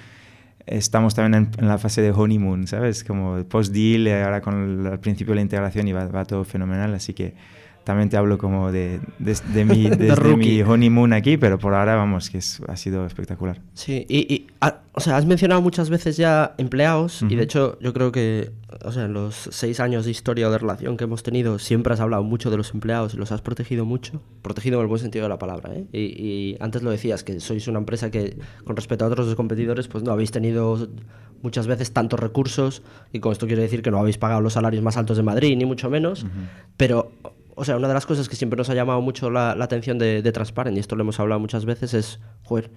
estamos 0.64 1.14
también 1.14 1.44
en, 1.44 1.60
en 1.60 1.68
la 1.68 1.76
fase 1.76 2.00
de 2.00 2.12
honeymoon, 2.12 2.66
¿sabes? 2.66 3.04
Como 3.04 3.44
post-deal, 3.44 4.08
ahora 4.24 4.40
con 4.40 4.80
el, 4.80 4.86
al 4.86 5.00
principio 5.00 5.32
de 5.32 5.36
la 5.36 5.42
integración 5.42 5.86
y 5.86 5.92
va, 5.92 6.06
va 6.06 6.24
todo 6.24 6.44
fenomenal, 6.44 6.94
así 6.94 7.12
que 7.12 7.34
también 7.84 8.08
te 8.08 8.16
hablo 8.16 8.38
como 8.38 8.70
de, 8.72 9.00
de, 9.18 9.36
de 9.54 9.64
mi, 9.64 9.88
desde 9.90 10.36
mi 10.36 10.62
honeymoon 10.62 11.12
aquí, 11.12 11.36
pero 11.36 11.58
por 11.58 11.74
ahora 11.74 11.94
vamos, 11.96 12.30
que 12.30 12.38
es, 12.38 12.60
ha 12.68 12.76
sido 12.76 13.04
espectacular. 13.06 13.60
Sí, 13.74 14.06
y, 14.08 14.32
y 14.32 14.46
a, 14.60 14.80
o 14.92 15.00
sea, 15.00 15.16
has 15.16 15.26
mencionado 15.26 15.60
muchas 15.62 15.90
veces 15.90 16.16
ya 16.16 16.54
empleados 16.58 17.22
uh 17.22 17.26
-huh. 17.26 17.32
y 17.32 17.36
de 17.36 17.42
hecho 17.44 17.78
yo 17.80 17.92
creo 17.92 18.12
que, 18.12 18.50
o 18.84 18.92
sea, 18.92 19.04
en 19.06 19.12
los 19.14 19.48
seis 19.50 19.80
años 19.80 20.04
de 20.04 20.10
historia 20.10 20.48
o 20.48 20.50
de 20.50 20.58
relación 20.58 20.96
que 20.96 21.04
hemos 21.04 21.22
tenido 21.22 21.58
siempre 21.58 21.94
has 21.94 22.00
hablado 22.00 22.22
mucho 22.22 22.50
de 22.50 22.56
los 22.56 22.72
empleados 22.74 23.14
y 23.14 23.16
los 23.16 23.32
has 23.32 23.40
protegido 23.42 23.84
mucho, 23.84 24.22
protegido 24.42 24.78
en 24.78 24.82
el 24.82 24.88
buen 24.88 25.00
sentido 25.00 25.24
de 25.24 25.28
la 25.30 25.38
palabra, 25.38 25.72
¿eh? 25.74 25.86
Y, 25.92 25.98
y 26.00 26.56
antes 26.60 26.82
lo 26.82 26.90
decías, 26.90 27.24
que 27.24 27.40
sois 27.40 27.66
una 27.68 27.78
empresa 27.78 28.10
que 28.10 28.36
con 28.64 28.76
respecto 28.76 29.04
a 29.04 29.08
otros 29.08 29.34
competidores 29.34 29.88
pues 29.88 30.04
no 30.04 30.12
habéis 30.12 30.30
tenido 30.30 30.88
muchas 31.42 31.66
veces 31.66 31.92
tantos 31.92 32.20
recursos 32.20 32.82
y 33.12 33.18
con 33.18 33.32
esto 33.32 33.46
quiero 33.46 33.62
decir 33.62 33.82
que 33.82 33.90
no 33.90 33.98
habéis 33.98 34.16
pagado 34.18 34.40
los 34.40 34.52
salarios 34.52 34.82
más 34.84 34.96
altos 34.96 35.16
de 35.16 35.24
Madrid, 35.24 35.56
ni 35.56 35.64
mucho 35.64 35.90
menos, 35.90 36.22
uh 36.22 36.26
-huh. 36.26 36.30
pero 36.76 37.10
o 37.54 37.64
sea, 37.64 37.76
una 37.76 37.88
de 37.88 37.94
las 37.94 38.06
cosas 38.06 38.28
que 38.28 38.36
siempre 38.36 38.56
nos 38.56 38.70
ha 38.70 38.74
llamado 38.74 39.00
mucho 39.00 39.30
la, 39.30 39.54
la 39.54 39.64
atención 39.64 39.98
de, 39.98 40.22
de, 40.22 40.32
Transparent, 40.32 40.76
y 40.76 40.80
esto 40.80 40.96
lo 40.96 41.02
hemos 41.02 41.18
hablado 41.20 41.40
muchas 41.40 41.64
veces, 41.64 41.94
es, 41.94 42.20
joder, 42.44 42.70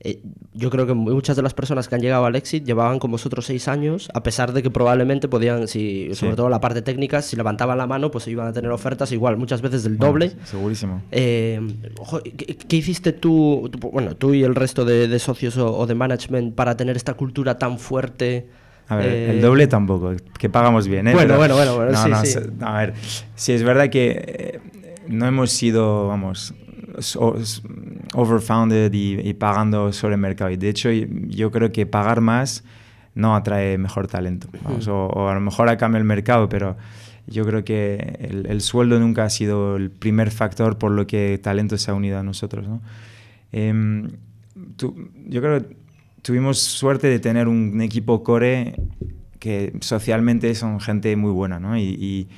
eh, 0.00 0.20
yo 0.52 0.70
creo 0.70 0.86
que 0.86 0.94
muchas 0.94 1.36
de 1.36 1.42
las 1.42 1.54
personas 1.54 1.88
que 1.88 1.94
han 1.94 2.00
llegado 2.00 2.26
al 2.26 2.36
Exit 2.36 2.64
llevaban 2.64 2.98
con 2.98 3.10
vosotros 3.10 3.46
seis 3.46 3.68
años, 3.68 4.08
a 4.12 4.22
pesar 4.22 4.52
de 4.52 4.62
que 4.62 4.70
probablemente 4.70 5.28
podían, 5.28 5.68
si, 5.68 6.14
sobre 6.14 6.36
todo 6.36 6.48
la 6.48 6.60
parte 6.60 6.82
técnica, 6.82 7.22
si 7.22 7.36
levantaban 7.36 7.78
la 7.78 7.86
mano, 7.86 8.10
pues 8.10 8.26
iban 8.28 8.46
a 8.46 8.52
tener 8.52 8.70
ofertas 8.70 9.12
igual, 9.12 9.36
muchas 9.36 9.62
veces 9.62 9.82
del 9.84 9.96
doble. 9.96 10.28
Bueno, 10.28 10.46
segurísimo. 10.46 11.02
Eh, 11.10 11.60
¿qué, 12.36 12.56
¿qué, 12.56 12.76
hiciste 12.76 13.12
tú, 13.12 13.70
tú, 13.72 13.90
bueno, 13.90 14.16
tú 14.16 14.34
y 14.34 14.42
el 14.42 14.54
resto 14.54 14.84
de, 14.84 15.08
de 15.08 15.18
socios 15.18 15.56
o, 15.56 15.74
o 15.74 15.86
de 15.86 15.94
management 15.94 16.54
para 16.54 16.76
tener 16.76 16.96
esta 16.96 17.14
cultura 17.14 17.58
tan 17.58 17.78
fuerte? 17.78 18.48
A 18.88 18.96
ver, 18.96 19.06
eh... 19.06 19.30
el 19.30 19.40
doble 19.40 19.66
tampoco, 19.66 20.12
que 20.38 20.48
pagamos 20.48 20.88
bien, 20.88 21.08
¿eh? 21.08 21.12
Bueno, 21.14 21.36
Pero, 21.38 21.38
bueno, 21.38 21.56
bueno, 21.56 21.76
bueno, 21.76 21.92
no, 21.92 22.02
sí, 22.02 22.10
no, 22.10 22.24
sí. 22.24 22.50
no, 22.58 22.66
a 22.66 22.78
ver, 22.78 22.94
sí 23.34 23.52
es 23.52 23.62
verdad 23.62 23.88
que 23.88 24.10
eh, 24.26 24.60
no 25.08 25.26
hemos 25.26 25.50
sido, 25.50 26.08
vamos, 26.08 26.54
overfounded 28.14 28.92
y, 28.92 29.20
y, 29.20 29.34
pagando 29.34 29.92
sobre 29.92 30.14
el 30.14 30.20
mercado. 30.20 30.50
Y 30.50 30.56
de 30.56 30.68
hecho, 30.68 30.90
yo 30.90 31.50
creo 31.50 31.72
que 31.72 31.86
pagar 31.86 32.20
más 32.20 32.64
no 33.14 33.34
atrae 33.34 33.78
mejor 33.78 34.06
talento. 34.06 34.48
Vamos, 34.62 34.86
o, 34.88 35.06
o, 35.06 35.28
a 35.28 35.34
lo 35.34 35.40
mejor 35.40 35.68
ha 35.68 35.76
cambiado 35.76 36.02
el 36.02 36.08
mercado, 36.08 36.48
pero 36.48 36.76
yo 37.26 37.44
creo 37.44 37.64
que 37.64 38.18
el, 38.20 38.46
el, 38.46 38.60
sueldo 38.60 38.98
nunca 38.98 39.24
ha 39.24 39.30
sido 39.30 39.76
el 39.76 39.90
primer 39.90 40.30
factor 40.30 40.78
por 40.78 40.90
lo 40.90 41.06
que 41.06 41.38
talento 41.42 41.78
se 41.78 41.90
ha 41.90 41.94
unido 41.94 42.18
a 42.18 42.22
nosotros. 42.22 42.68
¿no? 42.68 42.80
Eh, 43.52 44.08
tú, 44.76 45.10
yo 45.26 45.40
creo 45.40 45.60
que 45.60 45.76
tuvimos 46.24 46.58
suerte 46.58 47.08
de 47.08 47.18
tener 47.18 47.48
un 47.48 47.82
equipo 47.82 48.22
core 48.22 48.74
que 49.38 49.74
socialmente 49.80 50.54
son 50.54 50.80
gente 50.80 51.14
muy 51.16 51.30
buena, 51.30 51.60
¿no? 51.60 51.76
Y, 51.76 51.82
y, 51.82 52.28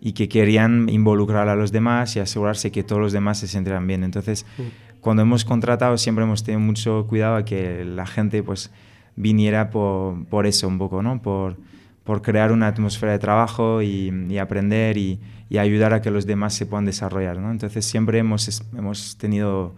y, 0.00 0.12
que 0.12 0.28
querían 0.28 0.88
involucrar 0.88 1.48
a 1.48 1.54
los 1.54 1.70
demás 1.70 2.16
y 2.16 2.20
asegurarse 2.20 2.72
que 2.72 2.82
todos 2.82 3.00
los 3.00 3.12
demás 3.12 3.38
se 3.38 3.46
sintieran 3.46 3.86
bien. 3.86 4.02
Entonces, 4.02 4.44
mm. 4.58 5.00
cuando 5.00 5.22
hemos 5.22 5.44
contratado 5.44 5.96
siempre 5.98 6.24
hemos 6.24 6.42
tenido 6.42 6.60
mucho 6.60 7.06
cuidado 7.08 7.36
a 7.36 7.44
que 7.44 7.84
la 7.84 8.06
gente 8.06 8.42
pues 8.42 8.72
viniera 9.14 9.70
por, 9.70 10.24
por 10.26 10.48
eso 10.48 10.66
un 10.66 10.78
poco, 10.78 11.00
¿no? 11.04 11.22
Por, 11.22 11.56
por 12.02 12.22
crear 12.22 12.50
una 12.50 12.66
atmósfera 12.66 13.12
de 13.12 13.20
trabajo 13.20 13.82
y, 13.82 14.12
y 14.28 14.38
aprender 14.38 14.96
y, 14.96 15.20
y, 15.48 15.58
ayudar 15.58 15.94
a 15.94 16.02
que 16.02 16.10
los 16.10 16.26
demás 16.26 16.54
se 16.54 16.66
puedan 16.66 16.86
desarrollar, 16.86 17.38
¿no? 17.38 17.52
Entonces, 17.52 17.84
siempre 17.84 18.18
hemos, 18.18 18.64
hemos 18.76 19.16
tenido 19.16 19.76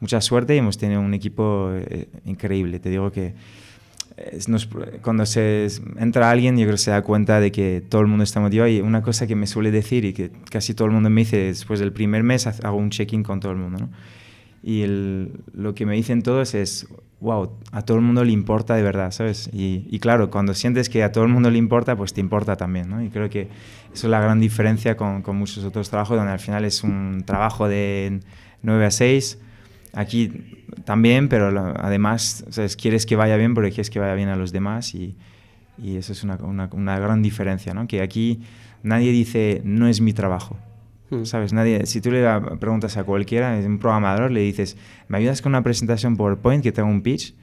mucha 0.00 0.20
suerte 0.20 0.54
y 0.54 0.58
hemos 0.58 0.78
tenido 0.78 1.00
un 1.00 1.14
equipo 1.14 1.70
eh, 1.74 2.08
increíble. 2.24 2.78
Te 2.78 2.90
digo 2.90 3.10
que 3.10 3.34
es, 4.16 4.48
nos, 4.48 4.68
cuando 5.02 5.26
se 5.26 5.68
entra 5.98 6.30
alguien, 6.30 6.56
yo 6.56 6.64
creo 6.64 6.74
que 6.74 6.82
se 6.82 6.90
da 6.90 7.02
cuenta 7.02 7.40
de 7.40 7.52
que 7.52 7.82
todo 7.88 8.00
el 8.00 8.08
mundo 8.08 8.24
está 8.24 8.40
motivado. 8.40 8.68
Y 8.68 8.80
una 8.80 9.02
cosa 9.02 9.26
que 9.26 9.36
me 9.36 9.46
suele 9.46 9.70
decir 9.70 10.04
y 10.04 10.12
que 10.12 10.30
casi 10.50 10.74
todo 10.74 10.86
el 10.86 10.94
mundo 10.94 11.10
me 11.10 11.22
dice 11.22 11.36
después 11.36 11.80
del 11.80 11.92
primer 11.92 12.22
mes, 12.22 12.46
hago 12.46 12.76
un 12.76 12.90
check-in 12.90 13.22
con 13.22 13.40
todo 13.40 13.52
el 13.52 13.58
mundo. 13.58 13.78
¿no? 13.78 13.90
Y 14.62 14.82
el, 14.82 15.32
lo 15.52 15.74
que 15.74 15.86
me 15.86 15.94
dicen 15.94 16.22
todos 16.22 16.54
es, 16.54 16.88
wow, 17.20 17.52
a 17.72 17.82
todo 17.82 17.96
el 17.96 18.02
mundo 18.02 18.24
le 18.24 18.32
importa 18.32 18.74
de 18.74 18.82
verdad, 18.82 19.12
¿sabes? 19.12 19.48
Y, 19.52 19.86
y, 19.88 19.98
claro, 19.98 20.30
cuando 20.30 20.54
sientes 20.54 20.88
que 20.88 21.02
a 21.02 21.12
todo 21.12 21.24
el 21.24 21.30
mundo 21.30 21.50
le 21.50 21.58
importa, 21.58 21.96
pues 21.96 22.12
te 22.12 22.20
importa 22.20 22.56
también, 22.56 22.88
¿no? 22.88 23.02
Y 23.02 23.08
creo 23.10 23.30
que 23.30 23.42
eso 23.92 24.06
es 24.06 24.10
la 24.10 24.20
gran 24.20 24.40
diferencia 24.40 24.96
con, 24.96 25.22
con 25.22 25.36
muchos 25.36 25.64
otros 25.64 25.90
trabajos, 25.90 26.16
donde 26.16 26.32
al 26.32 26.40
final 26.40 26.64
es 26.64 26.82
un 26.82 27.22
trabajo 27.24 27.68
de 27.68 28.20
9 28.62 28.86
a 28.86 28.90
6, 28.90 29.38
Aquí 29.92 30.64
también, 30.84 31.28
pero 31.28 31.48
además 31.76 32.44
sea, 32.50 32.66
quieres 32.68 33.06
que 33.06 33.16
vaya 33.16 33.36
bien 33.36 33.54
porque 33.54 33.70
quieres 33.70 33.90
que 33.90 33.98
vaya 33.98 34.14
bien 34.14 34.28
a 34.28 34.36
los 34.36 34.52
demás 34.52 34.94
y, 34.94 35.16
y 35.82 35.96
eso 35.96 36.12
es 36.12 36.24
una, 36.24 36.36
una, 36.36 36.68
una, 36.72 36.98
gran 36.98 37.22
diferencia, 37.22 37.74
¿no? 37.74 37.86
Que 37.86 38.02
aquí 38.02 38.40
nadie 38.82 39.12
dice, 39.12 39.62
no 39.64 39.88
es 39.88 40.00
mi 40.00 40.12
trabajo. 40.12 40.56
Hmm. 41.10 41.24
¿Sabes? 41.24 41.52
Nadie, 41.52 41.86
si 41.86 42.00
tú 42.00 42.10
le 42.10 42.26
preguntas 42.60 42.96
a 42.96 43.04
cualquiera, 43.04 43.58
un 43.64 43.78
programador, 43.78 44.30
le 44.30 44.40
dices, 44.40 44.76
¿me 45.08 45.18
ayudas 45.18 45.40
con 45.40 45.52
una 45.52 45.62
presentación 45.62 46.16
PowerPoint 46.16 46.62
que 46.62 46.72
tenga 46.72 46.88
un 46.88 47.02
pitch? 47.02 47.34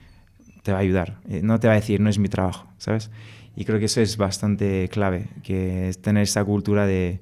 Te 0.61 0.71
va 0.71 0.79
a 0.79 0.81
ayudar. 0.81 1.17
Eh, 1.29 1.41
no 1.43 1.59
te 1.59 1.67
va 1.67 1.73
a 1.73 1.77
decir, 1.77 1.99
no 1.99 2.09
es 2.09 2.19
mi 2.19 2.29
trabajo, 2.29 2.67
¿sabes? 2.77 3.09
Y 3.55 3.65
creo 3.65 3.79
que 3.79 3.85
eso 3.85 4.01
es 4.01 4.17
bastante 4.17 4.89
clave, 4.89 5.29
que 5.43 5.89
es 5.89 6.01
tener 6.01 6.23
esa 6.23 6.43
cultura 6.43 6.85
de, 6.85 7.19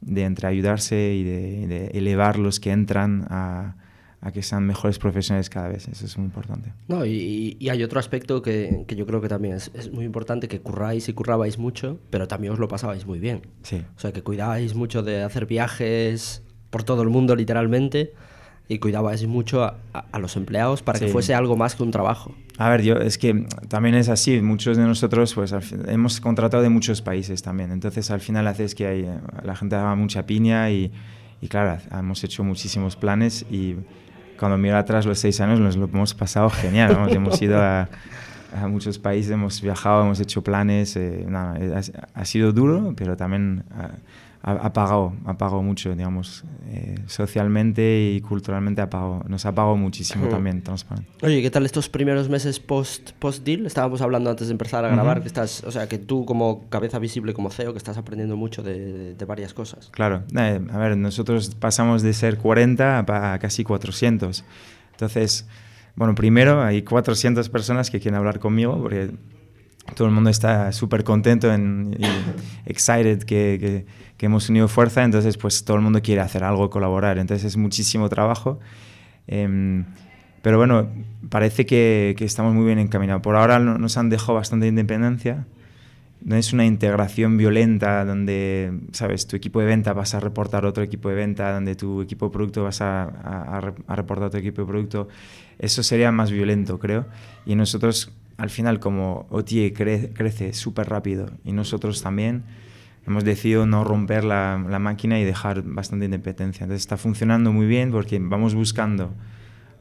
de 0.00 0.24
entre 0.24 0.48
ayudarse 0.48 1.14
y 1.14 1.24
de, 1.24 1.66
de 1.66 1.86
elevar 1.94 2.38
los 2.38 2.60
que 2.60 2.72
entran 2.72 3.26
a, 3.30 3.76
a 4.20 4.32
que 4.32 4.42
sean 4.42 4.66
mejores 4.66 4.98
profesionales 4.98 5.48
cada 5.48 5.68
vez. 5.68 5.88
Eso 5.88 6.06
es 6.06 6.18
muy 6.18 6.26
importante. 6.26 6.72
No, 6.88 7.06
y, 7.06 7.56
y 7.58 7.68
hay 7.68 7.82
otro 7.82 8.00
aspecto 8.00 8.42
que, 8.42 8.84
que, 8.86 8.96
yo 8.96 9.06
creo 9.06 9.20
que 9.20 9.28
también 9.28 9.54
es, 9.54 9.70
es, 9.74 9.92
muy 9.92 10.04
importante, 10.04 10.48
que 10.48 10.60
curráis 10.60 11.08
y 11.08 11.12
currabais 11.12 11.58
mucho, 11.58 11.98
pero 12.10 12.26
también 12.26 12.52
os 12.52 12.58
lo 12.58 12.68
pasabais 12.68 13.06
muy 13.06 13.20
bien. 13.20 13.42
Sí. 13.62 13.84
O 13.96 14.00
sea, 14.00 14.12
que 14.12 14.22
cuidabais 14.22 14.74
mucho 14.74 15.02
de 15.02 15.22
hacer 15.22 15.46
viajes 15.46 16.42
por 16.70 16.82
todo 16.82 17.02
el 17.02 17.08
mundo 17.08 17.36
literalmente 17.36 18.12
y 18.68 18.78
cuidabais 18.80 19.26
mucho 19.26 19.64
a, 19.64 19.78
a, 19.92 20.04
a 20.12 20.18
los 20.18 20.36
empleados 20.36 20.82
para 20.82 20.98
sí. 20.98 21.06
que 21.06 21.12
fuese 21.12 21.34
algo 21.34 21.56
más 21.56 21.74
que 21.74 21.82
un 21.82 21.90
trabajo. 21.90 22.34
A 22.58 22.68
ver, 22.70 22.82
yo 22.82 22.96
es 22.96 23.18
que 23.18 23.46
también 23.68 23.94
es 23.94 24.08
así. 24.08 24.42
Muchos 24.42 24.76
de 24.76 24.82
nosotros 24.82 25.32
pues 25.32 25.54
hemos 25.86 26.20
contratado 26.20 26.62
de 26.62 26.68
muchos 26.68 27.00
países 27.02 27.40
también. 27.40 27.70
Entonces 27.70 28.10
al 28.10 28.20
final 28.20 28.48
haces 28.48 28.74
que 28.74 28.86
hay, 28.86 29.08
la 29.44 29.54
gente 29.54 29.76
haga 29.76 29.94
mucha 29.94 30.26
piña 30.26 30.68
y, 30.70 30.90
y 31.40 31.46
claro, 31.46 31.80
hemos 31.92 32.22
hecho 32.24 32.42
muchísimos 32.42 32.96
planes 32.96 33.46
y 33.48 33.76
cuando 34.38 34.56
miro 34.56 34.76
atrás 34.76 35.04
los 35.06 35.18
seis 35.18 35.40
años 35.40 35.60
nos 35.60 35.76
lo 35.76 35.86
hemos 35.86 36.14
pasado 36.14 36.50
genial. 36.50 36.92
¿no? 36.98 37.08
hemos 37.08 37.40
ido 37.42 37.60
a, 37.60 37.88
muchos 38.68 38.98
países, 38.98 39.30
hemos 39.30 39.60
viajado, 39.60 40.02
hemos 40.02 40.20
hecho 40.20 40.42
planes. 40.42 40.96
Eh, 40.96 41.26
nada, 41.28 41.58
ha, 42.14 42.24
sido 42.24 42.52
duro, 42.52 42.94
pero 42.96 43.16
también 43.16 43.64
ha, 43.76 43.90
ha, 44.42 44.72
pagado, 44.72 45.12
ha 45.24 45.36
pagado 45.36 45.62
mucho, 45.62 45.94
digamos, 45.94 46.44
eh, 46.68 46.96
socialmente 47.06 48.12
y 48.14 48.20
culturalmente 48.20 48.80
ha 48.80 48.88
pagado, 48.88 49.24
nos 49.28 49.44
ha 49.46 49.54
pagado 49.54 49.76
muchísimo 49.76 50.24
uh 50.24 50.28
-huh. 50.28 50.30
también 50.30 50.62
Transparent. 50.62 51.06
Oye, 51.22 51.42
¿qué 51.42 51.50
tal 51.50 51.66
estos 51.66 51.88
primeros 51.88 52.28
meses 52.28 52.60
post, 52.60 53.12
post 53.18 53.44
deal? 53.44 53.66
Estábamos 53.66 54.00
hablando 54.00 54.30
antes 54.30 54.48
de 54.48 54.52
empezar 54.52 54.84
a 54.84 54.88
grabar 54.88 55.16
uh 55.16 55.20
-huh. 55.20 55.22
que 55.22 55.28
estás, 55.28 55.64
o 55.64 55.70
sea, 55.70 55.88
que 55.88 55.98
tú 55.98 56.24
como 56.24 56.68
cabeza 56.68 56.98
visible, 56.98 57.34
como 57.34 57.50
CEO, 57.50 57.72
que 57.72 57.78
estás 57.78 57.98
aprendiendo 57.98 58.36
mucho 58.36 58.62
de, 58.62 59.14
de, 59.14 59.24
varias 59.24 59.54
cosas. 59.54 59.90
Claro, 59.90 60.22
eh, 60.36 60.60
a 60.72 60.78
ver, 60.78 60.96
nosotros 60.96 61.54
pasamos 61.54 62.02
de 62.02 62.12
ser 62.12 62.38
40 62.38 63.00
a, 63.00 63.32
a 63.32 63.38
casi 63.38 63.64
400. 63.64 64.44
Entonces, 64.92 65.46
bueno, 65.96 66.14
primero 66.14 66.62
hay 66.62 66.82
400 66.82 67.48
personas 67.48 67.90
que 67.90 67.98
quieren 67.98 68.18
hablar 68.18 68.38
conmigo 68.38 68.80
porque 68.80 69.10
todo 69.94 70.08
el 70.08 70.14
mundo 70.14 70.30
está 70.30 70.72
súper 70.72 71.04
contento 71.04 71.52
en, 71.52 71.96
y 71.98 72.06
excited 72.70 73.22
que, 73.22 73.58
que, 73.60 73.86
que, 74.18 74.26
hemos 74.26 74.50
unido 74.50 74.68
fuerza, 74.68 75.04
entonces 75.04 75.38
pues 75.38 75.64
todo 75.64 75.76
el 75.76 75.82
mundo 75.82 76.02
quiere 76.02 76.20
hacer 76.20 76.44
algo, 76.44 76.68
colaborar, 76.68 77.18
entonces 77.18 77.46
es 77.46 77.56
muchísimo 77.56 78.08
trabajo. 78.08 78.58
Eh, 79.26 79.84
pero 80.42 80.58
bueno, 80.58 80.88
parece 81.28 81.66
que, 81.66 82.14
que, 82.16 82.24
estamos 82.24 82.54
muy 82.54 82.64
bien 82.64 82.78
encaminados. 82.78 83.22
Por 83.22 83.36
ahora 83.36 83.58
nos 83.58 83.96
han 83.96 84.08
dejado 84.08 84.34
bastante 84.34 84.66
independencia. 84.66 85.46
No 86.20 86.36
es 86.36 86.52
una 86.52 86.64
integración 86.64 87.36
violenta 87.36 88.04
donde, 88.04 88.72
sabes, 88.92 89.26
tu 89.26 89.36
equipo 89.36 89.60
de 89.60 89.66
venta 89.66 89.92
vas 89.92 90.14
a 90.14 90.20
reportar 90.20 90.64
otro 90.64 90.82
equipo 90.82 91.08
de 91.08 91.14
venta, 91.14 91.52
donde 91.52 91.74
tu 91.74 92.02
equipo 92.02 92.26
de 92.26 92.32
producto 92.32 92.64
vas 92.64 92.80
a, 92.80 93.04
a, 93.04 93.72
a 93.86 93.96
reportar 93.96 94.28
otro 94.28 94.40
equipo 94.40 94.62
de 94.62 94.68
producto. 94.68 95.08
Eso 95.58 95.82
sería 95.82 96.10
más 96.12 96.30
violento, 96.30 96.78
creo. 96.78 97.06
Y 97.46 97.54
nosotros 97.54 98.12
al 98.38 98.50
final 98.50 98.78
como 98.80 99.26
OTA 99.30 99.74
cre 99.74 100.12
crece 100.14 100.52
súper 100.54 100.88
rápido 100.88 101.28
y 101.44 101.52
nosotros 101.52 102.00
también 102.02 102.44
hemos 103.08 103.24
decidido 103.24 103.66
no 103.66 103.84
romper 103.84 104.22
la, 104.22 104.62
la, 104.68 104.78
máquina 104.78 105.18
y 105.18 105.24
dejar 105.24 105.62
bastante 105.62 106.04
independencia. 106.04 106.64
Entonces 106.64 106.82
está 106.82 106.96
funcionando 106.96 107.52
muy 107.52 107.66
bien 107.66 107.90
porque 107.90 108.18
vamos 108.20 108.54
buscando 108.54 109.10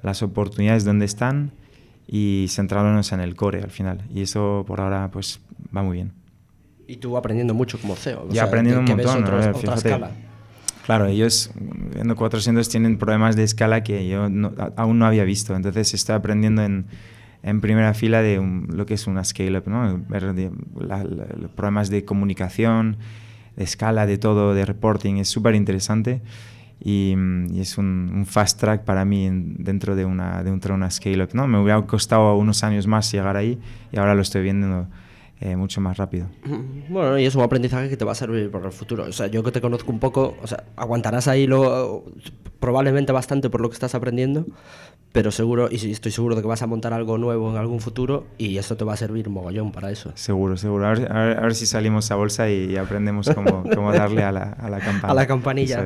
las 0.01 0.23
oportunidades 0.23 0.86
donde 0.86 1.05
están 1.05 1.51
y 2.07 2.47
centrándonos 2.49 3.11
en 3.11 3.19
el 3.19 3.36
core 3.36 3.61
al 3.61 3.69
final. 3.69 4.01
Y 4.13 4.21
eso 4.21 4.63
por 4.65 4.80
ahora 4.80 5.11
pues 5.11 5.41
va 5.75 5.84
muy 5.84 5.97
bien. 5.97 6.13
Y 6.88 6.97
tú 6.97 7.17
aprendiendo 7.17 7.53
mucho 7.53 7.78
como 7.80 7.95
CEO. 7.97 8.30
Ya 8.32 8.43
aprendiendo 8.43 8.80
un 8.80 8.88
montón. 8.88 9.23
Otros, 9.23 9.45
ver, 9.45 9.55
fíjate, 9.55 9.99
Claro, 10.86 11.07
ellos, 11.07 11.51
viendo 11.93 12.15
400, 12.15 12.69
tienen 12.69 12.97
problemas 12.97 13.36
de 13.36 13.43
escala 13.43 13.84
que 13.84 14.07
yo 14.07 14.30
no, 14.30 14.53
aún 14.78 14.99
no 14.99 15.05
había 15.05 15.25
visto. 15.25 15.53
Entonces 15.53 15.93
estoy 15.93 16.15
aprendiendo 16.15 16.63
en, 16.63 16.86
en 17.47 17.61
primera 17.61 17.93
fila 17.93 18.21
de 18.21 18.39
un, 18.39 18.67
lo 18.73 18.85
que 18.85 18.93
es 18.93 19.07
una 19.07 19.23
scale-up, 19.23 19.63
¿no? 19.67 20.01
Ver 20.09 20.33
de, 20.33 20.51
la, 20.79 21.03
la, 21.03 21.25
los 21.39 21.49
problemas 21.51 21.89
de 21.89 22.03
comunicación, 22.03 22.97
de 23.55 23.63
escala, 23.63 24.05
de 24.05 24.17
todo, 24.17 24.53
de 24.53 24.65
reporting, 24.65 25.15
es 25.15 25.29
súper 25.29 25.55
interesante 25.55 26.21
y, 26.79 27.15
y, 27.49 27.59
es 27.61 27.77
un, 27.77 28.11
un, 28.13 28.25
fast 28.25 28.59
track 28.59 28.83
para 28.83 29.05
mí 29.05 29.29
dentro 29.31 29.95
de 29.95 30.03
una, 30.03 30.43
dentro 30.43 30.73
de 30.73 30.75
una 30.75 30.91
scale-up, 30.91 31.29
¿no? 31.33 31.47
Me 31.47 31.57
hubiera 31.57 31.81
costado 31.83 32.35
unos 32.35 32.63
años 32.65 32.85
más 32.85 33.09
llegar 33.11 33.37
ahí 33.37 33.57
y 33.93 33.97
ahora 33.97 34.13
lo 34.13 34.21
estoy 34.21 34.43
viendo 34.43 34.87
eh, 35.39 35.55
mucho 35.55 35.79
más 35.79 35.97
rápido. 35.97 36.27
Bueno, 36.89 37.17
y 37.17 37.25
es 37.25 37.35
un 37.35 37.43
aprendizaje 37.43 37.89
que 37.89 37.95
te 37.95 38.03
va 38.03 38.11
a 38.11 38.15
servir 38.15 38.51
para 38.51 38.65
el 38.65 38.71
futuro. 38.71 39.03
O 39.05 39.11
sea, 39.11 39.27
yo 39.27 39.41
que 39.43 39.51
te 39.51 39.61
conozco 39.61 39.91
un 39.91 39.99
poco, 39.99 40.35
o 40.41 40.47
sea, 40.47 40.65
aguantarás 40.75 41.27
ahí 41.27 41.47
lo, 41.47 42.03
probablemente 42.59 43.11
bastante 43.11 43.49
por 43.49 43.61
lo 43.61 43.69
que 43.69 43.73
estás 43.73 43.95
aprendiendo, 43.95 44.45
pero 45.11 45.31
seguro, 45.31 45.69
y 45.71 45.91
estoy 45.91 46.11
seguro 46.11 46.35
de 46.35 46.41
que 46.41 46.47
vas 46.47 46.61
a 46.61 46.67
montar 46.67 46.93
algo 46.93 47.17
nuevo 47.17 47.49
en 47.49 47.57
algún 47.57 47.79
futuro 47.79 48.27
y 48.37 48.57
esto 48.57 48.77
te 48.77 48.85
va 48.85 48.93
a 48.93 48.97
servir 48.97 49.29
mogollón 49.29 49.71
para 49.71 49.89
eso. 49.89 50.11
Seguro, 50.15 50.57
seguro. 50.57 50.85
A 50.85 50.93
ver, 50.93 51.11
a 51.11 51.25
ver, 51.25 51.37
a 51.37 51.41
ver 51.41 51.55
si 51.55 51.65
salimos 51.65 52.11
a 52.11 52.15
bolsa 52.15 52.49
y, 52.49 52.75
aprendemos 52.77 53.29
cómo, 53.33 53.63
cómo, 53.75 53.91
darle 53.91 54.23
a 54.23 54.31
la, 54.31 54.43
a 54.51 54.69
la 54.69 54.79
campana. 54.79 55.11
A 55.11 55.15
la 55.15 55.25
campanilla. 55.25 55.85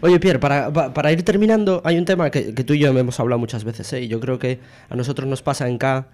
Oye, 0.00 0.20
Pierre, 0.20 0.38
para, 0.38 0.72
para, 0.72 1.12
ir 1.12 1.22
terminando, 1.22 1.80
hay 1.84 1.96
un 1.96 2.04
tema 2.04 2.30
que, 2.30 2.54
que, 2.54 2.64
tú 2.64 2.74
y 2.74 2.80
yo 2.80 2.88
hemos 2.96 3.18
hablado 3.20 3.38
muchas 3.38 3.64
veces, 3.64 3.92
¿eh? 3.92 4.02
y 4.02 4.08
yo 4.08 4.20
creo 4.20 4.38
que 4.38 4.60
a 4.90 4.96
nosotros 4.96 5.28
nos 5.28 5.42
pasa 5.42 5.68
en 5.68 5.78
K 5.78 6.08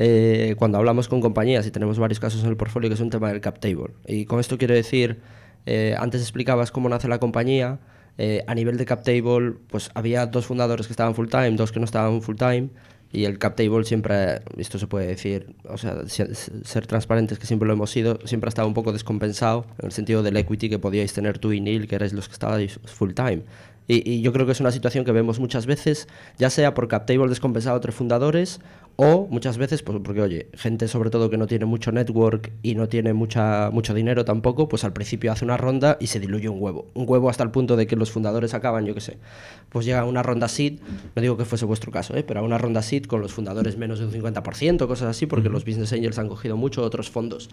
eh, 0.00 0.54
cuando 0.56 0.78
hablamos 0.78 1.08
con 1.08 1.20
compañías 1.20 1.66
y 1.66 1.72
tenemos 1.72 1.98
varios 1.98 2.20
casos 2.20 2.42
en 2.44 2.48
el 2.48 2.56
portfolio, 2.56 2.88
que 2.88 2.94
es 2.94 3.00
un 3.00 3.10
tema 3.10 3.28
del 3.28 3.40
cap 3.40 3.58
table. 3.58 3.90
Y 4.06 4.24
con 4.24 4.38
esto 4.38 4.56
quiero 4.56 4.74
decir, 4.74 5.20
eh, 5.66 5.94
antes 5.98 6.22
explicabas 6.22 6.70
cómo 6.70 6.88
nace 6.88 7.08
la 7.08 7.18
compañía, 7.18 7.78
eh, 8.18 8.44
a 8.46 8.54
nivel 8.54 8.76
de 8.76 8.84
cap 8.84 9.04
table, 9.04 9.54
pues 9.68 9.90
había 9.94 10.26
dos 10.26 10.46
fundadores 10.46 10.86
que 10.86 10.92
estaban 10.92 11.14
full 11.14 11.28
time, 11.28 11.52
dos 11.52 11.72
que 11.72 11.78
no 11.78 11.84
estaban 11.84 12.20
full 12.20 12.36
time, 12.36 12.68
y 13.12 13.24
el 13.24 13.38
cap 13.38 13.56
table 13.56 13.84
siempre, 13.84 14.42
esto 14.58 14.78
se 14.78 14.86
puede 14.86 15.06
decir, 15.06 15.54
o 15.64 15.78
sea, 15.78 15.96
ser 16.06 16.86
transparentes 16.86 17.38
que 17.38 17.46
siempre 17.46 17.66
lo 17.66 17.72
hemos 17.72 17.90
sido, 17.90 18.18
siempre 18.24 18.48
ha 18.48 18.50
estado 18.50 18.68
un 18.68 18.74
poco 18.74 18.92
descompensado 18.92 19.66
en 19.78 19.86
el 19.86 19.92
sentido 19.92 20.22
del 20.22 20.36
equity 20.36 20.68
que 20.68 20.78
podíais 20.78 21.12
tener 21.14 21.38
tú 21.38 21.52
y 21.52 21.60
Neil, 21.60 21.86
que 21.88 21.94
erais 21.94 22.12
los 22.12 22.28
que 22.28 22.34
estabais 22.34 22.78
full 22.84 23.12
time. 23.12 23.44
Y, 23.86 24.10
y, 24.10 24.20
yo 24.20 24.34
creo 24.34 24.44
que 24.44 24.52
es 24.52 24.60
una 24.60 24.70
situación 24.70 25.06
que 25.06 25.12
vemos 25.12 25.40
muchas 25.40 25.64
veces, 25.64 26.08
ya 26.36 26.50
sea 26.50 26.74
por 26.74 26.88
cap 26.88 27.06
table 27.06 27.28
descompensado 27.28 27.76
entre 27.76 27.92
fundadores 27.92 28.60
o 29.00 29.28
muchas 29.30 29.58
veces, 29.58 29.84
pues 29.84 29.96
porque 30.02 30.20
oye, 30.20 30.48
gente 30.54 30.88
sobre 30.88 31.10
todo 31.10 31.30
que 31.30 31.38
no 31.38 31.46
tiene 31.46 31.66
mucho 31.66 31.92
network 31.92 32.50
y 32.64 32.74
no 32.74 32.88
tiene 32.88 33.12
mucha, 33.12 33.70
mucho 33.70 33.94
dinero 33.94 34.24
tampoco, 34.24 34.68
pues 34.68 34.82
al 34.82 34.92
principio 34.92 35.30
hace 35.30 35.44
una 35.44 35.56
ronda 35.56 35.96
y 36.00 36.08
se 36.08 36.18
diluye 36.18 36.48
un 36.48 36.60
huevo. 36.60 36.90
Un 36.94 37.04
huevo 37.08 37.30
hasta 37.30 37.44
el 37.44 37.52
punto 37.52 37.76
de 37.76 37.86
que 37.86 37.94
los 37.94 38.10
fundadores 38.10 38.54
acaban, 38.54 38.86
yo 38.86 38.94
qué 38.94 39.00
sé, 39.00 39.18
pues 39.68 39.86
llega 39.86 40.04
una 40.04 40.24
ronda 40.24 40.48
seed, 40.48 40.80
no 41.14 41.22
digo 41.22 41.36
que 41.36 41.44
fuese 41.44 41.64
vuestro 41.64 41.92
caso, 41.92 42.16
¿eh? 42.16 42.24
pero 42.24 42.40
a 42.40 42.42
una 42.42 42.58
ronda 42.58 42.82
seed 42.82 43.04
con 43.04 43.20
los 43.20 43.32
fundadores 43.32 43.78
menos 43.78 44.00
de 44.00 44.06
un 44.06 44.10
50%, 44.10 44.88
cosas 44.88 45.08
así, 45.10 45.26
porque 45.26 45.48
los 45.48 45.64
business 45.64 45.92
angels 45.92 46.18
han 46.18 46.28
cogido 46.28 46.56
mucho 46.56 46.82
otros 46.82 47.08
fondos. 47.08 47.50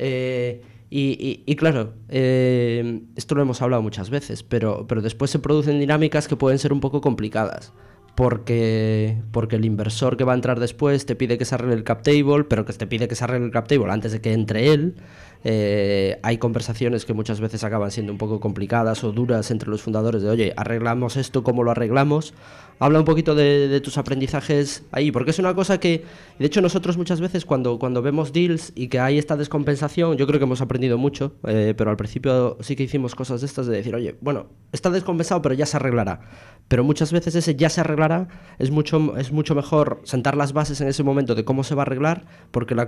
Eh, 0.00 0.62
y, 0.90 1.10
y, 1.10 1.44
y, 1.46 1.54
claro, 1.54 1.92
eh, 2.08 3.02
esto 3.14 3.36
lo 3.36 3.42
hemos 3.42 3.62
hablado 3.62 3.82
muchas 3.82 4.10
veces, 4.10 4.42
pero, 4.42 4.88
pero 4.88 5.00
después 5.00 5.30
se 5.30 5.38
producen 5.38 5.78
dinámicas 5.78 6.26
que 6.26 6.34
pueden 6.34 6.58
ser 6.58 6.72
un 6.72 6.80
poco 6.80 7.00
complicadas 7.00 7.72
porque, 8.18 9.16
porque 9.30 9.54
el 9.54 9.64
inversor 9.64 10.16
que 10.16 10.24
va 10.24 10.32
a 10.32 10.34
entrar 10.34 10.58
después 10.58 11.06
te 11.06 11.14
pide 11.14 11.38
que 11.38 11.44
se 11.44 11.54
arregle 11.54 11.76
el 11.76 11.84
cap 11.84 12.02
table, 12.02 12.42
pero 12.48 12.64
que 12.64 12.72
te 12.72 12.88
pide 12.88 13.06
que 13.06 13.14
se 13.14 13.22
arregle 13.22 13.46
el 13.46 13.52
cap 13.52 13.68
table 13.68 13.92
antes 13.92 14.10
de 14.10 14.20
que 14.20 14.32
entre 14.32 14.72
él. 14.72 14.96
Eh, 15.44 16.18
hay 16.24 16.38
conversaciones 16.38 17.04
que 17.04 17.14
muchas 17.14 17.40
veces 17.40 17.62
acaban 17.62 17.92
siendo 17.92 18.10
un 18.10 18.18
poco 18.18 18.40
complicadas 18.40 19.04
o 19.04 19.12
duras 19.12 19.52
entre 19.52 19.70
los 19.70 19.82
fundadores 19.82 20.20
de, 20.20 20.30
oye, 20.30 20.52
arreglamos 20.56 21.16
esto, 21.16 21.44
¿cómo 21.44 21.62
lo 21.62 21.70
arreglamos? 21.70 22.34
Habla 22.80 23.00
un 23.00 23.04
poquito 23.04 23.34
de, 23.34 23.80
tus 23.80 23.98
aprendizajes 23.98 24.84
ahí, 24.92 25.10
porque 25.10 25.32
es 25.32 25.38
una 25.38 25.54
cosa 25.54 25.78
que, 25.80 26.04
de 26.38 26.46
hecho, 26.46 26.60
nosotros 26.60 26.96
muchas 26.96 27.20
veces 27.20 27.44
cuando, 27.44 27.78
cuando 27.78 28.02
vemos 28.02 28.32
deals 28.32 28.72
y 28.74 28.88
que 28.88 29.00
hay 29.00 29.18
esta 29.18 29.36
descompensación, 29.36 30.16
yo 30.16 30.26
creo 30.26 30.38
que 30.38 30.44
hemos 30.44 30.60
aprendido 30.60 30.96
mucho, 30.96 31.34
eh, 31.46 31.74
pero 31.76 31.90
al 31.90 31.96
principio 31.96 32.56
sí 32.60 32.76
que 32.76 32.84
hicimos 32.84 33.14
cosas 33.14 33.40
de 33.40 33.46
estas 33.46 33.66
de 33.66 33.76
decir, 33.76 33.94
oye, 33.94 34.16
bueno, 34.20 34.46
está 34.70 34.90
descompensado, 34.90 35.42
pero 35.42 35.54
ya 35.54 35.66
se 35.66 35.76
arreglará. 35.76 36.20
Pero 36.68 36.84
muchas 36.84 37.12
veces 37.12 37.34
ese 37.34 37.56
ya 37.56 37.68
se 37.68 37.80
arreglará, 37.80 38.28
es 38.58 38.70
mucho, 38.70 39.16
es 39.16 39.32
mucho 39.32 39.54
mejor 39.54 40.00
sentar 40.04 40.36
las 40.36 40.52
bases 40.52 40.80
en 40.80 40.88
ese 40.88 41.02
momento 41.02 41.34
de 41.34 41.44
cómo 41.44 41.64
se 41.64 41.74
va 41.74 41.82
a 41.82 41.86
arreglar, 41.86 42.26
porque 42.52 42.74
la, 42.76 42.86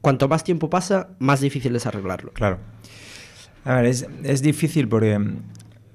cuanto 0.00 0.28
más 0.28 0.44
tiempo 0.44 0.70
pasa, 0.70 1.10
más 1.18 1.40
difícil 1.40 1.76
es 1.76 1.84
arreglarlo. 1.84 2.32
Claro. 2.32 2.58
A 3.64 3.74
ver, 3.76 3.86
es, 3.86 4.06
es 4.22 4.40
difícil 4.40 4.88
porque 4.88 5.20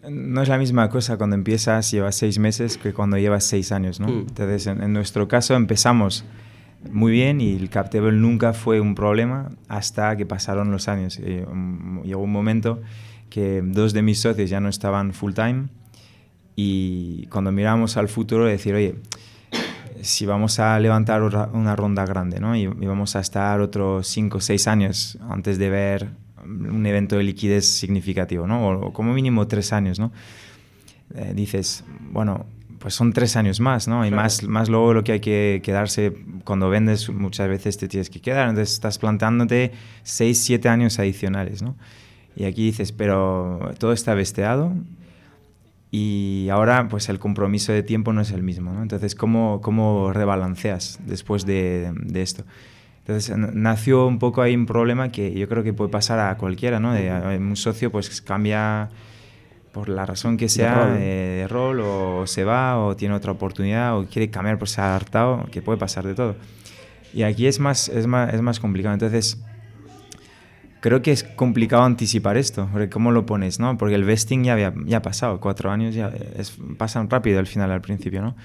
no 0.09 0.41
es 0.41 0.49
la 0.49 0.57
misma 0.57 0.89
cosa 0.89 1.17
cuando 1.17 1.35
empiezas, 1.35 1.89
llevas 1.91 2.15
seis 2.15 2.39
meses, 2.39 2.77
que 2.77 2.93
cuando 2.93 3.17
llevas 3.17 3.43
seis 3.43 3.71
años, 3.71 3.99
¿no? 3.99 4.07
Mm. 4.07 4.19
Entonces, 4.27 4.67
en, 4.67 4.83
en, 4.83 4.93
nuestro 4.93 5.27
caso 5.27 5.55
empezamos 5.55 6.25
muy 6.91 7.11
bien 7.11 7.41
y 7.41 7.55
el 7.55 7.69
cap 7.69 7.89
table 7.89 8.11
nunca 8.11 8.53
fue 8.53 8.79
un 8.79 8.95
problema 8.95 9.49
hasta 9.67 10.15
que 10.17 10.25
pasaron 10.25 10.71
los 10.71 10.87
años. 10.87 11.19
Y, 11.19 11.41
um, 11.41 12.01
llegó 12.03 12.21
un 12.21 12.31
momento 12.31 12.81
que 13.29 13.61
dos 13.63 13.93
de 13.93 14.01
mis 14.01 14.19
socios 14.19 14.49
ya 14.49 14.59
no 14.59 14.69
estaban 14.69 15.13
full 15.13 15.33
time 15.33 15.65
y 16.55 17.25
cuando 17.27 17.51
miramos 17.51 17.97
al 17.97 18.09
futuro 18.09 18.45
decir, 18.45 18.75
oye, 18.75 18.95
si 20.01 20.25
vamos 20.25 20.59
a 20.59 20.77
levantar 20.79 21.23
una 21.23 21.75
ronda 21.75 22.05
grande, 22.05 22.39
¿no? 22.39 22.55
Y, 22.55 22.63
y 22.63 22.85
vamos 22.85 23.15
a 23.15 23.21
estar 23.21 23.61
otros 23.61 24.07
cinco 24.07 24.39
o 24.39 24.41
seis 24.41 24.67
años 24.67 25.17
antes 25.29 25.57
de 25.57 25.69
ver 25.69 26.22
un 26.45 26.85
evento 26.85 27.17
de 27.17 27.23
liquidez 27.23 27.65
significativo, 27.65 28.47
¿no? 28.47 28.67
O, 28.67 28.87
o 28.87 28.93
como 28.93 29.13
mínimo 29.13 29.47
tres 29.47 29.73
años, 29.73 29.99
¿no? 29.99 30.11
Eh, 31.15 31.33
dices, 31.35 31.83
bueno, 32.11 32.45
pues 32.83 32.95
son 32.95 33.13
tres 33.13 33.37
años 33.37 33.61
más, 33.61 33.87
¿no? 33.87 34.05
Y 34.05 34.09
claro. 34.09 34.23
más, 34.23 34.43
más 34.43 34.67
luego 34.67 34.93
lo 34.93 35.03
que 35.05 35.13
hay 35.13 35.19
que 35.21 35.61
quedarse 35.63 36.13
cuando 36.43 36.69
vendes, 36.69 37.09
muchas 37.09 37.47
veces 37.47 37.77
te 37.77 37.87
tienes 37.87 38.09
que 38.09 38.19
quedar, 38.19 38.49
entonces 38.49 38.73
estás 38.73 38.97
plantándote 38.97 39.71
seis, 40.03 40.39
siete 40.39 40.67
años 40.67 40.99
adicionales, 40.99 41.61
¿no? 41.61 41.77
Y 42.35 42.43
aquí 42.43 42.65
dices, 42.65 42.91
pero 42.91 43.71
todo 43.77 43.93
está 43.93 44.13
vesteado 44.15 44.73
y 45.91 46.49
ahora 46.51 46.87
pues 46.89 47.07
el 47.07 47.19
compromiso 47.19 47.71
de 47.71 47.83
tiempo 47.83 48.11
no 48.11 48.19
es 48.19 48.31
el 48.31 48.43
mismo, 48.43 48.73
¿no? 48.73 48.81
Entonces, 48.81 49.15
¿cómo, 49.15 49.61
cómo 49.61 50.11
rebalanceas 50.11 50.99
después 51.05 51.45
de, 51.45 51.93
de 51.95 52.21
esto? 52.21 52.43
Entonces 53.05 53.35
nació 53.37 54.07
un 54.07 54.17
poco 54.17 54.41
ahí 54.41 54.55
un 54.55 54.65
problema 54.65 55.11
que 55.11 55.33
yo 55.33 55.49
creo 55.49 55.61
que 55.61 55.73
puede 55.73 55.91
pasar 55.91 56.19
a 56.19 56.37
cualquiera, 56.37 56.79
¿no? 56.79 56.93
De, 56.93 57.11
un 57.37 57.57
socio 57.57 57.91
pues 57.91 58.21
cambia 58.21 58.89
por 59.73 59.89
la 59.89 60.05
razón 60.05 60.37
que 60.37 60.47
sea 60.47 60.85
de 60.85 60.85
rol. 60.85 60.97
Eh, 61.01 61.37
de 61.41 61.47
rol, 61.49 61.79
o 61.81 62.27
se 62.27 62.45
va 62.45 62.79
o 62.79 62.95
tiene 62.95 63.13
otra 63.13 63.33
oportunidad 63.33 63.97
o 63.97 64.05
quiere 64.05 64.29
cambiar 64.29 64.57
pues 64.57 64.71
se 64.71 64.81
ha 64.81 64.87
adaptado, 64.87 65.45
que 65.51 65.61
puede 65.61 65.77
pasar 65.77 66.05
de 66.05 66.15
todo. 66.15 66.35
Y 67.13 67.23
aquí 67.23 67.45
es 67.45 67.59
más, 67.59 67.89
es 67.89 68.07
más, 68.07 68.33
es 68.33 68.41
más 68.41 68.61
complicado. 68.61 68.93
Entonces 68.93 69.43
creo 70.79 71.01
que 71.01 71.11
es 71.11 71.23
complicado 71.23 71.83
anticipar 71.83 72.37
esto, 72.37 72.69
porque 72.71 72.89
cómo 72.89 73.11
lo 73.11 73.25
pones, 73.25 73.59
¿no? 73.59 73.77
Porque 73.77 73.95
el 73.95 74.05
vesting 74.05 74.43
ya 74.43 74.53
había 74.53 74.73
ya 74.85 75.01
pasado, 75.01 75.39
cuatro 75.39 75.71
años 75.71 75.95
ya 75.95 76.11
es, 76.37 76.57
pasan 76.77 77.09
rápido 77.09 77.39
al 77.39 77.47
final, 77.47 77.71
al 77.71 77.81
principio, 77.81 78.21
¿no? 78.21 78.35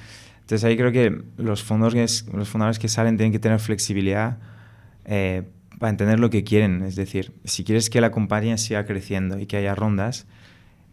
Entonces 0.49 0.64
ahí 0.64 0.78
creo 0.78 0.92
que 0.92 1.24
los, 1.36 1.62
fondos 1.62 1.92
que 1.92 2.05
es, 2.05 2.24
los 2.32 2.49
fundadores 2.49 2.78
que 2.78 2.88
salen 2.88 3.18
tienen 3.18 3.32
que 3.32 3.38
tener 3.38 3.61
flexibilidad 3.61 4.38
eh, 5.05 5.42
para 5.78 5.90
entender 5.90 6.18
lo 6.18 6.30
que 6.30 6.42
quieren. 6.42 6.84
Es 6.84 6.96
decir, 6.96 7.34
si 7.44 7.64
quieres 7.64 7.90
que 7.90 8.01
la 8.01 8.11
compañía 8.11 8.57
siga 8.57 8.86
creciendo 8.86 9.38
y 9.38 9.44
que 9.44 9.59
haya 9.59 9.74
rondas, 9.74 10.24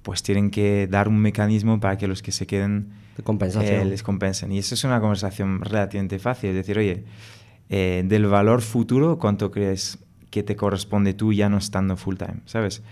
pues 0.02 0.24
tienen 0.24 0.52
que 0.52 0.88
dar 0.88 1.08
un 1.08 1.20
mecanismo 1.20 1.80
para 1.80 1.98
que 1.98 2.06
los 2.06 2.22
que 2.22 2.34
se 2.34 2.46
queden 2.46 2.90
eh, 3.18 3.86
les 3.86 4.04
compensen. 4.04 4.52
Y 4.52 4.58
eso 4.58 4.76
es 4.76 4.84
una 4.84 5.00
conversación 5.00 5.62
relativamente 5.62 6.20
fácil. 6.20 6.50
Es 6.50 6.58
decir, 6.58 6.78
oye, 6.78 7.06
eh, 7.70 8.04
del 8.06 8.26
valor 8.26 8.62
futuro, 8.62 9.20
¿cuánto 9.20 9.52
crees 9.52 10.00
que 10.32 10.44
te 10.44 10.58
corresponde 10.58 11.14
tú 11.14 11.32
ya 11.32 11.48
no 11.48 11.60
estando 11.60 11.96
full 11.96 12.18
time, 12.18 12.42
¿sabes? 12.46 12.84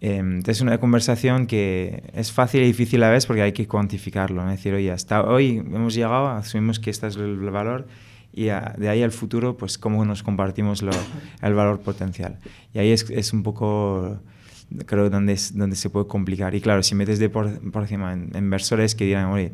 Eh, 0.00 0.40
es 0.46 0.60
una 0.60 0.78
conversación 0.78 1.46
que 1.46 2.04
es 2.14 2.30
fácil 2.30 2.62
y 2.62 2.66
difícil 2.66 3.02
a 3.02 3.10
vez 3.10 3.26
porque 3.26 3.42
hay 3.42 3.52
que 3.52 3.66
cuantificarlo. 3.66 4.44
¿no? 4.44 4.50
Es 4.50 4.58
decir, 4.58 4.74
oye, 4.74 4.90
hasta 4.92 5.24
hoy 5.24 5.58
hemos 5.58 5.94
llegado, 5.94 6.28
asumimos 6.28 6.78
que 6.78 6.90
este 6.90 7.06
es 7.06 7.16
el 7.16 7.38
valor 7.50 7.86
y 8.32 8.44
de 8.44 8.88
ahí 8.88 9.02
al 9.02 9.10
futuro, 9.10 9.56
pues 9.56 9.78
cómo 9.78 10.04
nos 10.04 10.22
compartimos 10.22 10.82
lo, 10.82 10.92
el 11.42 11.54
valor 11.54 11.80
potencial. 11.80 12.38
Y 12.72 12.78
ahí 12.78 12.92
es, 12.92 13.10
es 13.10 13.32
un 13.32 13.42
poco, 13.42 14.20
creo, 14.86 15.10
donde, 15.10 15.32
es, 15.32 15.56
donde 15.56 15.74
se 15.74 15.90
puede 15.90 16.06
complicar. 16.06 16.54
Y 16.54 16.60
claro, 16.60 16.82
si 16.82 16.94
metes 16.94 17.18
de 17.18 17.30
por, 17.30 17.58
por 17.72 17.82
encima 17.82 18.12
en, 18.12 18.30
inversores 18.36 18.94
que 18.94 19.06
dirán, 19.06 19.26
oye, 19.26 19.52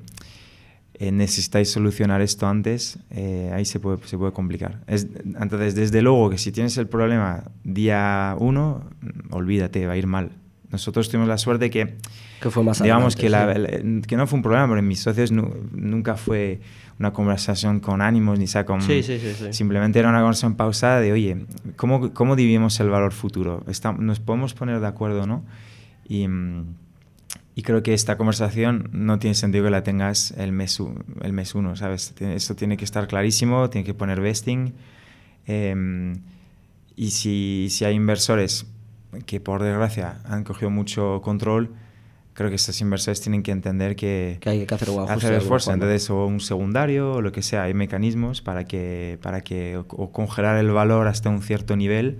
eh, 0.96 1.10
necesitáis 1.10 1.70
solucionar 1.70 2.20
esto 2.20 2.46
antes, 2.46 2.98
eh, 3.10 3.50
ahí 3.52 3.64
se 3.64 3.80
puede, 3.80 3.98
se 4.06 4.16
puede 4.16 4.32
complicar. 4.32 4.80
Es, 4.86 5.08
entonces, 5.40 5.74
desde 5.74 6.02
luego 6.02 6.30
que 6.30 6.38
si 6.38 6.52
tienes 6.52 6.76
el 6.78 6.86
problema 6.86 7.44
día 7.64 8.36
uno, 8.38 8.88
olvídate, 9.30 9.86
va 9.86 9.94
a 9.94 9.96
ir 9.96 10.06
mal. 10.06 10.30
Nosotros 10.70 11.08
tuvimos 11.08 11.28
la 11.28 11.38
suerte 11.38 11.68
que, 11.70 11.96
que 12.40 12.50
fue 12.50 12.62
más 12.62 12.82
digamos 12.82 13.16
que, 13.16 13.28
la, 13.28 13.54
que 14.06 14.16
no 14.16 14.26
fue 14.26 14.36
un 14.36 14.42
problema, 14.42 14.68
pero 14.68 14.78
en 14.78 14.86
mis 14.86 15.00
socios 15.00 15.32
nunca 15.32 16.16
fue 16.16 16.60
una 17.00 17.12
conversación 17.12 17.80
con 17.80 18.00
ánimos 18.00 18.38
ni 18.38 18.46
sea 18.46 18.64
con... 18.64 18.80
Sí, 18.80 19.02
sí, 19.02 19.18
sí, 19.18 19.52
simplemente 19.52 19.98
era 19.98 20.08
una 20.08 20.18
conversación 20.18 20.54
pausada 20.54 21.00
de, 21.00 21.12
oye, 21.12 21.46
¿cómo, 21.76 22.12
cómo 22.12 22.36
dividimos 22.36 22.78
el 22.78 22.88
valor 22.88 23.12
futuro? 23.12 23.64
¿Nos 23.98 24.20
podemos 24.20 24.54
poner 24.54 24.78
de 24.78 24.86
acuerdo, 24.86 25.26
no? 25.26 25.44
Y, 26.08 26.28
y, 27.54 27.62
creo 27.62 27.82
que 27.82 27.94
esta 27.94 28.16
conversación 28.16 28.88
no 28.92 29.18
tiene 29.18 29.34
sentido 29.34 29.64
que 29.64 29.70
la 29.70 29.82
tengas 29.82 30.32
el 30.32 30.52
mes, 30.52 30.80
el 31.22 31.32
mes 31.32 31.54
uno, 31.54 31.76
¿sabes? 31.76 32.14
Eso 32.20 32.56
tiene 32.56 32.76
que 32.76 32.84
estar 32.84 33.06
clarísimo, 33.06 33.70
tiene 33.70 33.84
que 33.84 33.94
poner 33.94 34.20
vesting. 34.20 34.74
Em, 35.46 36.22
y 36.96 37.10
si, 37.10 37.68
si 37.70 37.84
hay 37.84 37.94
inversores 37.94 38.66
que 39.26 39.40
por 39.40 39.62
desgracia 39.62 40.20
han 40.24 40.44
cogido 40.44 40.70
mucho 40.70 41.20
control, 41.22 41.74
creo 42.34 42.50
que 42.50 42.56
estos 42.56 42.80
inversores 42.80 43.20
tienen 43.20 43.42
que 43.42 43.52
entender 43.52 43.96
que, 43.96 44.38
que 44.40 44.50
hay 44.50 44.66
que 44.66 44.74
hacer. 44.74 44.88
Hacer 45.08 45.34
esfuerzo, 45.34 45.72
entonces, 45.72 46.10
o 46.10 46.26
un 46.26 46.40
secundario 46.40 47.14
o 47.14 47.22
lo 47.22 47.32
que 47.32 47.42
sea, 47.42 47.62
hay 47.62 47.74
mecanismos 47.74 48.42
para 48.42 48.64
que, 48.64 49.18
para 49.22 49.40
que 49.40 49.76
o, 49.76 50.12
congelar 50.12 50.56
el 50.58 50.70
valor 50.70 51.06
hasta 51.06 51.30
un 51.30 51.42
cierto 51.42 51.76
nivel 51.76 52.18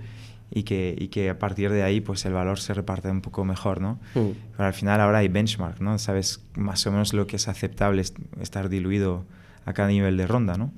y 0.51 0.63
que, 0.63 0.95
y 0.97 1.07
que 1.07 1.29
a 1.29 1.39
partir 1.39 1.71
de 1.71 1.83
ahí 1.83 2.01
pues 2.01 2.25
el 2.25 2.33
valor 2.33 2.59
se 2.59 2.73
reparte 2.73 3.09
un 3.09 3.21
poco 3.21 3.45
mejor, 3.45 3.81
¿no? 3.81 3.99
Hmm. 4.13 4.31
Pero 4.55 4.67
al 4.67 4.73
final 4.73 5.01
ahora 5.01 5.19
hay 5.19 5.27
benchmark, 5.27 5.79
¿no? 5.81 5.97
Sabes 5.99 6.43
más 6.55 6.85
o 6.87 6.91
menos 6.91 7.13
lo 7.13 7.27
que 7.27 7.35
es 7.35 7.47
aceptable 7.47 8.03
estar 8.39 8.69
diluido 8.69 9.25
a 9.65 9.73
cada 9.73 9.89
nivel 9.89 10.17
de 10.17 10.27
ronda, 10.27 10.55
¿no? 10.55 10.71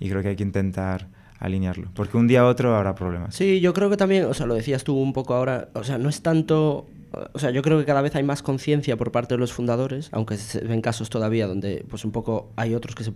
Y 0.00 0.08
creo 0.08 0.22
que 0.22 0.28
hay 0.28 0.36
que 0.36 0.42
intentar 0.42 1.08
alinearlo, 1.38 1.90
porque 1.94 2.16
un 2.16 2.28
día 2.28 2.40
a 2.40 2.46
otro 2.46 2.74
habrá 2.76 2.94
problemas. 2.94 3.34
Sí, 3.34 3.60
yo 3.60 3.74
creo 3.74 3.90
que 3.90 3.96
también, 3.96 4.24
o 4.26 4.34
sea, 4.34 4.46
lo 4.46 4.54
decías 4.54 4.84
tú 4.84 4.96
un 4.96 5.12
poco 5.12 5.34
ahora, 5.34 5.68
o 5.74 5.82
sea, 5.82 5.98
no 5.98 6.08
es 6.08 6.22
tanto 6.22 6.86
o 7.32 7.38
sea, 7.38 7.50
yo 7.50 7.60
creo 7.60 7.78
que 7.78 7.84
cada 7.84 8.00
vez 8.00 8.14
hay 8.16 8.22
más 8.22 8.42
conciencia 8.42 8.96
por 8.96 9.12
parte 9.12 9.34
de 9.34 9.38
los 9.38 9.52
fundadores, 9.52 10.08
aunque 10.12 10.38
se 10.38 10.60
ven 10.60 10.80
casos 10.80 11.10
todavía 11.10 11.46
donde 11.46 11.84
pues 11.88 12.06
un 12.06 12.12
poco 12.12 12.50
hay 12.56 12.74
otros 12.74 12.94
que 12.94 13.04
se, 13.04 13.12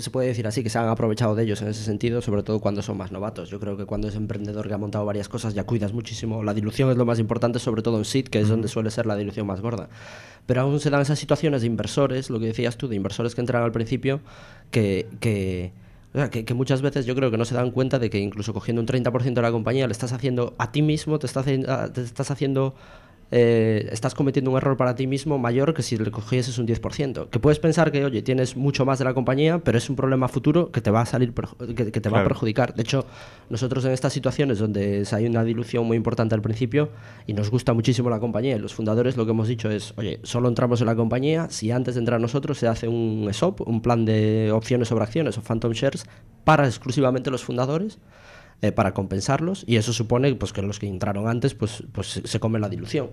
se, 0.00 0.10
puede 0.10 0.28
decir 0.28 0.46
así, 0.46 0.62
que 0.62 0.70
se 0.70 0.78
han 0.78 0.88
aprovechado 0.88 1.34
de 1.34 1.42
ellos 1.42 1.60
en 1.62 1.68
ese 1.68 1.82
sentido, 1.82 2.22
sobre 2.22 2.44
todo 2.44 2.60
cuando 2.60 2.80
son 2.80 2.96
más 2.96 3.10
novatos. 3.10 3.50
Yo 3.50 3.58
creo 3.58 3.76
que 3.76 3.86
cuando 3.86 4.06
es 4.06 4.14
emprendedor 4.14 4.68
que 4.68 4.74
ha 4.74 4.78
montado 4.78 5.04
varias 5.04 5.28
cosas 5.28 5.54
ya 5.54 5.64
cuidas 5.64 5.92
muchísimo. 5.92 6.44
La 6.44 6.54
dilución 6.54 6.90
es 6.90 6.96
lo 6.96 7.06
más 7.06 7.18
importante, 7.18 7.58
sobre 7.58 7.82
todo 7.82 7.98
en 7.98 8.04
SID, 8.04 8.28
que 8.28 8.40
es 8.40 8.48
donde 8.48 8.68
suele 8.68 8.90
ser 8.90 9.06
la 9.06 9.16
dilución 9.16 9.48
más 9.48 9.60
gorda. 9.60 9.88
Pero 10.46 10.60
aún 10.60 10.78
se 10.78 10.88
dan 10.88 11.00
esas 11.00 11.18
situaciones 11.18 11.62
de 11.62 11.66
inversores, 11.66 12.30
lo 12.30 12.38
que 12.38 12.46
decías 12.46 12.76
tú, 12.76 12.86
de 12.86 12.94
inversores 12.94 13.34
que 13.34 13.40
entran 13.40 13.62
al 13.62 13.72
principio, 13.72 14.20
que... 14.70 15.08
que 15.20 15.72
o 16.14 16.16
sea, 16.16 16.30
que, 16.30 16.46
que, 16.46 16.54
muchas 16.54 16.80
veces 16.80 17.04
yo 17.04 17.14
creo 17.14 17.30
que 17.30 17.36
no 17.36 17.44
se 17.44 17.54
dan 17.54 17.70
cuenta 17.70 17.98
de 17.98 18.08
que 18.08 18.18
incluso 18.18 18.54
cogiendo 18.54 18.80
un 18.80 18.88
30% 18.88 19.34
de 19.34 19.42
la 19.42 19.52
compañía 19.52 19.86
le 19.86 19.92
estás 19.92 20.14
haciendo 20.14 20.54
a 20.56 20.72
ti 20.72 20.80
mismo, 20.80 21.18
te 21.18 21.26
estás, 21.26 21.44
te 21.44 22.00
estás 22.00 22.30
haciendo 22.30 22.74
eh, 23.30 23.88
estás 23.92 24.14
cometiendo 24.14 24.50
un 24.50 24.56
error 24.56 24.76
para 24.76 24.94
ti 24.94 25.06
mismo 25.06 25.38
mayor 25.38 25.74
que 25.74 25.82
si 25.82 25.96
le 25.96 26.10
cogieses 26.10 26.58
un 26.58 26.66
10%. 26.66 27.28
Que 27.28 27.38
puedes 27.38 27.58
pensar 27.58 27.92
que, 27.92 28.04
oye, 28.04 28.22
tienes 28.22 28.56
mucho 28.56 28.86
más 28.86 28.98
de 28.98 29.04
la 29.04 29.14
compañía, 29.14 29.58
pero 29.58 29.76
es 29.76 29.90
un 29.90 29.96
problema 29.96 30.28
futuro 30.28 30.70
que 30.70 30.80
te 30.80 30.90
va 30.90 31.02
a 31.02 31.06
salir, 31.06 31.34
que, 31.34 31.90
te 31.90 32.08
va 32.08 32.20
a 32.20 32.24
perjudicar. 32.24 32.74
De 32.74 32.82
hecho, 32.82 33.06
nosotros 33.50 33.84
en 33.84 33.92
estas 33.92 34.12
situaciones 34.12 34.58
donde 34.58 35.06
hay 35.12 35.26
una 35.26 35.44
dilución 35.44 35.86
muy 35.86 35.96
importante 35.96 36.34
al 36.34 36.42
principio 36.42 36.90
y 37.26 37.34
nos 37.34 37.50
gusta 37.50 37.72
muchísimo 37.72 38.08
la 38.08 38.20
compañía 38.20 38.56
y 38.56 38.58
los 38.58 38.74
fundadores 38.74 39.16
lo 39.16 39.24
que 39.24 39.32
hemos 39.32 39.48
dicho 39.48 39.70
es, 39.70 39.92
oye, 39.96 40.20
solo 40.22 40.48
entramos 40.48 40.80
en 40.80 40.86
la 40.86 40.96
compañía 40.96 41.48
si 41.50 41.70
antes 41.70 41.94
de 41.94 42.00
entrar 42.00 42.20
nosotros 42.20 42.58
se 42.58 42.68
hace 42.68 42.88
un 42.88 43.26
ESOP, 43.28 43.66
un 43.66 43.82
plan 43.82 44.04
de 44.04 44.50
opciones 44.52 44.88
sobre 44.88 45.04
acciones 45.04 45.36
o 45.38 45.42
phantom 45.42 45.72
shares 45.72 46.06
para 46.44 46.66
exclusivamente 46.66 47.30
los 47.30 47.44
fundadores 47.44 47.98
eh, 48.60 48.72
para 48.72 48.92
compensarlos 48.92 49.62
y 49.68 49.76
eso 49.76 49.92
supone 49.92 50.34
pues, 50.34 50.52
que 50.52 50.62
los 50.62 50.80
que 50.80 50.88
entraron 50.88 51.28
antes 51.28 51.54
pues, 51.54 51.84
pues 51.92 52.20
se 52.24 52.40
comen 52.40 52.60
la 52.60 52.68
dilución. 52.68 53.10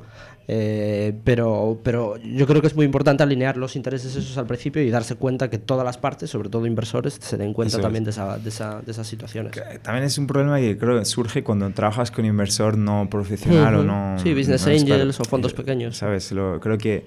Eh, 0.48 1.14
pero, 1.24 1.80
pero 1.84 2.18
yo 2.18 2.48
creo 2.48 2.62
que 2.62 2.68
es 2.68 2.76
muy 2.76 2.84
importante 2.84 3.22
alinear 3.22 3.56
los 3.56 3.76
intereses 3.76 4.16
esos 4.16 4.38
al 4.40 4.48
principio 4.48 4.82
y 4.82 4.90
darse 4.90 5.14
cuenta 5.16 5.52
que 5.52 5.60
todas 5.60 5.86
las 5.86 6.00
partes, 6.00 6.32
sobre 6.32 6.50
todo 6.50 6.66
inversores, 6.66 7.20
se 7.22 7.38
den 7.38 7.54
cuenta 7.54 7.80
también 7.80 8.04
de, 8.04 8.10
esa, 8.10 8.40
de, 8.40 8.50
esa, 8.50 8.82
de, 8.82 8.92
esas 8.92 9.06
situaciones. 9.06 9.52
También 9.84 10.06
es 10.06 10.18
un 10.18 10.26
problema 10.26 10.60
que 10.60 10.80
creo 10.80 10.98
que 10.98 11.06
surge 11.06 11.44
cuando 11.44 11.70
trabajas 11.70 12.10
con 12.10 12.26
inversor 12.26 12.76
no 12.76 13.08
profesional 13.08 13.76
o 13.76 13.84
no... 13.84 14.18
Sí, 14.18 14.34
business 14.34 14.66
angels 14.66 15.20
o 15.20 15.26
fondos 15.26 15.54
pequeños. 15.54 15.98
¿Sabes? 15.98 16.32
Lo, 16.32 16.60
creo 16.60 16.80
que 16.80 17.06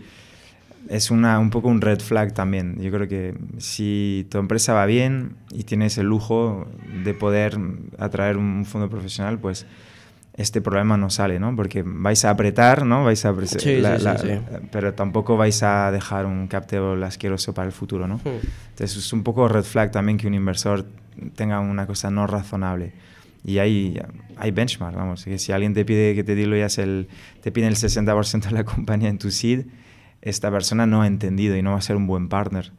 es 0.89 1.11
una, 1.11 1.39
un 1.39 1.51
poco 1.51 1.68
un 1.68 1.81
red 1.81 2.01
flag 2.01 2.33
también. 2.33 2.81
Yo 2.81 2.91
creo 2.91 3.09
que 3.09 3.35
si 3.59 4.26
tu 4.31 4.39
empresa 4.39 4.72
va 4.72 4.87
bien 4.87 5.37
y 5.51 5.64
tienes 5.64 5.99
el 5.99 6.07
lujo 6.07 6.66
de 7.05 7.14
poder 7.14 7.59
atraer 7.99 8.37
un 8.37 8.64
fondo 8.64 8.89
profesional, 8.89 9.39
pues 9.39 9.66
este 10.39 10.61
problema 10.61 10.97
no 10.97 11.11
sale, 11.11 11.41
¿no? 11.41 11.55
Porque 11.57 11.83
vais 11.85 12.24
a 12.24 12.31
apretar, 12.31 12.87
¿no? 12.87 13.05
Vais 13.05 13.24
a 13.24 13.35
sí, 13.47 13.59
sí, 13.59 13.59
sí, 13.59 14.29
pero 14.70 14.95
tampoco 14.95 15.37
vais 15.37 15.62
a 15.64 15.91
dejar 15.91 16.26
un 16.26 16.47
captable 16.47 17.05
asqueroso 17.05 17.53
para 17.53 17.66
el 17.66 17.72
futuro, 17.72 18.07
¿no? 18.07 18.18
Hmm. 18.18 18.39
Entonces 18.70 18.97
es 18.97 19.12
un 19.12 19.24
poco 19.24 19.49
red 19.49 19.64
flag 19.64 19.91
también 19.91 20.16
que 20.16 20.29
un 20.29 20.35
inversor 20.35 20.87
tenga 21.35 21.59
una 21.59 21.87
cosa 21.89 22.11
no 22.11 22.26
razonable. 22.29 22.93
Y 23.45 23.59
hay, 23.59 24.01
hay 24.37 24.51
benchmark, 24.53 24.97
vamos, 24.97 25.24
que 25.24 25.39
si 25.39 25.51
alguien 25.51 25.74
te 25.74 25.85
pide 25.85 26.14
que 26.14 26.22
te 26.22 26.37
diluyas 26.37 26.79
el, 26.79 27.09
te 27.43 27.51
pide 27.51 27.66
el 27.66 27.76
60% 27.76 28.45
de 28.45 28.51
la 28.53 28.64
compañía 28.64 29.09
en 29.09 29.18
tu 29.18 29.33
seed, 29.33 29.66
esta 30.29 30.51
persona 30.51 30.87
no 30.87 31.03
ha 31.03 31.07
entendido 31.07 31.57
y 31.57 31.62
no 31.62 31.72
va 31.72 31.79
a 31.79 31.83
ser 31.83 31.97
un 31.97 32.07
buen 32.07 32.29
partner. 32.29 32.72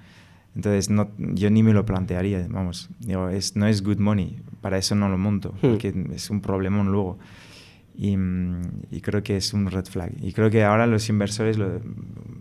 Entonces, 0.55 0.89
no, 0.89 1.11
yo 1.17 1.49
ni 1.49 1.63
me 1.63 1.73
lo 1.73 1.85
plantearía, 1.85 2.45
vamos, 2.49 2.89
digo, 2.99 3.29
es, 3.29 3.55
no 3.55 3.67
es 3.67 3.83
good 3.83 3.99
money, 3.99 4.41
para 4.61 4.77
eso 4.77 4.95
no 4.95 5.07
lo 5.07 5.17
monto, 5.17 5.53
hmm. 5.61 5.69
porque 5.69 5.93
es 6.13 6.29
un 6.29 6.41
problemón 6.41 6.91
luego. 6.91 7.19
Y, 7.95 8.17
y, 8.91 9.01
creo 9.01 9.21
que 9.23 9.35
es 9.35 9.53
un 9.53 9.69
red 9.69 9.83
flag. 9.85 10.13
Y 10.21 10.31
creo 10.31 10.49
que 10.49 10.63
ahora 10.63 10.87
los 10.87 11.09
inversores 11.09 11.57
lo, 11.57 11.81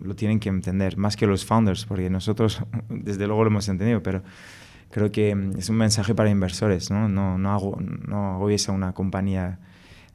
lo, 0.01 0.15
tienen 0.15 0.39
que 0.39 0.47
entender, 0.47 0.95
más 0.95 1.17
que 1.17 1.27
los 1.27 1.43
founders, 1.43 1.85
porque 1.85 2.09
nosotros 2.09 2.63
desde 2.89 3.27
luego 3.27 3.43
lo 3.43 3.49
hemos 3.49 3.67
entendido, 3.67 4.01
pero 4.01 4.23
creo 4.89 5.11
que 5.11 5.35
es 5.57 5.69
un 5.69 5.75
mensaje 5.75 6.15
para 6.15 6.29
inversores, 6.29 6.89
¿no? 6.91 7.09
No, 7.09 7.37
no, 7.37 7.51
hago, 7.51 7.77
no 7.79 8.35
agobies 8.35 8.69
a 8.69 8.71
una 8.71 8.93
compañía 8.93 9.59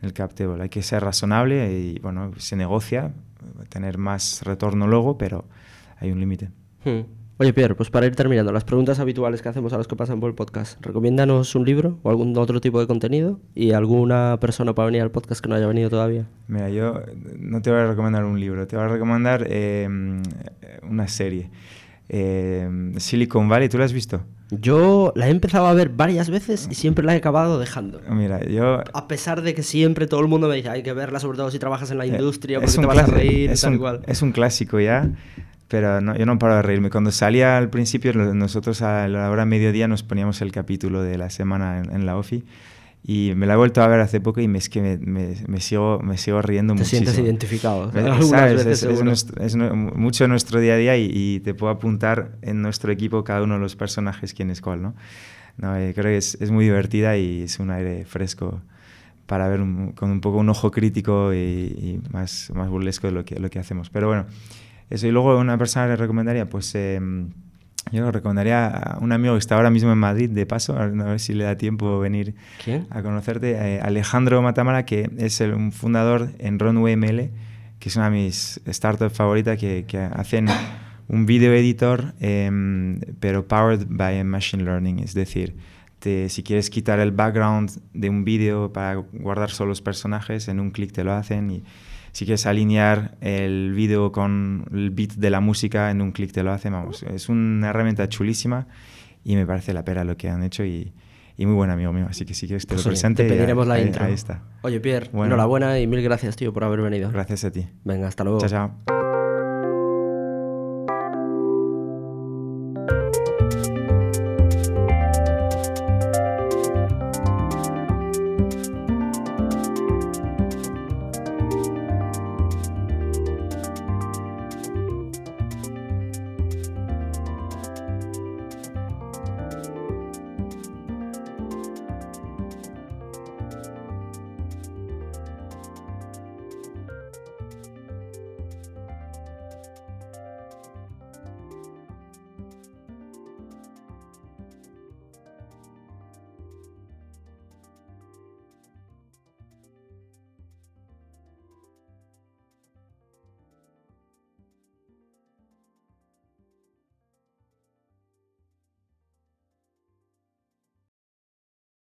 en 0.00 0.06
el 0.06 0.12
cap 0.14 0.32
table. 0.34 0.62
Hay 0.62 0.70
que 0.70 0.82
ser 0.82 1.02
razonable 1.04 1.78
y, 1.78 1.98
bueno, 2.00 2.32
se 2.38 2.56
negocia, 2.56 3.12
tener 3.68 3.98
más 3.98 4.42
retorno 4.44 4.86
luego, 4.86 5.18
pero 5.18 5.44
hay 5.98 6.12
un 6.12 6.20
límite. 6.20 6.50
Hmm. 6.84 7.02
Oye, 7.36 7.52
Pierre, 7.52 7.74
pues 7.74 7.90
para 7.90 8.06
ir 8.06 8.14
terminando, 8.14 8.52
las 8.52 8.62
preguntas 8.62 9.00
habituales 9.00 9.42
que 9.42 9.48
hacemos 9.48 9.72
a 9.72 9.76
los 9.76 9.88
que 9.88 9.96
pasan 9.96 10.20
por 10.20 10.30
el 10.30 10.36
podcast. 10.36 10.80
Recomiéndanos 10.80 11.56
un 11.56 11.64
libro 11.64 11.98
o 12.04 12.10
algún 12.10 12.36
otro 12.38 12.60
tipo 12.60 12.78
de 12.78 12.86
contenido 12.86 13.40
y 13.56 13.72
alguna 13.72 14.38
persona 14.40 14.72
para 14.72 14.86
venir 14.86 15.02
al 15.02 15.10
podcast 15.10 15.42
que 15.42 15.48
no 15.48 15.56
haya 15.56 15.66
venido 15.66 15.90
todavía. 15.90 16.28
Mira, 16.46 16.70
yo 16.70 17.02
no 17.36 17.60
te 17.60 17.70
voy 17.70 17.80
a 17.80 17.86
recomendar 17.88 18.24
un 18.24 18.38
libro, 18.38 18.68
te 18.68 18.76
voy 18.76 18.84
a 18.84 18.88
recomendar 18.88 19.44
eh, 19.50 19.88
una 20.88 21.08
serie. 21.08 21.50
Eh, 22.08 22.92
Silicon 22.98 23.48
Valley, 23.48 23.68
¿tú 23.68 23.78
la 23.78 23.86
has 23.86 23.92
visto? 23.92 24.22
Yo 24.60 25.12
la 25.16 25.28
he 25.28 25.30
empezado 25.30 25.66
a 25.66 25.74
ver 25.74 25.88
varias 25.88 26.30
veces 26.30 26.68
y 26.70 26.74
siempre 26.74 27.04
la 27.04 27.14
he 27.14 27.18
acabado 27.18 27.58
dejando. 27.58 28.00
Mira, 28.08 28.44
yo... 28.44 28.82
A 28.92 29.08
pesar 29.08 29.42
de 29.42 29.54
que 29.54 29.62
siempre 29.62 30.06
todo 30.06 30.20
el 30.20 30.28
mundo 30.28 30.48
me 30.48 30.56
dice, 30.56 30.70
hay 30.70 30.82
que 30.82 30.92
verla, 30.92 31.20
sobre 31.20 31.38
todo 31.38 31.50
si 31.50 31.58
trabajas 31.58 31.90
en 31.90 31.98
la 31.98 32.06
eh, 32.06 32.08
industria, 32.08 32.60
porque 32.60 32.72
te 32.72 32.86
vas 32.86 32.98
a 32.98 33.06
reír 33.06 33.50
es 33.50 33.64
un, 33.64 33.74
igual. 33.74 34.02
Es 34.06 34.22
un 34.22 34.32
clásico 34.32 34.80
ya, 34.80 35.10
pero 35.68 36.00
no, 36.00 36.16
yo 36.16 36.26
no 36.26 36.38
paro 36.38 36.56
de 36.56 36.62
reírme. 36.62 36.90
Cuando 36.90 37.10
salía 37.10 37.56
al 37.56 37.70
principio, 37.70 38.12
nosotros 38.12 38.82
a 38.82 39.08
la 39.08 39.30
hora 39.30 39.44
mediodía 39.44 39.88
nos 39.88 40.02
poníamos 40.02 40.40
el 40.42 40.52
capítulo 40.52 41.02
de 41.02 41.18
la 41.18 41.30
semana 41.30 41.78
en, 41.78 41.92
en 41.94 42.06
la 42.06 42.16
OFI 42.16 42.44
y 43.06 43.32
me 43.36 43.46
la 43.46 43.52
he 43.52 43.56
vuelto 43.56 43.82
a 43.82 43.86
ver 43.86 44.00
hace 44.00 44.18
poco 44.18 44.40
y 44.40 44.48
me, 44.48 44.56
es 44.56 44.70
que 44.70 44.80
me, 44.80 45.36
me, 45.46 45.60
sigo, 45.60 46.00
me 46.02 46.16
sigo 46.16 46.40
riendo 46.40 46.72
te 46.72 46.78
muchísimo. 46.78 47.04
Te 47.04 47.12
sientes 47.12 47.24
identificado. 47.26 47.92
¿sabes? 48.22 48.64
Es, 48.64 48.82
es, 48.82 49.56
mucho 49.56 50.26
nuestro 50.26 50.58
día 50.58 50.72
a 50.72 50.76
día 50.78 50.96
y, 50.96 51.40
te 51.40 51.52
puedo 51.52 51.70
apuntar 51.70 52.32
en 52.40 52.62
nuestro 52.62 52.90
equipo 52.90 53.22
cada 53.22 53.42
uno 53.42 53.54
de 53.54 53.60
los 53.60 53.76
personajes 53.76 54.32
quién 54.32 54.50
es 54.50 54.62
cuál, 54.62 54.80
¿no? 54.80 54.94
no 55.58 55.76
eh, 55.76 55.92
creo 55.94 56.06
que 56.06 56.16
es, 56.16 56.38
es, 56.40 56.50
muy 56.50 56.64
divertida 56.64 57.18
y 57.18 57.42
es 57.42 57.58
un 57.58 57.70
aire 57.70 58.06
fresco 58.06 58.62
para 59.26 59.48
ver 59.48 59.60
con 59.94 60.10
un 60.10 60.20
poco 60.22 60.38
un 60.38 60.48
ojo 60.48 60.70
crítico 60.70 61.34
y, 61.34 62.00
más, 62.10 62.50
más 62.54 62.70
burlesco 62.70 63.06
de 63.06 63.12
lo 63.12 63.24
que, 63.26 63.38
lo 63.38 63.50
que 63.50 63.58
hacemos. 63.58 63.90
Pero 63.90 64.08
bueno, 64.08 64.24
eso. 64.88 65.06
Y 65.06 65.10
luego 65.10 65.38
una 65.38 65.58
persona 65.58 65.88
le 65.88 65.96
recomendaría, 65.96 66.48
pues... 66.48 66.74
Eh, 66.74 66.98
Yo 67.92 68.00
lo 68.02 68.10
recomendaría 68.10 68.66
a 68.66 68.98
un 68.98 69.12
amigo 69.12 69.34
que 69.34 69.38
está 69.38 69.54
ahora 69.56 69.70
mismo 69.70 69.92
en 69.92 69.98
Madrid, 69.98 70.30
de 70.30 70.46
paso, 70.46 70.76
a 70.78 70.86
ver 70.86 71.20
si 71.20 71.32
le 71.34 71.44
da 71.44 71.56
tiempo 71.56 71.98
venir 72.00 72.34
¿Quién? 72.64 72.86
a 72.90 73.02
conocerte, 73.02 73.52
eh, 73.52 73.80
Alejandro 73.80 74.40
Matamala, 74.42 74.84
que 74.84 75.10
es 75.18 75.40
el, 75.40 75.52
un 75.54 75.70
fundador 75.70 76.30
en 76.38 76.58
Runway 76.58 76.96
ML, 76.96 77.30
que 77.78 77.88
es 77.88 77.96
una 77.96 78.06
de 78.06 78.16
mis 78.16 78.60
startups 78.66 79.14
favoritas, 79.16 79.58
que, 79.58 79.84
que 79.86 79.98
hacen 79.98 80.46
un 81.08 81.26
video 81.26 81.52
editor, 81.52 82.14
em, 82.20 82.98
pero 83.20 83.46
powered 83.46 83.86
by 83.88 84.24
machine 84.24 84.64
learning, 84.64 84.98
es 85.00 85.12
decir, 85.14 85.54
te- 85.98 86.28
si 86.30 86.42
quieres 86.42 86.70
quitar 86.70 86.98
el 86.98 87.12
background 87.12 87.70
de 87.92 88.08
un 88.08 88.24
vídeo 88.24 88.72
para 88.72 88.94
guardar 89.12 89.50
solo 89.50 89.68
los 89.68 89.82
personajes, 89.82 90.48
en 90.48 90.58
un 90.58 90.70
clic 90.70 90.90
te 90.92 91.04
lo 91.04 91.12
hacen 91.12 91.50
y 91.50 91.62
si 92.14 92.24
quieres 92.24 92.46
alinear 92.46 93.16
el 93.20 93.74
vídeo 93.74 94.10
con 94.12 94.64
el 94.72 94.90
beat 94.90 95.12
de 95.12 95.28
la 95.28 95.40
música, 95.40 95.90
en 95.90 96.00
un 96.00 96.12
clic 96.12 96.32
te 96.32 96.42
lo 96.42 96.50
hacen, 96.52 96.72
vamos, 96.72 97.02
es 97.02 97.28
una 97.28 97.68
herramienta 97.68 98.08
chulísima 98.08 98.66
y 99.24 99.36
me 99.36 99.44
parece 99.44 99.74
la 99.74 99.84
pera 99.84 100.04
lo 100.04 100.16
que 100.16 100.30
han 100.30 100.42
hecho 100.42 100.64
y, 100.64 100.92
y 101.36 101.44
muy 101.44 101.54
buen 101.54 101.70
amigo 101.70 101.92
mío, 101.92 102.06
así 102.08 102.24
que 102.24 102.32
si 102.32 102.46
quieres 102.46 102.66
te 102.66 102.74
Pues 102.74 102.84
lo 102.86 102.90
oye, 102.90 102.94
presente. 102.94 103.24
te 103.24 103.28
y 103.28 103.32
pediremos 103.36 103.66
la 103.66 103.74
ahí- 103.74 103.82
intro. 103.86 104.04
Ahí 104.04 104.14
está. 104.14 104.42
Oye, 104.62 104.80
Pierre, 104.80 105.10
Bueno. 105.12 105.26
enhorabuena 105.34 105.78
y 105.80 105.86
mil 105.86 106.00
gracias, 106.02 106.36
tío, 106.36 106.52
por 106.54 106.64
haber 106.64 106.80
venido. 106.80 107.10
Gracias 107.10 107.44
a 107.44 107.50
ti. 107.50 107.66
Venga, 107.84 108.08
hasta 108.08 108.24
luego. 108.24 108.38
Chao, 108.40 108.48
chao. 108.48 109.03